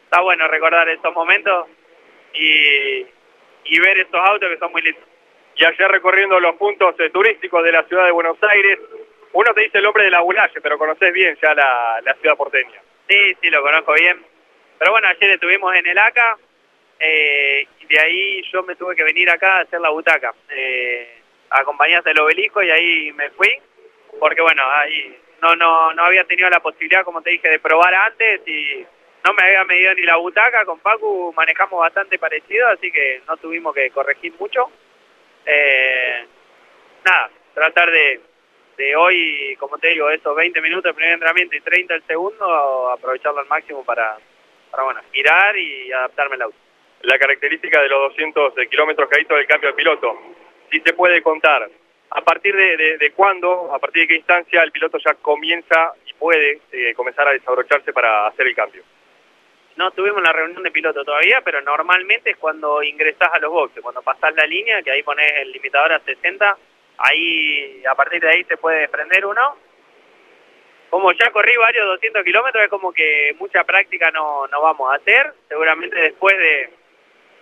[0.04, 1.68] está bueno recordar estos momentos
[2.34, 3.06] y,
[3.66, 5.04] y ver estos autos que son muy lindos.
[5.56, 8.80] Y ayer recorriendo los puntos eh, turísticos de la ciudad de Buenos Aires,
[9.34, 12.36] uno te dice el nombre de la Bulaye, pero conoces bien ya la, la ciudad
[12.36, 12.82] porteña.
[13.08, 14.24] Sí, sí, lo conozco bien.
[14.80, 16.38] Pero bueno, ayer estuvimos en el ACA
[17.00, 20.34] eh, de ahí yo me tuve que venir acá a hacer la butaca.
[20.50, 23.54] Eh, acompañaste el obelisco y ahí me fui,
[24.20, 27.94] porque bueno, ahí no, no, no había tenido la posibilidad, como te dije, de probar
[27.94, 28.86] antes y
[29.26, 30.66] no me había medido ni la butaca.
[30.66, 34.70] Con Pacu manejamos bastante parecido, así que no tuvimos que corregir mucho.
[35.46, 36.26] Eh,
[37.06, 38.20] nada, tratar de,
[38.78, 42.92] de hoy, como te digo, esos 20 minutos el primer entrenamiento y 30 el segundo,
[42.92, 44.18] aprovecharlo al máximo para,
[44.72, 46.67] para bueno, girar y adaptarme al auto.
[47.04, 50.20] La característica de los 200 kilómetros que del cambio de piloto,
[50.72, 51.70] si se puede contar,
[52.10, 55.94] a partir de, de, de cuándo, a partir de qué instancia el piloto ya comienza
[56.06, 58.84] y puede eh, comenzar a desabrocharse para hacer el cambio.
[59.76, 63.84] No tuvimos la reunión de piloto todavía, pero normalmente es cuando ingresás a los boxes,
[63.84, 66.58] cuando pasás la línea, que ahí pones el limitador a 60,
[66.98, 69.56] ahí a partir de ahí se puede desprender uno.
[70.90, 74.96] Como ya corrí varios 200 kilómetros, es como que mucha práctica no, no vamos a
[74.96, 75.34] hacer.
[75.48, 76.70] Seguramente después de,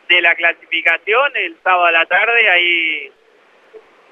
[0.07, 3.11] de la clasificación, el sábado a la tarde, ahí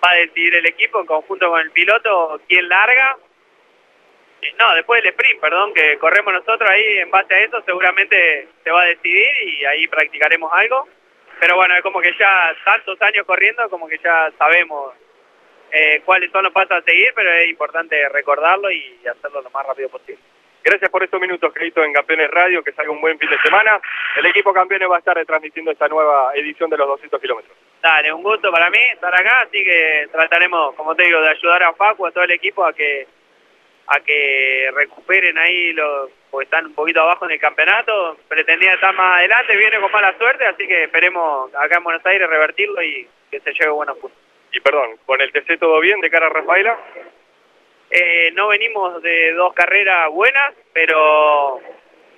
[0.03, 3.17] va a decidir el equipo en conjunto con el piloto quién larga.
[4.41, 8.47] Eh, No, después del sprint, perdón, que corremos nosotros ahí en base a eso, seguramente
[8.63, 10.87] se va a decidir y ahí practicaremos algo.
[11.39, 14.93] Pero bueno, es como que ya tantos años corriendo, como que ya sabemos
[15.71, 19.65] eh, cuáles son los pasos a seguir, pero es importante recordarlo y hacerlo lo más
[19.65, 20.21] rápido posible.
[20.63, 23.81] Gracias por estos minutos, Crédito, en Campeones Radio, que salga un buen fin de semana.
[24.15, 27.55] El equipo Campeones va a estar retransmitiendo esta nueva edición de los 200 kilómetros.
[27.81, 31.63] Dale, un gusto para mí estar acá, así que trataremos, como te digo, de ayudar
[31.63, 33.07] a Facu, a todo el equipo a que
[33.87, 38.95] a que recuperen ahí los porque están un poquito abajo en el campeonato, pretendía estar
[38.95, 43.07] más adelante, viene con mala suerte, así que esperemos acá en Buenos Aires revertirlo y
[43.29, 44.17] que se lleve buenos puntos.
[44.51, 46.75] Y perdón, ¿con el TC todo bien de cara a Rafaela?
[47.95, 51.61] Eh, no venimos de dos carreras buenas, pero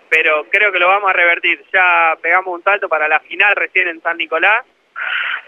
[0.07, 1.61] pero creo que lo vamos a revertir.
[1.73, 4.65] Ya pegamos un salto para la final recién en San Nicolás,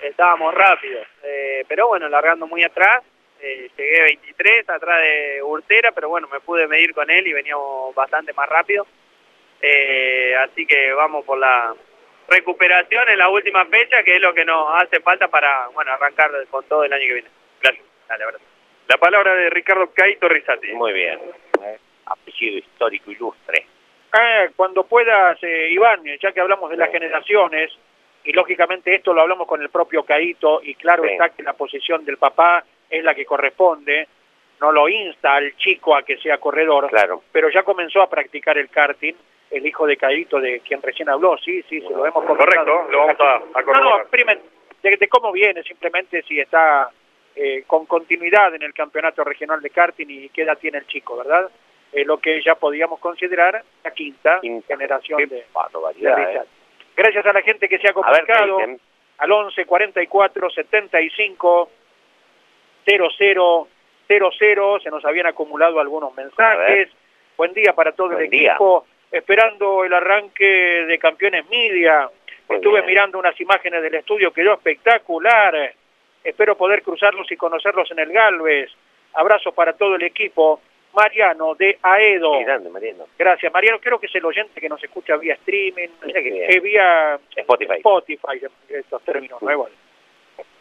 [0.02, 3.04] estábamos rápidos, eh, pero bueno, largando muy atrás,
[3.40, 7.96] eh, llegué 23 atrás de Urtera, pero bueno, me pude medir con él y veníamos
[7.96, 8.86] bastante más rápido.
[9.62, 11.74] Eh, así que vamos por la
[12.28, 16.32] recuperación en la última fecha, que es lo que nos hace falta para bueno arrancar
[16.50, 17.30] con todo el año que viene.
[17.62, 18.57] Gracias.
[18.88, 20.72] La palabra de Ricardo Caito Rizati.
[20.74, 21.20] Muy bien.
[21.64, 23.66] eh, Apellido histórico ilustre.
[24.14, 27.72] Eh, cuando puedas, eh, Iván, ya que hablamos de las generaciones,
[28.24, 31.10] y lógicamente esto lo hablamos con el propio Caito, y claro Sí.
[31.12, 34.08] está que la posición del papá es la que corresponde,
[34.62, 37.24] no lo insta al chico a que sea corredor, Claro.
[37.32, 39.14] pero ya comenzó a practicar el karting,
[39.52, 42.38] el hijo de Caito, de quien recién habló, sí, sí, se lo hemos comentado.
[42.38, 44.04] Correcto, lo vamos a, a No, no,
[44.84, 46.90] de, de cómo viene, simplemente si está
[47.40, 51.18] eh, con continuidad en el campeonato regional de karting y qué edad tiene el chico,
[51.18, 51.50] ¿verdad?
[51.92, 56.42] Eh, lo que ya podíamos considerar la quinta, generación de, de eh.
[56.96, 58.82] Gracias a la gente que se ha ver, comunicado ¿qué dicen?
[59.20, 61.70] al 11 44 75
[62.86, 63.68] 00
[64.08, 66.90] 00, se nos habían acumulado algunos mensajes.
[67.36, 68.52] Buen día para todo Buen el día.
[68.54, 72.10] equipo, esperando el arranque de Campeones Media.
[72.48, 72.86] Muy Estuve bien.
[72.86, 75.74] mirando unas imágenes del estudio, quedó espectacular.
[76.28, 78.70] Espero poder cruzarlos y conocerlos en el Galvez.
[79.14, 80.60] Abrazo para todo el equipo.
[80.94, 82.40] Mariano de Aedo.
[82.40, 83.06] Grande, Mariano.
[83.18, 83.80] Gracias, Mariano.
[83.80, 86.52] Creo que es el oyente que nos escucha vía streaming, qué bien.
[86.52, 87.76] eh, vía Spotify.
[87.76, 89.70] Spotify, estos términos nuevos.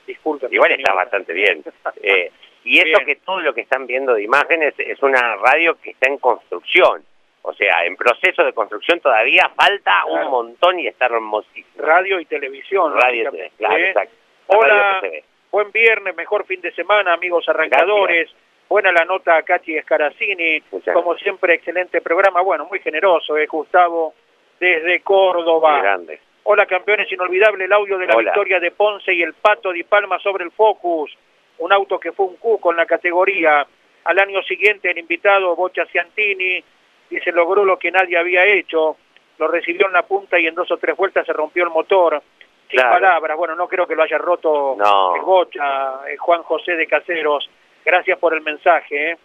[0.07, 0.53] Disculpen.
[0.53, 1.63] Igual está bastante bien.
[2.03, 2.31] Eh,
[2.65, 3.07] y eso Bien.
[3.07, 7.03] que todo lo que están viendo de imágenes es una radio que está en construcción.
[7.43, 10.27] O sea, en proceso de construcción todavía falta Claro.
[10.27, 11.67] un montón y está hermosísimo.
[11.79, 12.93] Radio y televisión.
[12.95, 13.89] Radio, lógicamente, claro, ¿eh?
[13.89, 14.15] exacto.
[14.49, 15.25] La radio Hola, que se ve.
[15.51, 18.31] Buen viernes, mejor fin de semana, amigos arrancadores.
[18.69, 20.61] Buena la nota a Cachi Escaracini.
[20.93, 22.41] Como siempre, excelente programa.
[22.41, 24.15] Bueno, muy generoso, eh, Gustavo,
[24.59, 25.81] desde Córdoba.
[25.81, 26.21] Grande.
[26.49, 28.31] Hola campeones, inolvidable el audio de la Hola.
[28.31, 31.17] victoria de Ponce y el Pato Di Palma sobre el Focus,
[31.59, 33.67] un auto que fue un cuco en la categoría.
[34.05, 36.63] Al año siguiente el invitado Bocha Ciantini
[37.11, 38.97] dice logró lo que nadie había hecho,
[39.39, 42.23] lo recibió en la punta y en dos o tres vueltas se rompió el motor.
[42.69, 42.95] Sin Claro.
[42.95, 45.15] palabras, bueno, no creo que lo haya roto No.
[45.17, 47.49] el Bocha, eh, Juan José de Caseros.
[47.85, 49.13] Gracias por el mensaje.
[49.13, 49.17] ¿eh?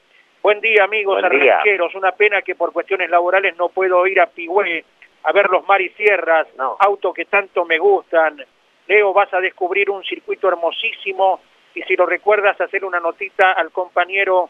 [0.43, 1.95] Buen día, amigos arranqueros.
[1.95, 4.83] Una pena que por cuestiones laborales no puedo ir a Pigüé
[5.23, 6.47] a ver los mar y sierras,
[6.79, 8.43] autos que tanto me gustan.
[8.87, 11.39] Leo, vas a descubrir un circuito hermosísimo
[11.75, 14.49] y si lo recuerdas, hacer una notita al compañero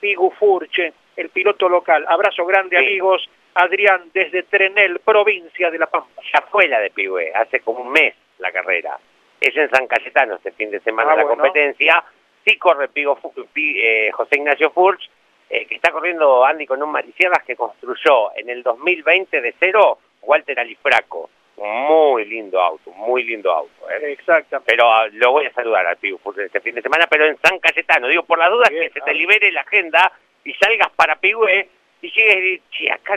[0.00, 2.04] Pigu Furche, el piloto local.
[2.08, 3.28] Abrazo grande, amigos.
[3.54, 6.22] Adrián, desde Trenel, provincia de La Pampa.
[6.32, 8.98] Ya fue la de Pigüé, hace como un mes la carrera.
[9.40, 11.42] Es en San Cayetano este fin de semana Ah, la bueno.
[11.42, 12.04] competencia.
[12.44, 13.18] Sí corre Pigo,
[13.56, 15.08] eh, José Ignacio Furch,
[15.48, 19.98] eh, que está corriendo Andy con un Marisierras que construyó en el 2020 de cero
[20.22, 21.30] Walter Alifraco.
[21.56, 23.90] Muy lindo auto, muy lindo auto.
[23.90, 24.12] ¿eh?
[24.12, 24.70] Exactamente.
[24.70, 27.36] Pero ah, lo voy a saludar al Pigo Furch este fin de semana, pero en
[27.42, 28.08] San Cayetano.
[28.08, 30.10] Digo, por las dudas que se te libere la agenda
[30.44, 31.68] y salgas para Pigüé
[32.00, 33.16] y llegues y dices, "Che, acá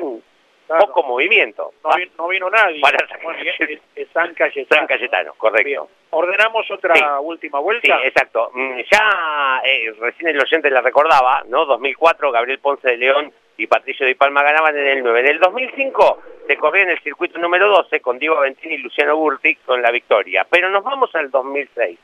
[0.68, 1.74] poco movimiento.
[1.84, 2.82] No, vi- no vino nadie.
[2.82, 4.80] Para San Bueno, es, es San Cayetano.
[4.80, 5.90] San Cayetano, correcto.
[6.12, 7.04] ¿Ordenamos otra Sí.
[7.22, 8.00] última Sí, vuelta?
[8.04, 8.52] exacto.
[8.54, 11.66] Mm, Ya eh, recién el oyente la recordaba, ¿no?
[11.66, 15.20] 2004, Gabriel Ponce de León y Patricio Di Palma ganaban en el 9.
[15.22, 19.16] En el 2005 se corría en el circuito número 12 con Diego Aventini y Luciano
[19.18, 20.46] Burti con la victoria.
[20.50, 21.98] Pero nos vamos al 2006,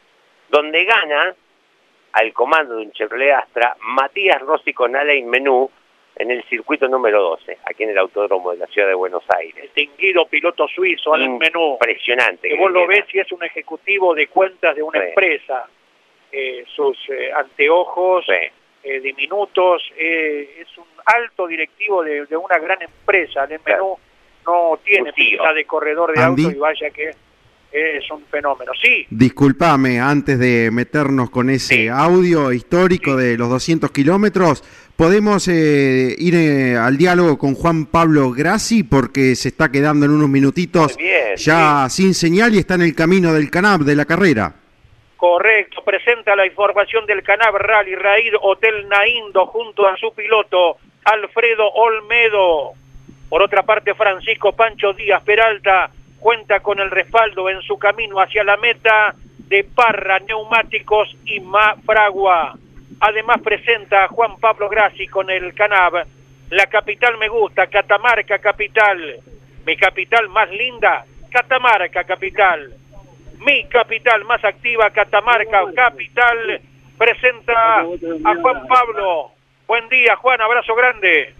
[0.49, 1.33] donde gana
[2.13, 5.69] al comando de un Chevrolet Astra Matías Rossi con Alain Menú
[6.21, 9.69] en el circuito número 12, aquí en el Autódromo de la Ciudad de Buenos Aires.
[9.75, 11.73] Distinguido piloto suizo, al menú.
[11.73, 12.47] Impresionante.
[12.49, 15.07] Que vos lo ves y es un ejecutivo de cuentas de una Sí.
[15.09, 15.65] empresa.
[16.31, 18.25] Eh, sus eh, anteojos
[18.83, 23.43] eh, diminutos, eh, es un alto directivo de, de una gran empresa.
[23.45, 23.97] El menú
[24.45, 26.43] no tiene pinta de corredor de Andy.
[26.45, 27.11] auto y vaya que
[27.73, 28.71] es un fenómeno.
[28.81, 34.61] Sí, Disculpame, antes de meternos con ese audio histórico de los 200 kilómetros,
[35.01, 38.83] ¿podemos eh, ir eh, al diálogo con Juan Pablo Grassi?
[38.83, 42.93] Porque se está quedando en unos minutitos bien, ya sin señal y está en el
[42.93, 44.53] camino del canab de la carrera.
[45.17, 51.67] Correcto, presenta la información del Canab Rally Raid Hotel Naindo junto a su piloto Alfredo
[51.67, 52.73] Olmedo.
[53.27, 58.43] Por otra parte, Francisco Pancho Díaz Peralta cuenta con el respaldo en su camino hacia
[58.43, 59.15] la meta
[59.47, 62.55] de Parra Neumáticos y Mafragua.
[63.01, 66.05] Además presenta a Juan Pablo Grassi con el Canab.
[66.49, 69.19] La capital me gusta, Catamarca capital.
[69.65, 72.75] Mi capital más linda, Catamarca capital
[73.45, 76.61] mi capital más activa, Catamarca Capital,
[76.97, 79.31] presenta a Juan Pablo.
[79.67, 81.33] Buen día, Juan, abrazo grande.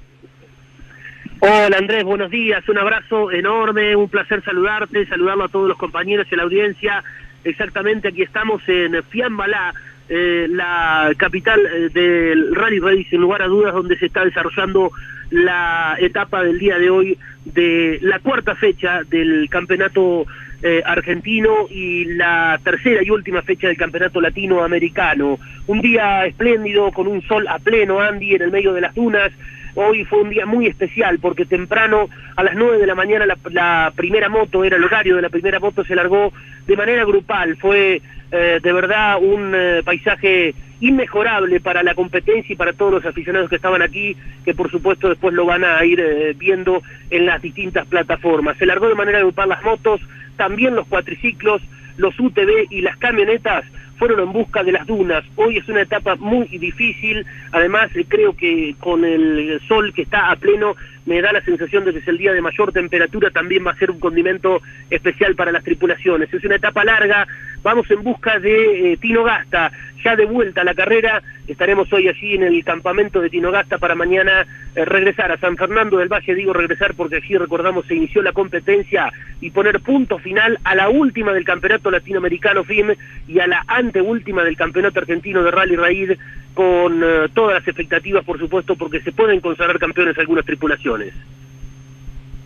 [1.39, 6.27] Hola Andrés, buenos días, un abrazo enorme, un placer saludarte, saludarlo a todos los compañeros
[6.29, 7.03] y a la audiencia.
[7.43, 9.73] Exactamente, aquí estamos en Fiambalá,
[10.13, 14.91] eh, la capital eh, del Rally Race, sin lugar a dudas, donde se está desarrollando
[15.29, 20.25] la etapa del día de hoy de la cuarta fecha del campeonato
[20.63, 25.39] eh, argentino y la tercera y última fecha del campeonato latinoamericano.
[25.67, 29.31] Un día espléndido, con un sol a pleno, Andy, en el medio de las dunas.
[29.75, 33.37] Hoy fue un día muy especial porque temprano a las 9 de la mañana la,
[33.49, 36.33] la primera moto, era el horario de la primera moto, se largó
[36.67, 37.55] de manera grupal.
[37.55, 38.01] Fue
[38.31, 43.49] eh, de verdad un eh, paisaje inmejorable para la competencia y para todos los aficionados
[43.49, 47.41] que estaban aquí, que por supuesto después lo van a ir eh, viendo en las
[47.41, 48.57] distintas plataformas.
[48.57, 50.01] Se largó de manera grupal las motos,
[50.37, 51.61] también los cuatriciclos,
[51.97, 53.65] los UTV y las camionetas
[53.97, 55.23] fueron en busca de las dunas.
[55.35, 60.37] Hoy es una etapa muy difícil, además creo que con el sol que está a
[60.37, 60.75] pleno
[61.05, 63.77] me da la sensación de que es el día de mayor temperatura, también va a
[63.77, 66.33] ser un condimento especial para las tripulaciones.
[66.33, 67.27] Es una etapa larga,
[67.63, 69.71] vamos en busca de eh, Tino Gasta,
[70.03, 73.77] ya de vuelta a la carrera, estaremos hoy allí en el campamento de Tino Gasta
[73.77, 74.45] para mañana
[74.75, 78.31] eh, regresar a San Fernando del Valle, digo regresar porque allí recordamos se inició la
[78.31, 82.95] competencia y poner punto final a la última del campeonato latinoamericano FIM
[83.27, 86.11] y a la anteúltima del campeonato argentino de Rally Raid
[86.53, 90.90] con eh, todas las expectativas por supuesto porque se pueden consagrar campeones algunas tripulaciones.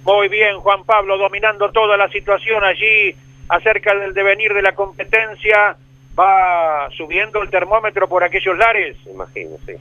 [0.06, 3.16] Muy bien, Juan Pablo, dominando toda la situación allí
[3.50, 5.76] acerca del devenir de la competencia.
[6.18, 8.96] Va subiendo el termómetro por aquellos lares.
[9.12, 9.74] Imagino, sí.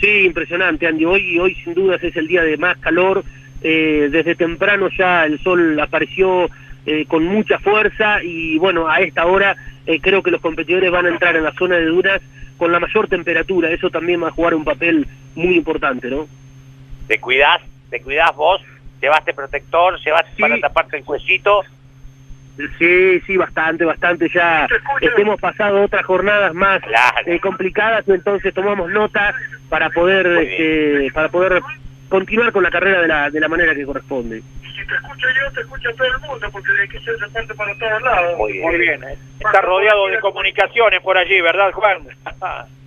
[0.00, 1.04] Sí, impresionante, Andy.
[1.04, 3.22] Hoy, hoy sin dudas es el día de más calor.
[3.62, 6.48] Eh, desde temprano ya el sol apareció
[6.86, 9.54] eh, con mucha fuerza y bueno, a esta hora
[9.84, 12.22] eh, creo que los competidores van a entrar en la zona de dunas
[12.56, 13.70] con la mayor temperatura.
[13.70, 16.26] Eso también va a jugar un papel muy importante, ¿no?
[17.10, 17.60] Te cuidás,
[17.90, 18.62] te cuidás vos,
[19.02, 21.64] llevaste protector, llevaste para taparte el cuellito.
[22.78, 24.28] Sí, sí, bastante, bastante.
[24.32, 24.68] Ya
[25.18, 26.80] hemos pasado otras jornadas más
[27.26, 29.34] eh, complicadas, entonces tomamos nota
[29.68, 31.60] para poder, este, para poder
[32.08, 34.40] continuar con la carrera de la, de la manera que corresponde.
[34.62, 37.74] Si te escucho yo, te escucha todo el mundo, porque hay que hacerse parte para
[37.74, 38.38] todos lados.
[38.38, 39.02] Muy bien.
[39.02, 39.18] ¿eh?
[39.40, 42.06] Está rodeado de comunicaciones por allí, ¿verdad, Juan?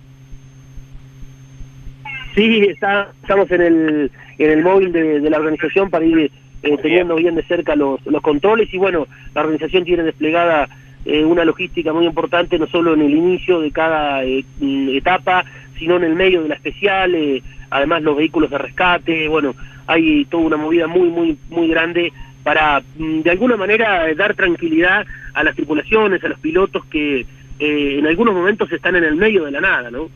[2.34, 6.30] Sí, está, estamos en el, en el móvil de, de la organización para ir
[6.62, 7.34] eh, teniendo bien.
[7.34, 10.68] de cerca los, los controles y bueno, la organización tiene desplegada
[11.04, 15.44] eh, una logística muy importante, no solo en el inicio de cada eh, mm, etapa,
[15.78, 19.54] sino en el medio de la especial, eh, además los vehículos de rescate, bueno,
[19.86, 22.12] hay toda una movida muy, muy, muy grande
[22.42, 27.26] para mm, de alguna manera dar tranquilidad a las tripulaciones, a los pilotos que
[27.58, 30.08] eh, en algunos momentos están en el medio de la nada, ¿no?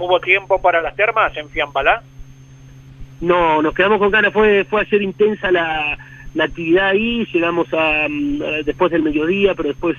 [0.00, 2.02] ¿Hubo tiempo para las termas en Fiambalá?
[3.20, 5.98] No, nos quedamos con ganas, fue, fue ayer intensa la,
[6.34, 9.96] la actividad ahí, llegamos a, mm, a- después del mediodía, pero después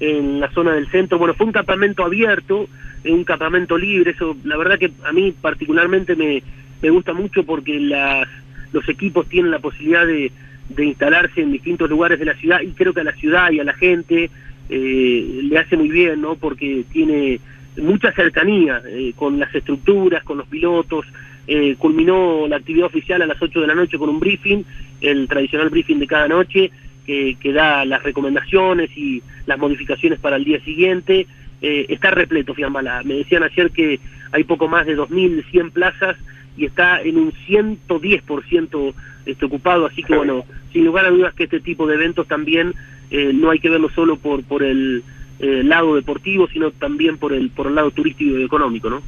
[0.00, 2.66] en la zona del centro, bueno, fue un campamento abierto,
[3.04, 6.42] eh, un campamento libre, eso la verdad que a mí particularmente me,
[6.82, 8.26] me gusta mucho porque las,
[8.72, 10.32] los equipos tienen la posibilidad de,
[10.70, 13.60] de instalarse en distintos lugares de la ciudad y creo que a la ciudad y
[13.60, 14.30] a la gente
[14.68, 16.34] eh, le hace muy bien, ¿no?
[16.34, 17.38] Porque tiene
[17.76, 21.06] mucha cercanía eh, con las estructuras, con los pilotos.
[21.46, 24.64] Eh, culminó la actividad oficial a las 8 de la noche con un briefing,
[25.00, 26.70] el tradicional briefing de cada noche,
[27.06, 31.26] que, que da las recomendaciones y las modificaciones para el día siguiente.
[31.60, 33.02] Eh, está repleto Fiambalá.
[33.04, 34.00] Me decían ayer que
[34.32, 36.16] hay poco más de 2.100 plazas
[36.56, 38.94] y está en un 110%
[39.26, 42.74] este, ocupado, así que bueno, sin lugar a dudas que este tipo de eventos también
[43.10, 45.02] eh, no hay que verlo solo por por el
[45.38, 49.02] eh, lado deportivo, sino también por el por el lado turístico y económico, ¿no?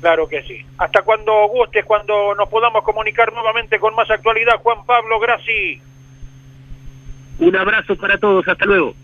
[0.00, 0.64] Claro que sí.
[0.78, 5.80] Hasta cuando gustes, cuando nos podamos comunicar nuevamente con más actualidad, Juan Pablo Grassi.
[7.38, 8.94] Un abrazo para todos, hasta luego.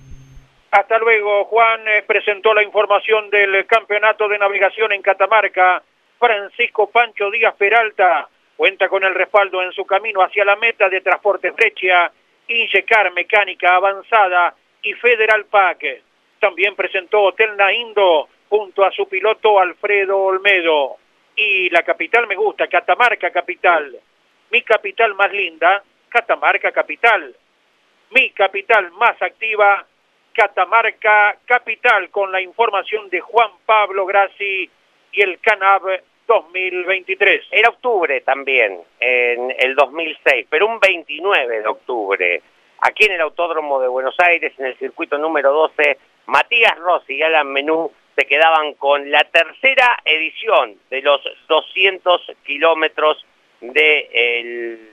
[0.71, 5.83] Hasta luego, Juan eh, presentó la información del campeonato de navegación en Catamarca.
[6.19, 11.01] Francisco Pancho Díaz Peralta cuenta con el respaldo en su camino hacia la meta de
[11.01, 12.13] Transporte Frecha,
[12.49, 16.03] Ingecar Mecánica Avanzada y Federal PAC.
[16.43, 20.97] También presentó Hotel Naindo junto a su piloto Alfredo Olmedo.
[21.37, 23.97] Y la capital me gusta, Catamarca Capital.
[24.51, 27.33] Mi capital más linda, Catamarca Capital.
[28.11, 29.87] Mi capital más activa,
[30.33, 34.69] Catamarca Capital, con la información de Juan Pablo Grassi
[35.13, 37.47] y el CANAB 2023.
[37.53, 42.43] Era octubre también, en el 2006, pero un 29 de octubre,
[42.81, 47.23] aquí en el Autódromo de Buenos Aires, en el circuito número 12, Matías Rossi y
[47.23, 53.25] Alan Menú se quedaban con la tercera edición de los 200 kilómetros
[53.61, 54.91] de el...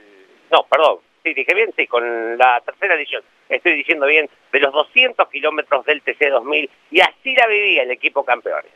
[0.50, 4.72] No, perdón, sí, dije bien, sí, con la tercera edición, estoy diciendo bien, de los
[4.72, 8.72] 200 kilómetros del TC2000, y así la vivía el equipo campeones.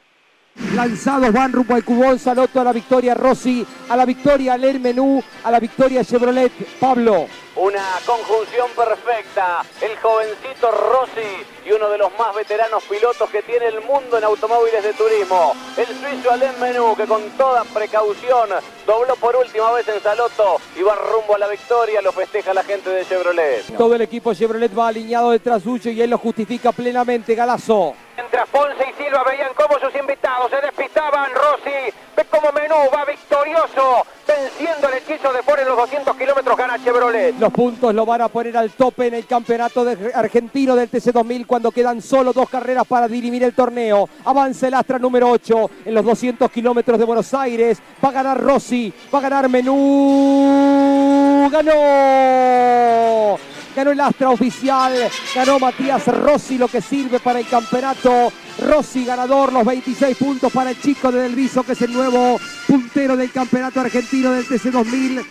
[0.74, 5.22] Lanzados van rumbo al Cubón, Salotto a la victoria Rossi, a la victoria Ler Menú,
[5.42, 6.52] a la victoria Chevrolet.
[6.78, 7.26] Pablo.
[7.56, 9.62] Una conjunción perfecta.
[9.82, 14.24] El jovencito Rossi y uno de los más veteranos pilotos que tiene el mundo en
[14.24, 15.54] automóviles de turismo.
[15.76, 18.50] El suizo Alain Menú que con toda precaución
[18.86, 22.02] dobló por última vez en Salotto y va rumbo a la victoria.
[22.02, 23.64] Lo festeja la gente de Chevrolet.
[23.76, 27.34] Todo el equipo Chevrolet va alineado detrás suyo y él lo justifica plenamente.
[27.34, 27.94] Galazo.
[28.16, 33.04] Mientras Ponce y Silva veían cómo sus invitados se despistaban, Rossi ve como Menú va
[33.04, 37.34] victorioso, venciendo el hechizo de Ford en los 200 kilómetros, gana Chevrolet.
[37.40, 41.44] Los puntos lo van a poner al tope en el campeonato de- argentino del TC2000
[41.54, 44.08] cuando quedan solo dos carreras para dirimir el torneo.
[44.24, 47.80] Avanza el Astra número 8 en los 200 kilómetros de Buenos Aires.
[48.04, 51.48] Va a ganar Rossi, va a ganar Menú.
[51.52, 53.38] ¡Ganó!
[53.76, 54.94] Ganó el Astra oficial,
[55.32, 58.32] ganó Matías Rossi, lo que sirve para el campeonato.
[58.58, 62.36] Rossi ganador, los 26 puntos para el chico de Del Viso, que es el nuevo
[62.66, 65.24] puntero del campeonato argentino del TC2000.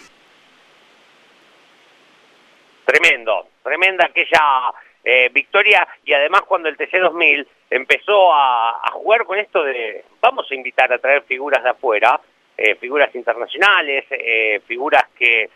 [2.86, 4.40] Tremendo, tremenda aquella
[5.06, 10.56] eh, victoria y además cuando el TC2000 empezó a, jugar con esto de vamos a
[10.56, 12.22] invitar a traer figuras de afuera,
[12.58, 15.50] eh, figuras internacionales, eh, figuras que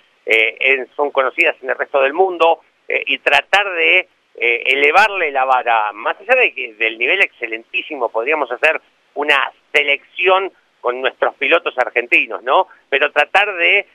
[0.97, 2.59] son conocidas en el resto del mundo
[2.89, 8.81] y tratar de elevarle la vara, más allá de que del nivel excelentísimo podríamos hacer
[9.13, 10.51] una selección
[10.81, 12.67] con nuestros pilotos argentinos, ¿no?
[12.89, 13.87] Pero tratar de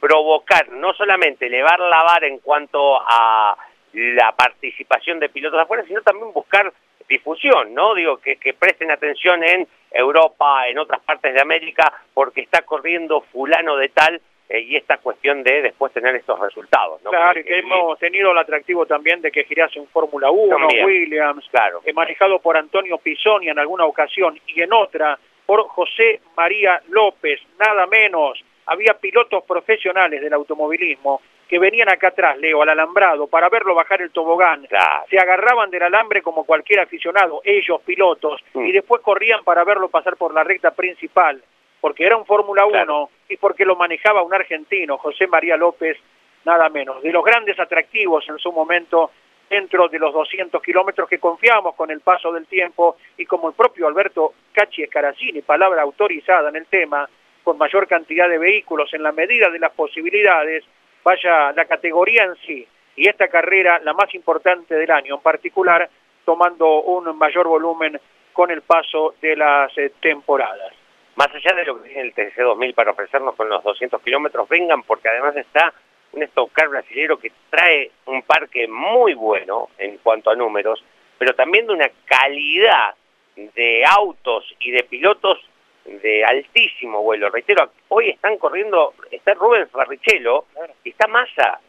[0.00, 3.56] provocar, no solamente elevar la vara en cuanto a
[3.92, 6.72] la participación de pilotos de afuera, sino también buscar
[7.08, 7.94] difusión, ¿no?
[7.94, 13.20] Digo, que, que presten atención en Europa, en otras partes de América, porque está corriendo
[13.32, 17.02] fulano de tal eh, y esta cuestión de después tener estos resultados.
[17.02, 17.10] ¿no?
[17.10, 20.84] Claro, que hemos tenido el atractivo también de que girase en Fórmula 1, También.
[20.86, 21.80] Williams, Claro.
[21.84, 27.40] eh, manejado por Antonio Pisoni en alguna ocasión y en otra por José María López,
[27.58, 28.40] nada menos.
[28.66, 31.20] Había pilotos profesionales del automovilismo
[31.50, 34.68] que venían acá atrás, Leo, al alambrado, para verlo bajar el tobogán.
[35.10, 38.66] Se agarraban del alambre como cualquier aficionado, ellos pilotos, Mm.
[38.66, 41.42] y después corrían para verlo pasar por la recta principal,
[41.80, 45.98] porque era un Fórmula 1 y porque lo manejaba un argentino, José María López,
[46.44, 47.02] nada menos.
[47.02, 49.10] De los grandes atractivos en su momento
[49.48, 53.54] dentro de los 200 kilómetros que confiamos con el paso del tiempo y como el
[53.56, 57.08] propio Alberto Cachi Escaracini, palabra autorizada en el tema,
[57.42, 60.62] con mayor cantidad de vehículos en la medida de las posibilidades,
[61.04, 62.66] vaya la categoría en sí
[62.96, 65.88] y esta carrera la más importante del año en particular,
[66.24, 67.98] tomando un mayor volumen
[68.32, 70.72] con el paso de las eh, temporadas.
[71.16, 74.82] Más allá de lo que tiene el TC2000 para ofrecernos con los 200 kilómetros, vengan
[74.82, 75.72] porque además está
[76.12, 80.84] un stock car brasilero que trae un parque muy bueno en cuanto a números,
[81.18, 82.94] pero también de una calidad
[83.36, 85.38] de autos y de pilotos
[85.84, 87.30] de altísimo vuelo.
[87.30, 90.44] Reitero, hoy están corriendo, está Rubén Barrichello
[90.84, 91.60] está Massa.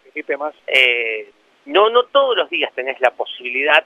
[0.68, 1.32] Eh,
[1.66, 3.84] no, no todos los días tenés la posibilidad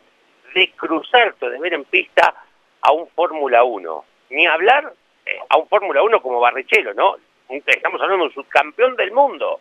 [0.53, 2.33] de cruzarte, de ver en pista
[2.81, 4.05] a un Fórmula 1.
[4.31, 4.93] Ni hablar
[5.25, 7.17] eh, a un Fórmula 1 como Barrichello, ¿no?
[7.49, 9.59] Estamos hablando de un subcampeón del mundo.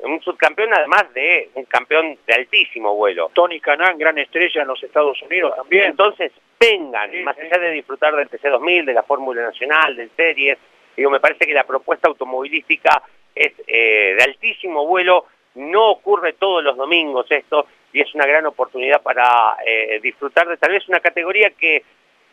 [0.00, 3.30] Un subcampeón además de un campeón de altísimo vuelo.
[3.32, 5.86] Tony Canan, gran estrella en los Estados Unidos también.
[5.86, 10.58] Entonces, vengan, más allá de disfrutar del TC2000, de la Fórmula Nacional, del Series,
[10.96, 13.02] digo, me parece que la propuesta automovilística
[13.34, 18.44] es eh, de altísimo vuelo, no ocurre todos los domingos esto, y es una gran
[18.46, 21.82] oportunidad para eh, disfrutar de tal vez una categoría que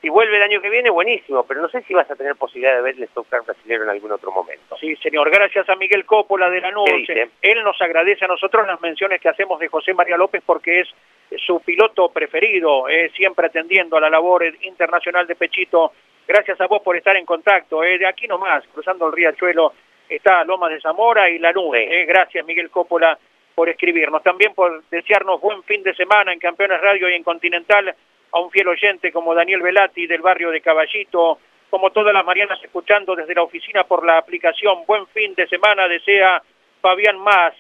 [0.04, 2.76] si vuelve el año que viene, buenísimo, pero no sé si vas a tener posibilidad
[2.76, 4.76] de ver el Stock Car brasileño en algún otro momento.
[4.78, 5.32] Sí, señor.
[5.32, 6.98] Gracias a Miguel Coppola de la ¿Qué Nube.
[6.98, 7.30] dice?
[7.42, 10.90] Él nos agradece a nosotros las menciones que hacemos de José María López porque es
[11.38, 15.94] su piloto preferido, eh, siempre atendiendo a la labor internacional de Pechito.
[16.28, 17.82] Gracias a vos por estar en contacto.
[17.82, 19.72] eh, de aquí nomás, cruzando el riachuelo,
[20.10, 22.02] está Lomas de Zamora y la Nube.
[22.02, 22.06] eh.
[22.06, 23.18] gracias, Miguel Coppola,
[23.56, 24.22] por escribirnos.
[24.22, 27.96] También por desearnos buen fin de semana en Campeones Radio y en Continental
[28.34, 31.40] a un fiel oyente como Daniel Velati del barrio de Caballito,
[31.70, 34.86] como todas las Marianas escuchando desde la oficina por la aplicación.
[34.86, 36.42] Buen fin de semana, desea
[36.82, 37.54] Fabián Más,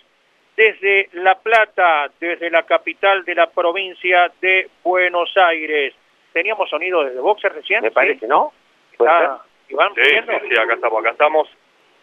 [0.58, 5.94] desde La Plata, desde la capital de la provincia de Buenos Aires.
[6.32, 7.82] ¿Teníamos sonido desde Boxer recién?
[7.82, 8.52] Me parece, ¿no?
[8.92, 11.50] Está, Iván, sí, sí, acá estamos, acá estamos.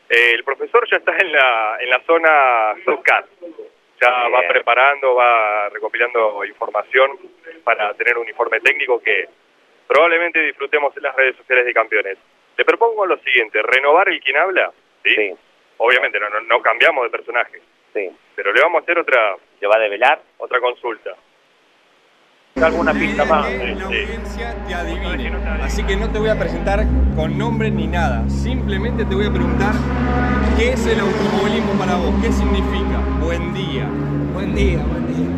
[0.08, 3.26] Eh, el profesor ya está en la, en la zona SOCAT.
[4.00, 7.10] Ya va preparando, va recopilando información
[7.64, 9.28] para tener un informe técnico que
[9.86, 12.16] probablemente disfrutemos en las redes sociales de campeones.
[12.56, 14.72] Le propongo lo siguiente, renovar el quien habla,
[15.04, 15.32] ¿sí?
[15.78, 17.60] Obviamente no, no, no cambiamos de personaje,
[17.92, 18.08] Sí.
[18.36, 19.36] pero le vamos a hacer otra...
[19.60, 20.22] ¿Le va a develar?
[20.38, 21.10] Otra consulta.
[22.62, 23.50] alguna pista más.
[23.52, 25.32] La audiencia te adivine.
[25.62, 26.80] Así que no te voy a presentar
[27.16, 28.28] con nombre ni nada.
[28.28, 29.72] Simplemente te voy a preguntar
[30.56, 32.79] qué es el automovilismo para vos, qué significa.
[33.30, 33.86] Buen día.
[34.34, 35.28] Buen día, buen día.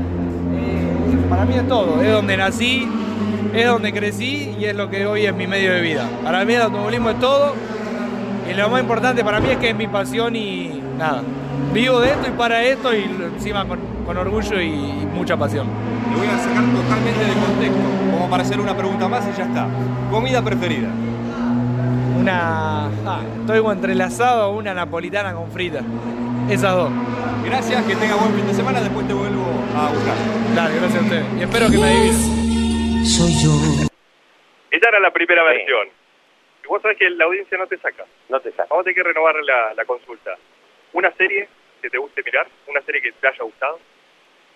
[0.57, 2.89] Eh, para mí es todo, es donde nací,
[3.53, 6.09] es donde crecí y es lo que hoy es mi medio de vida.
[6.25, 7.53] Para mí el automovilismo es todo
[8.51, 11.21] y lo más importante para mí es que es mi pasión y nada.
[11.75, 13.03] Vivo de esto y para esto y
[13.35, 15.67] encima con, con orgullo y, y mucha pasión.
[16.11, 19.45] Te voy a sacar totalmente de contexto, como para hacer una pregunta más y ya
[19.45, 19.67] está.
[20.11, 20.89] Comida preferida.
[22.19, 22.87] Una...
[22.87, 25.83] ah, estoy entrelazado a una napolitana con frita.
[26.51, 26.91] Esas dos.
[27.45, 29.45] Gracias, que tenga buen fin de semana, después te vuelvo
[29.77, 30.17] a buscar.
[30.55, 31.27] Dale, gracias a ustedes.
[31.39, 33.07] Y espero que me adivinen.
[33.07, 33.89] Soy yo.
[34.71, 35.89] Esta era la primera versión.
[36.65, 38.05] Y vos sabés que la audiencia no te saca.
[38.29, 38.67] No te saca.
[38.71, 40.37] Vamos a tener que renovar la, la consulta.
[40.93, 41.49] ¿Una serie
[41.81, 42.47] que te guste mirar?
[42.67, 43.81] ¿Una serie que te haya gustado?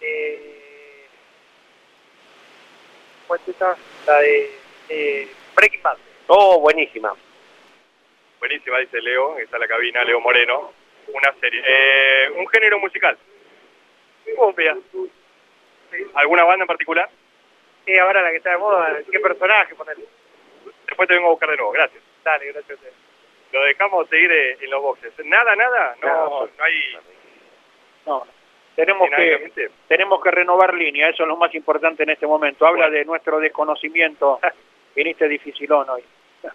[0.01, 1.07] Eh,
[3.27, 3.77] pues esta,
[4.07, 4.51] la de
[4.89, 5.97] eh, Breaking Bad.
[6.29, 7.13] Oh, buenísima.
[8.39, 9.39] Buenísima, dice Leo.
[9.39, 10.73] Está en la cabina, Leo Moreno.
[11.09, 11.63] Una serie.
[11.67, 13.17] Eh, un género musical.
[14.39, 14.77] Obvia.
[16.15, 17.09] ¿Alguna banda en particular?
[17.87, 20.05] Y ahora la que está de moda, ¿qué personaje ponerle?
[20.87, 21.73] Después te vengo a buscar de nuevo.
[21.73, 22.03] Gracias.
[22.25, 23.53] Dale, gracias a.
[23.53, 25.13] Lo dejamos seguir eh, en los boxes.
[25.25, 25.97] Nada, nada.
[26.03, 26.47] No, No.
[26.47, 26.99] no hay...
[28.07, 28.27] No,
[28.77, 32.67] tenemos que, tenemos que renovar línea, eso es lo más importante en este momento.
[32.67, 34.39] Habla de nuestro desconocimiento.
[34.95, 36.05] Viniste dificilón hoy.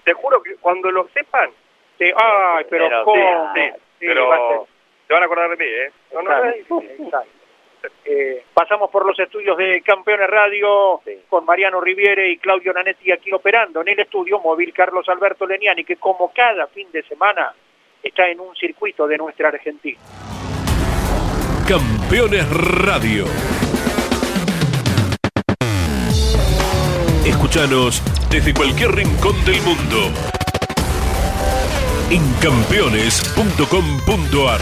[0.03, 1.49] Te juro que cuando lo sepan...
[1.97, 3.51] Sí, ay, pero, Pero, ¿cómo?
[3.53, 4.67] sí, sí, Sí, pero
[5.07, 5.91] se van a acordar de mí, ¿eh?
[6.11, 7.29] No, no, Exacto, exacto.
[8.05, 13.33] Eh, pasamos por los estudios de Campeones Radio con Mariano Riviere y Claudio Nanetti aquí
[13.33, 17.55] operando en el estudio móvil Carlos Alberto Leniani, que como cada fin de semana
[18.03, 19.97] está en un circuito de nuestra Argentina.
[21.67, 22.45] Campeones
[22.85, 23.25] Radio.
[27.25, 30.40] Escúchanos desde cualquier rincón del mundo.
[32.11, 34.61] En campeones.com.ar.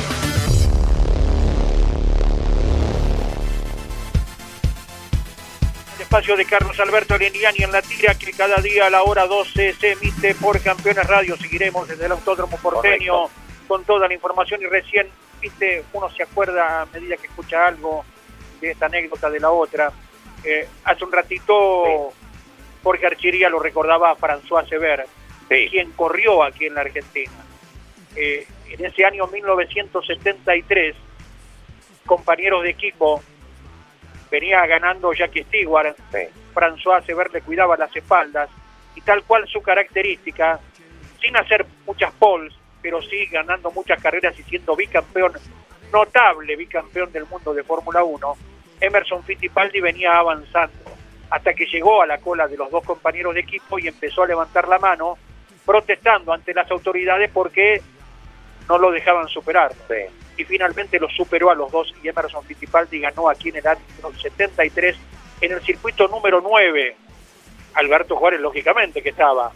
[5.96, 9.26] El espacio de Carlos Alberto Leniani en la tira que cada día a la hora
[9.26, 11.36] 12 se emite por Campeones Radio.
[11.38, 13.30] Seguiremos desde el Autódromo Porteño
[13.68, 15.08] con toda la información y recién,
[15.42, 18.06] viste, uno se acuerda a medida que escucha algo
[18.62, 19.92] de esta anécdota de la otra.
[20.44, 22.14] Eh, hace un ratito
[22.84, 25.08] Jorge Archería lo recordaba a François Sever,
[25.50, 27.32] quien corrió aquí en la Argentina.
[28.16, 30.96] Eh, en ese año 1973,
[32.06, 33.22] compañeros de equipo,
[34.30, 35.96] venía ganando Jackie Stewart,
[36.54, 38.50] François Sever le cuidaba las espaldas,
[38.96, 40.60] y tal cual su característica,
[41.22, 45.34] sin hacer muchas poles, pero sí ganando muchas carreras y siendo bicampeón,
[45.92, 48.38] notable bicampeón del mundo de Fórmula 1,
[48.82, 50.78] Emerson Fittipaldi venía avanzando
[51.30, 54.28] hasta que llegó a la cola de los dos compañeros de equipo y empezó a
[54.28, 55.18] levantar la mano
[55.70, 57.80] protestando ante las autoridades porque
[58.68, 59.72] no lo dejaban superar.
[60.36, 63.80] Y finalmente lo superó a los dos y Emerson Fittipaldi ganó aquí en el año
[64.20, 64.98] 73
[65.42, 66.96] en el circuito número 9.
[67.76, 69.52] Alberto Juárez, lógicamente, que estaba.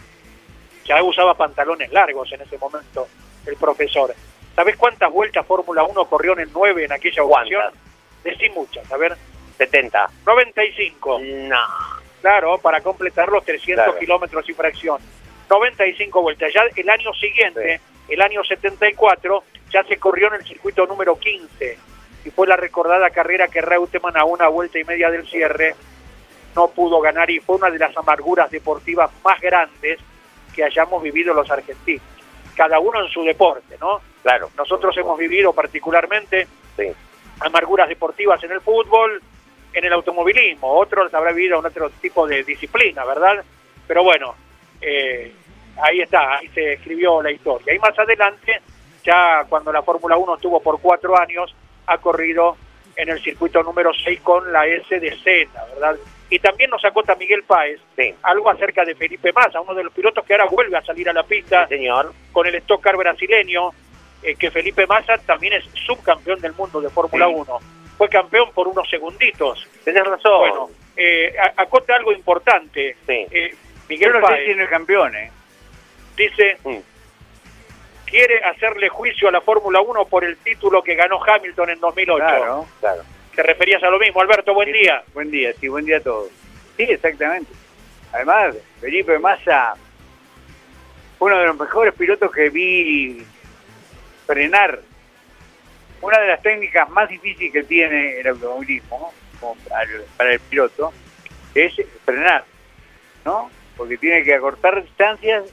[0.85, 3.07] Ya usaba pantalones largos en ese momento
[3.47, 4.13] el profesor.
[4.55, 7.73] ¿Sabés cuántas vueltas Fórmula 1 corrió en el 9 en aquella ocasión?
[8.23, 9.17] Decí muchas, a ver.
[9.57, 10.11] 70.
[10.27, 11.19] 95.
[11.47, 11.57] No.
[12.21, 13.99] Claro, para completar los 300 Claro.
[13.99, 14.99] kilómetros y fracción.
[15.49, 16.53] 95 vueltas.
[16.53, 21.77] Ya el año siguiente, el año 74, ya se corrió en el circuito número 15.
[22.25, 25.75] Y fue la recordada carrera que Reutemann a una vuelta y media del cierre
[26.55, 29.99] no pudo ganar y fue una de las amarguras deportivas más grandes
[30.55, 32.05] que hayamos vivido los argentinos.
[32.55, 33.99] Cada uno en su deporte, ¿no?
[34.21, 34.51] Claro.
[34.55, 36.47] Nosotros hemos vivido particularmente
[37.39, 39.21] amarguras deportivas en el fútbol,
[39.73, 43.43] en el automovilismo, otros habrá vivido en otro tipo de disciplina, ¿verdad?
[43.87, 44.35] Pero bueno,
[44.83, 45.33] eh,
[45.81, 47.73] ahí está, ahí se escribió la historia.
[47.73, 48.61] Y más adelante,
[49.03, 51.55] ya cuando la Fórmula 1 estuvo por cuatro años,
[51.87, 52.57] ha corrido
[52.95, 55.95] en el circuito número 6 con la S de ¿verdad?
[56.29, 57.79] Y también nos acota Miguel Páez
[58.23, 61.13] algo acerca de Felipe Massa, uno de los pilotos que ahora vuelve a salir a
[61.13, 61.67] la pista
[62.31, 63.69] con el Stock Car brasileño,
[64.23, 67.59] eh, que Felipe Massa también es subcampeón del mundo de Fórmula 1.
[67.97, 69.67] Fue campeón por unos segunditos.
[69.83, 70.39] Tenés razón.
[70.39, 72.95] Bueno, eh, acota algo importante.
[73.07, 73.55] Eh,
[73.89, 75.31] Miguel Yo no sé Páez si no es campeón, ¿eh?
[76.15, 76.57] dice,
[78.05, 82.17] quiere hacerle juicio a la Fórmula 1 por el título que ganó Hamilton en 2008.
[82.17, 83.03] Claro, claro.
[83.35, 85.03] Te referías a lo mismo, Alberto, buen día.
[85.13, 86.29] Buen día, sí, buen día a todos.
[86.77, 87.51] Sí, exactamente.
[88.11, 89.73] Además, Felipe Massa,
[91.19, 93.25] uno de los mejores pilotos que vi
[94.27, 94.79] frenar.
[96.01, 100.39] Una de las técnicas más difíciles que tiene el automovilismo, como para el, para el
[100.41, 100.91] piloto,
[101.55, 101.73] es
[102.03, 102.43] frenar,
[103.23, 103.49] ¿no?
[103.77, 105.45] Porque tiene que acortar distancias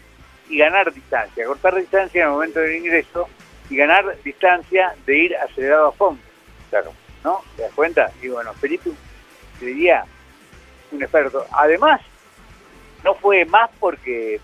[0.48, 1.44] y ganar distancia.
[1.44, 3.28] Acortar distancia en el momento del ingreso
[3.68, 6.22] y ganar distancia de ir acelerado a fondo.
[6.70, 6.92] Claro.
[7.24, 7.42] ¿No?
[7.56, 8.10] ¿Te das cuenta?
[8.22, 8.90] Y bueno, Felipe
[9.58, 10.04] te diría
[10.90, 11.46] un experto.
[11.52, 12.00] Además,
[13.04, 14.40] no fue más porque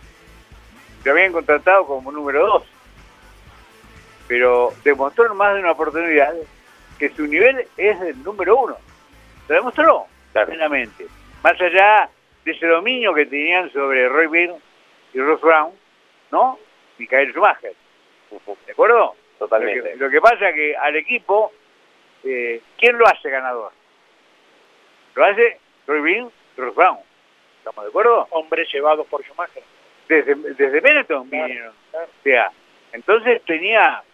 [1.04, 2.62] lo habían contratado como número dos.
[4.28, 6.34] Pero demostró en más de una oportunidad
[6.98, 8.76] que su nivel es el número uno.
[9.48, 11.06] Lo demostró plenamente.
[11.42, 12.10] Más allá
[12.46, 14.60] de ese dominio que tenían sobre Roy Byrne
[15.12, 15.72] y Ross Brown,
[16.30, 16.58] ¿no?
[16.96, 17.74] Michael Schumacher.
[18.66, 19.16] ¿De acuerdo?
[19.36, 19.80] Totalmente.
[19.80, 21.52] Lo que, lo que pasa que al equipo,
[22.22, 23.72] eh, ¿quién lo hace ganador?
[25.16, 25.58] Lo hace
[25.88, 26.98] Roy Byrne y Ross Brown.
[27.58, 28.28] ¿Estamos de acuerdo?
[28.30, 29.64] Hombres llevados por Schumacher.
[30.08, 31.74] Desde, desde Benetton vinieron.
[31.94, 32.52] O sea,
[32.92, 34.04] entonces tenía,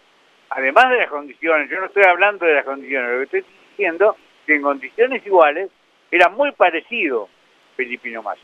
[0.48, 4.16] además de las condiciones, yo no estoy hablando de las condiciones, lo que estoy diciendo
[4.46, 5.70] que en condiciones iguales
[6.10, 7.28] era muy parecido
[7.77, 8.43] Felipino Massa.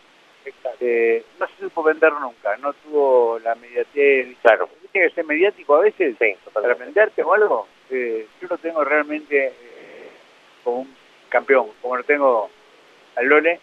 [0.80, 4.36] Eh, no se supo vender nunca, no tuvo la mediatez.
[4.42, 4.68] Claro.
[4.92, 6.16] Tiene que ser mediático a veces
[6.52, 7.68] para venderte o algo.
[7.90, 10.10] Eh, yo lo tengo realmente eh,
[10.64, 10.96] como un
[11.28, 12.50] campeón, como lo tengo
[13.16, 13.60] al Lole.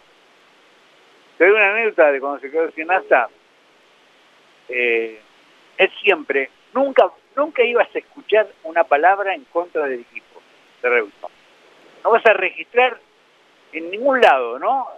[1.38, 3.28] Te doy una anécdota de cuando se quedó sin asta.
[4.68, 5.20] Eh,
[5.78, 10.40] él siempre, nunca, nunca ibas a escuchar una palabra en contra del equipo
[10.82, 11.32] de Reutemann.
[12.02, 12.98] No vas a registrar
[13.72, 14.88] en ningún lado, ¿no?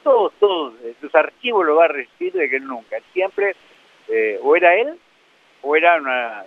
[0.00, 2.96] Eh, todos, todos, eh, tus archivos lo vas a recibir de que nunca.
[3.12, 3.54] Siempre,
[4.08, 4.98] eh, o era él,
[5.62, 6.44] o era una...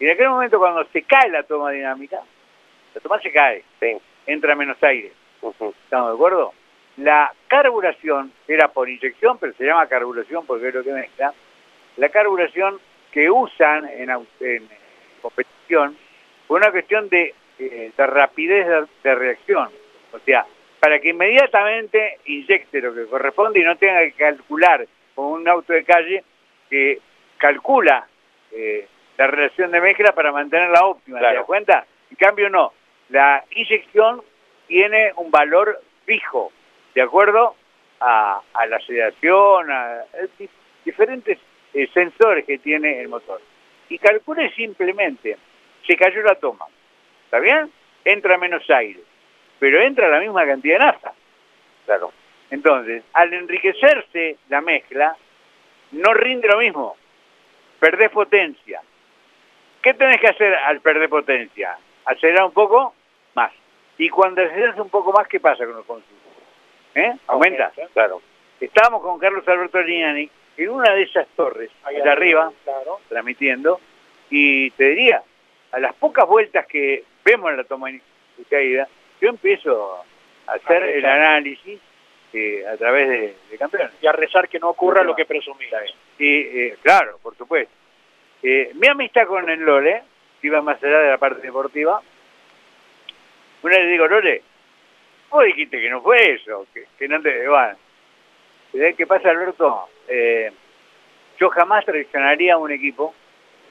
[0.00, 2.20] Y en aquel momento cuando se cae la toma dinámica,
[2.94, 3.64] la toma se cae,
[4.26, 5.12] entra menos aire.
[5.42, 6.52] ¿Estamos de acuerdo?
[6.98, 11.34] La carburación era por inyección, pero se llama carburación porque es lo que mezcla.
[11.96, 12.80] La carburación
[13.10, 14.68] que usan en,
[15.20, 15.96] competición
[16.46, 19.68] por una cuestión de, eh, de rapidez de, de reacción.
[20.12, 20.46] O sea,
[20.80, 25.72] para que inmediatamente inyecte lo que corresponde y no tenga que calcular con un auto
[25.72, 26.24] de calle
[26.70, 27.00] que
[27.36, 28.06] calcula
[28.52, 28.86] eh,
[29.16, 31.86] la relación de mezcla para mantenerla óptima, ¿te das cuenta?
[32.10, 32.72] En cambio no,
[33.08, 34.22] la inyección
[34.66, 36.52] tiene un valor fijo,
[36.94, 37.56] de acuerdo
[38.00, 40.06] a, a la sedación, a, a
[40.38, 40.48] di-
[40.84, 41.38] diferentes
[41.74, 43.40] eh, sensores que tiene el motor.
[43.88, 45.36] Y calcule simplemente,
[45.86, 46.66] se cayó la toma,
[47.24, 47.72] ¿está bien?
[48.04, 49.00] Entra menos aire,
[49.58, 51.12] pero entra la misma cantidad de nafta.
[51.84, 52.12] Claro.
[52.50, 55.16] Entonces, al enriquecerse la mezcla,
[55.92, 56.96] no rinde lo mismo,
[57.78, 58.80] perdés potencia.
[59.82, 61.78] ¿Qué tenés que hacer al perder potencia?
[62.04, 62.94] Acelerar un poco
[63.34, 63.52] más.
[63.96, 66.22] Y cuando aceleras un poco más, ¿qué pasa con los consumos?
[66.94, 67.14] ¿Eh?
[67.26, 67.72] ¿Aumenta?
[67.92, 68.20] Claro.
[68.60, 72.52] Estábamos con Carlos Alberto Lignani en una de esas torres, allá arriba,
[73.08, 73.80] transmitiendo,
[74.30, 75.22] y te diría,
[75.70, 78.02] a las pocas vueltas que vemos en la toma de
[78.50, 78.88] caída,
[79.20, 80.04] yo empiezo
[80.46, 81.80] a hacer el análisis
[82.32, 83.92] eh, a través de, de campeones.
[84.00, 85.64] Y a rezar que no ocurra lo que presumí.
[86.18, 87.72] Y, eh, claro, por supuesto.
[88.42, 90.02] Eh, mi amistad con el Lole,
[90.40, 92.00] que iba más allá de la parte deportiva,
[93.62, 94.42] una vez le digo, Lole,
[95.30, 97.48] vos dijiste que no fue eso, que, que no te...
[97.48, 97.76] Bueno,
[98.72, 99.88] ¿sabés ¿qué pasa, Alberto?
[100.06, 100.52] Eh,
[101.38, 103.14] yo jamás traicionaría a un equipo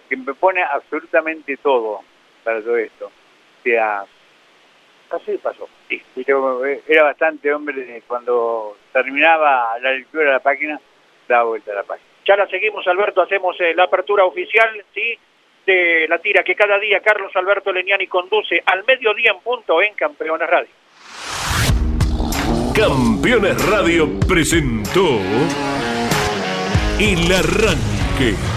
[0.10, 2.02] que me pone absolutamente todo
[2.44, 3.08] para todo esto.
[3.08, 4.06] O sea,
[5.10, 5.68] así pasó.
[5.88, 10.80] Sí, eh, era bastante hombre cuando terminaba la lectura de la página,
[11.28, 12.08] daba vuelta a la página.
[12.26, 15.18] Ya la seguimos, Alberto, hacemos eh, la apertura oficial, ¿sí?
[15.66, 19.94] De la tira que cada día Carlos Alberto Leniani conduce al mediodía en punto en
[19.96, 20.70] Campeones Radio.
[22.74, 25.20] Campeones Radio presentó
[27.00, 28.57] El Arranque.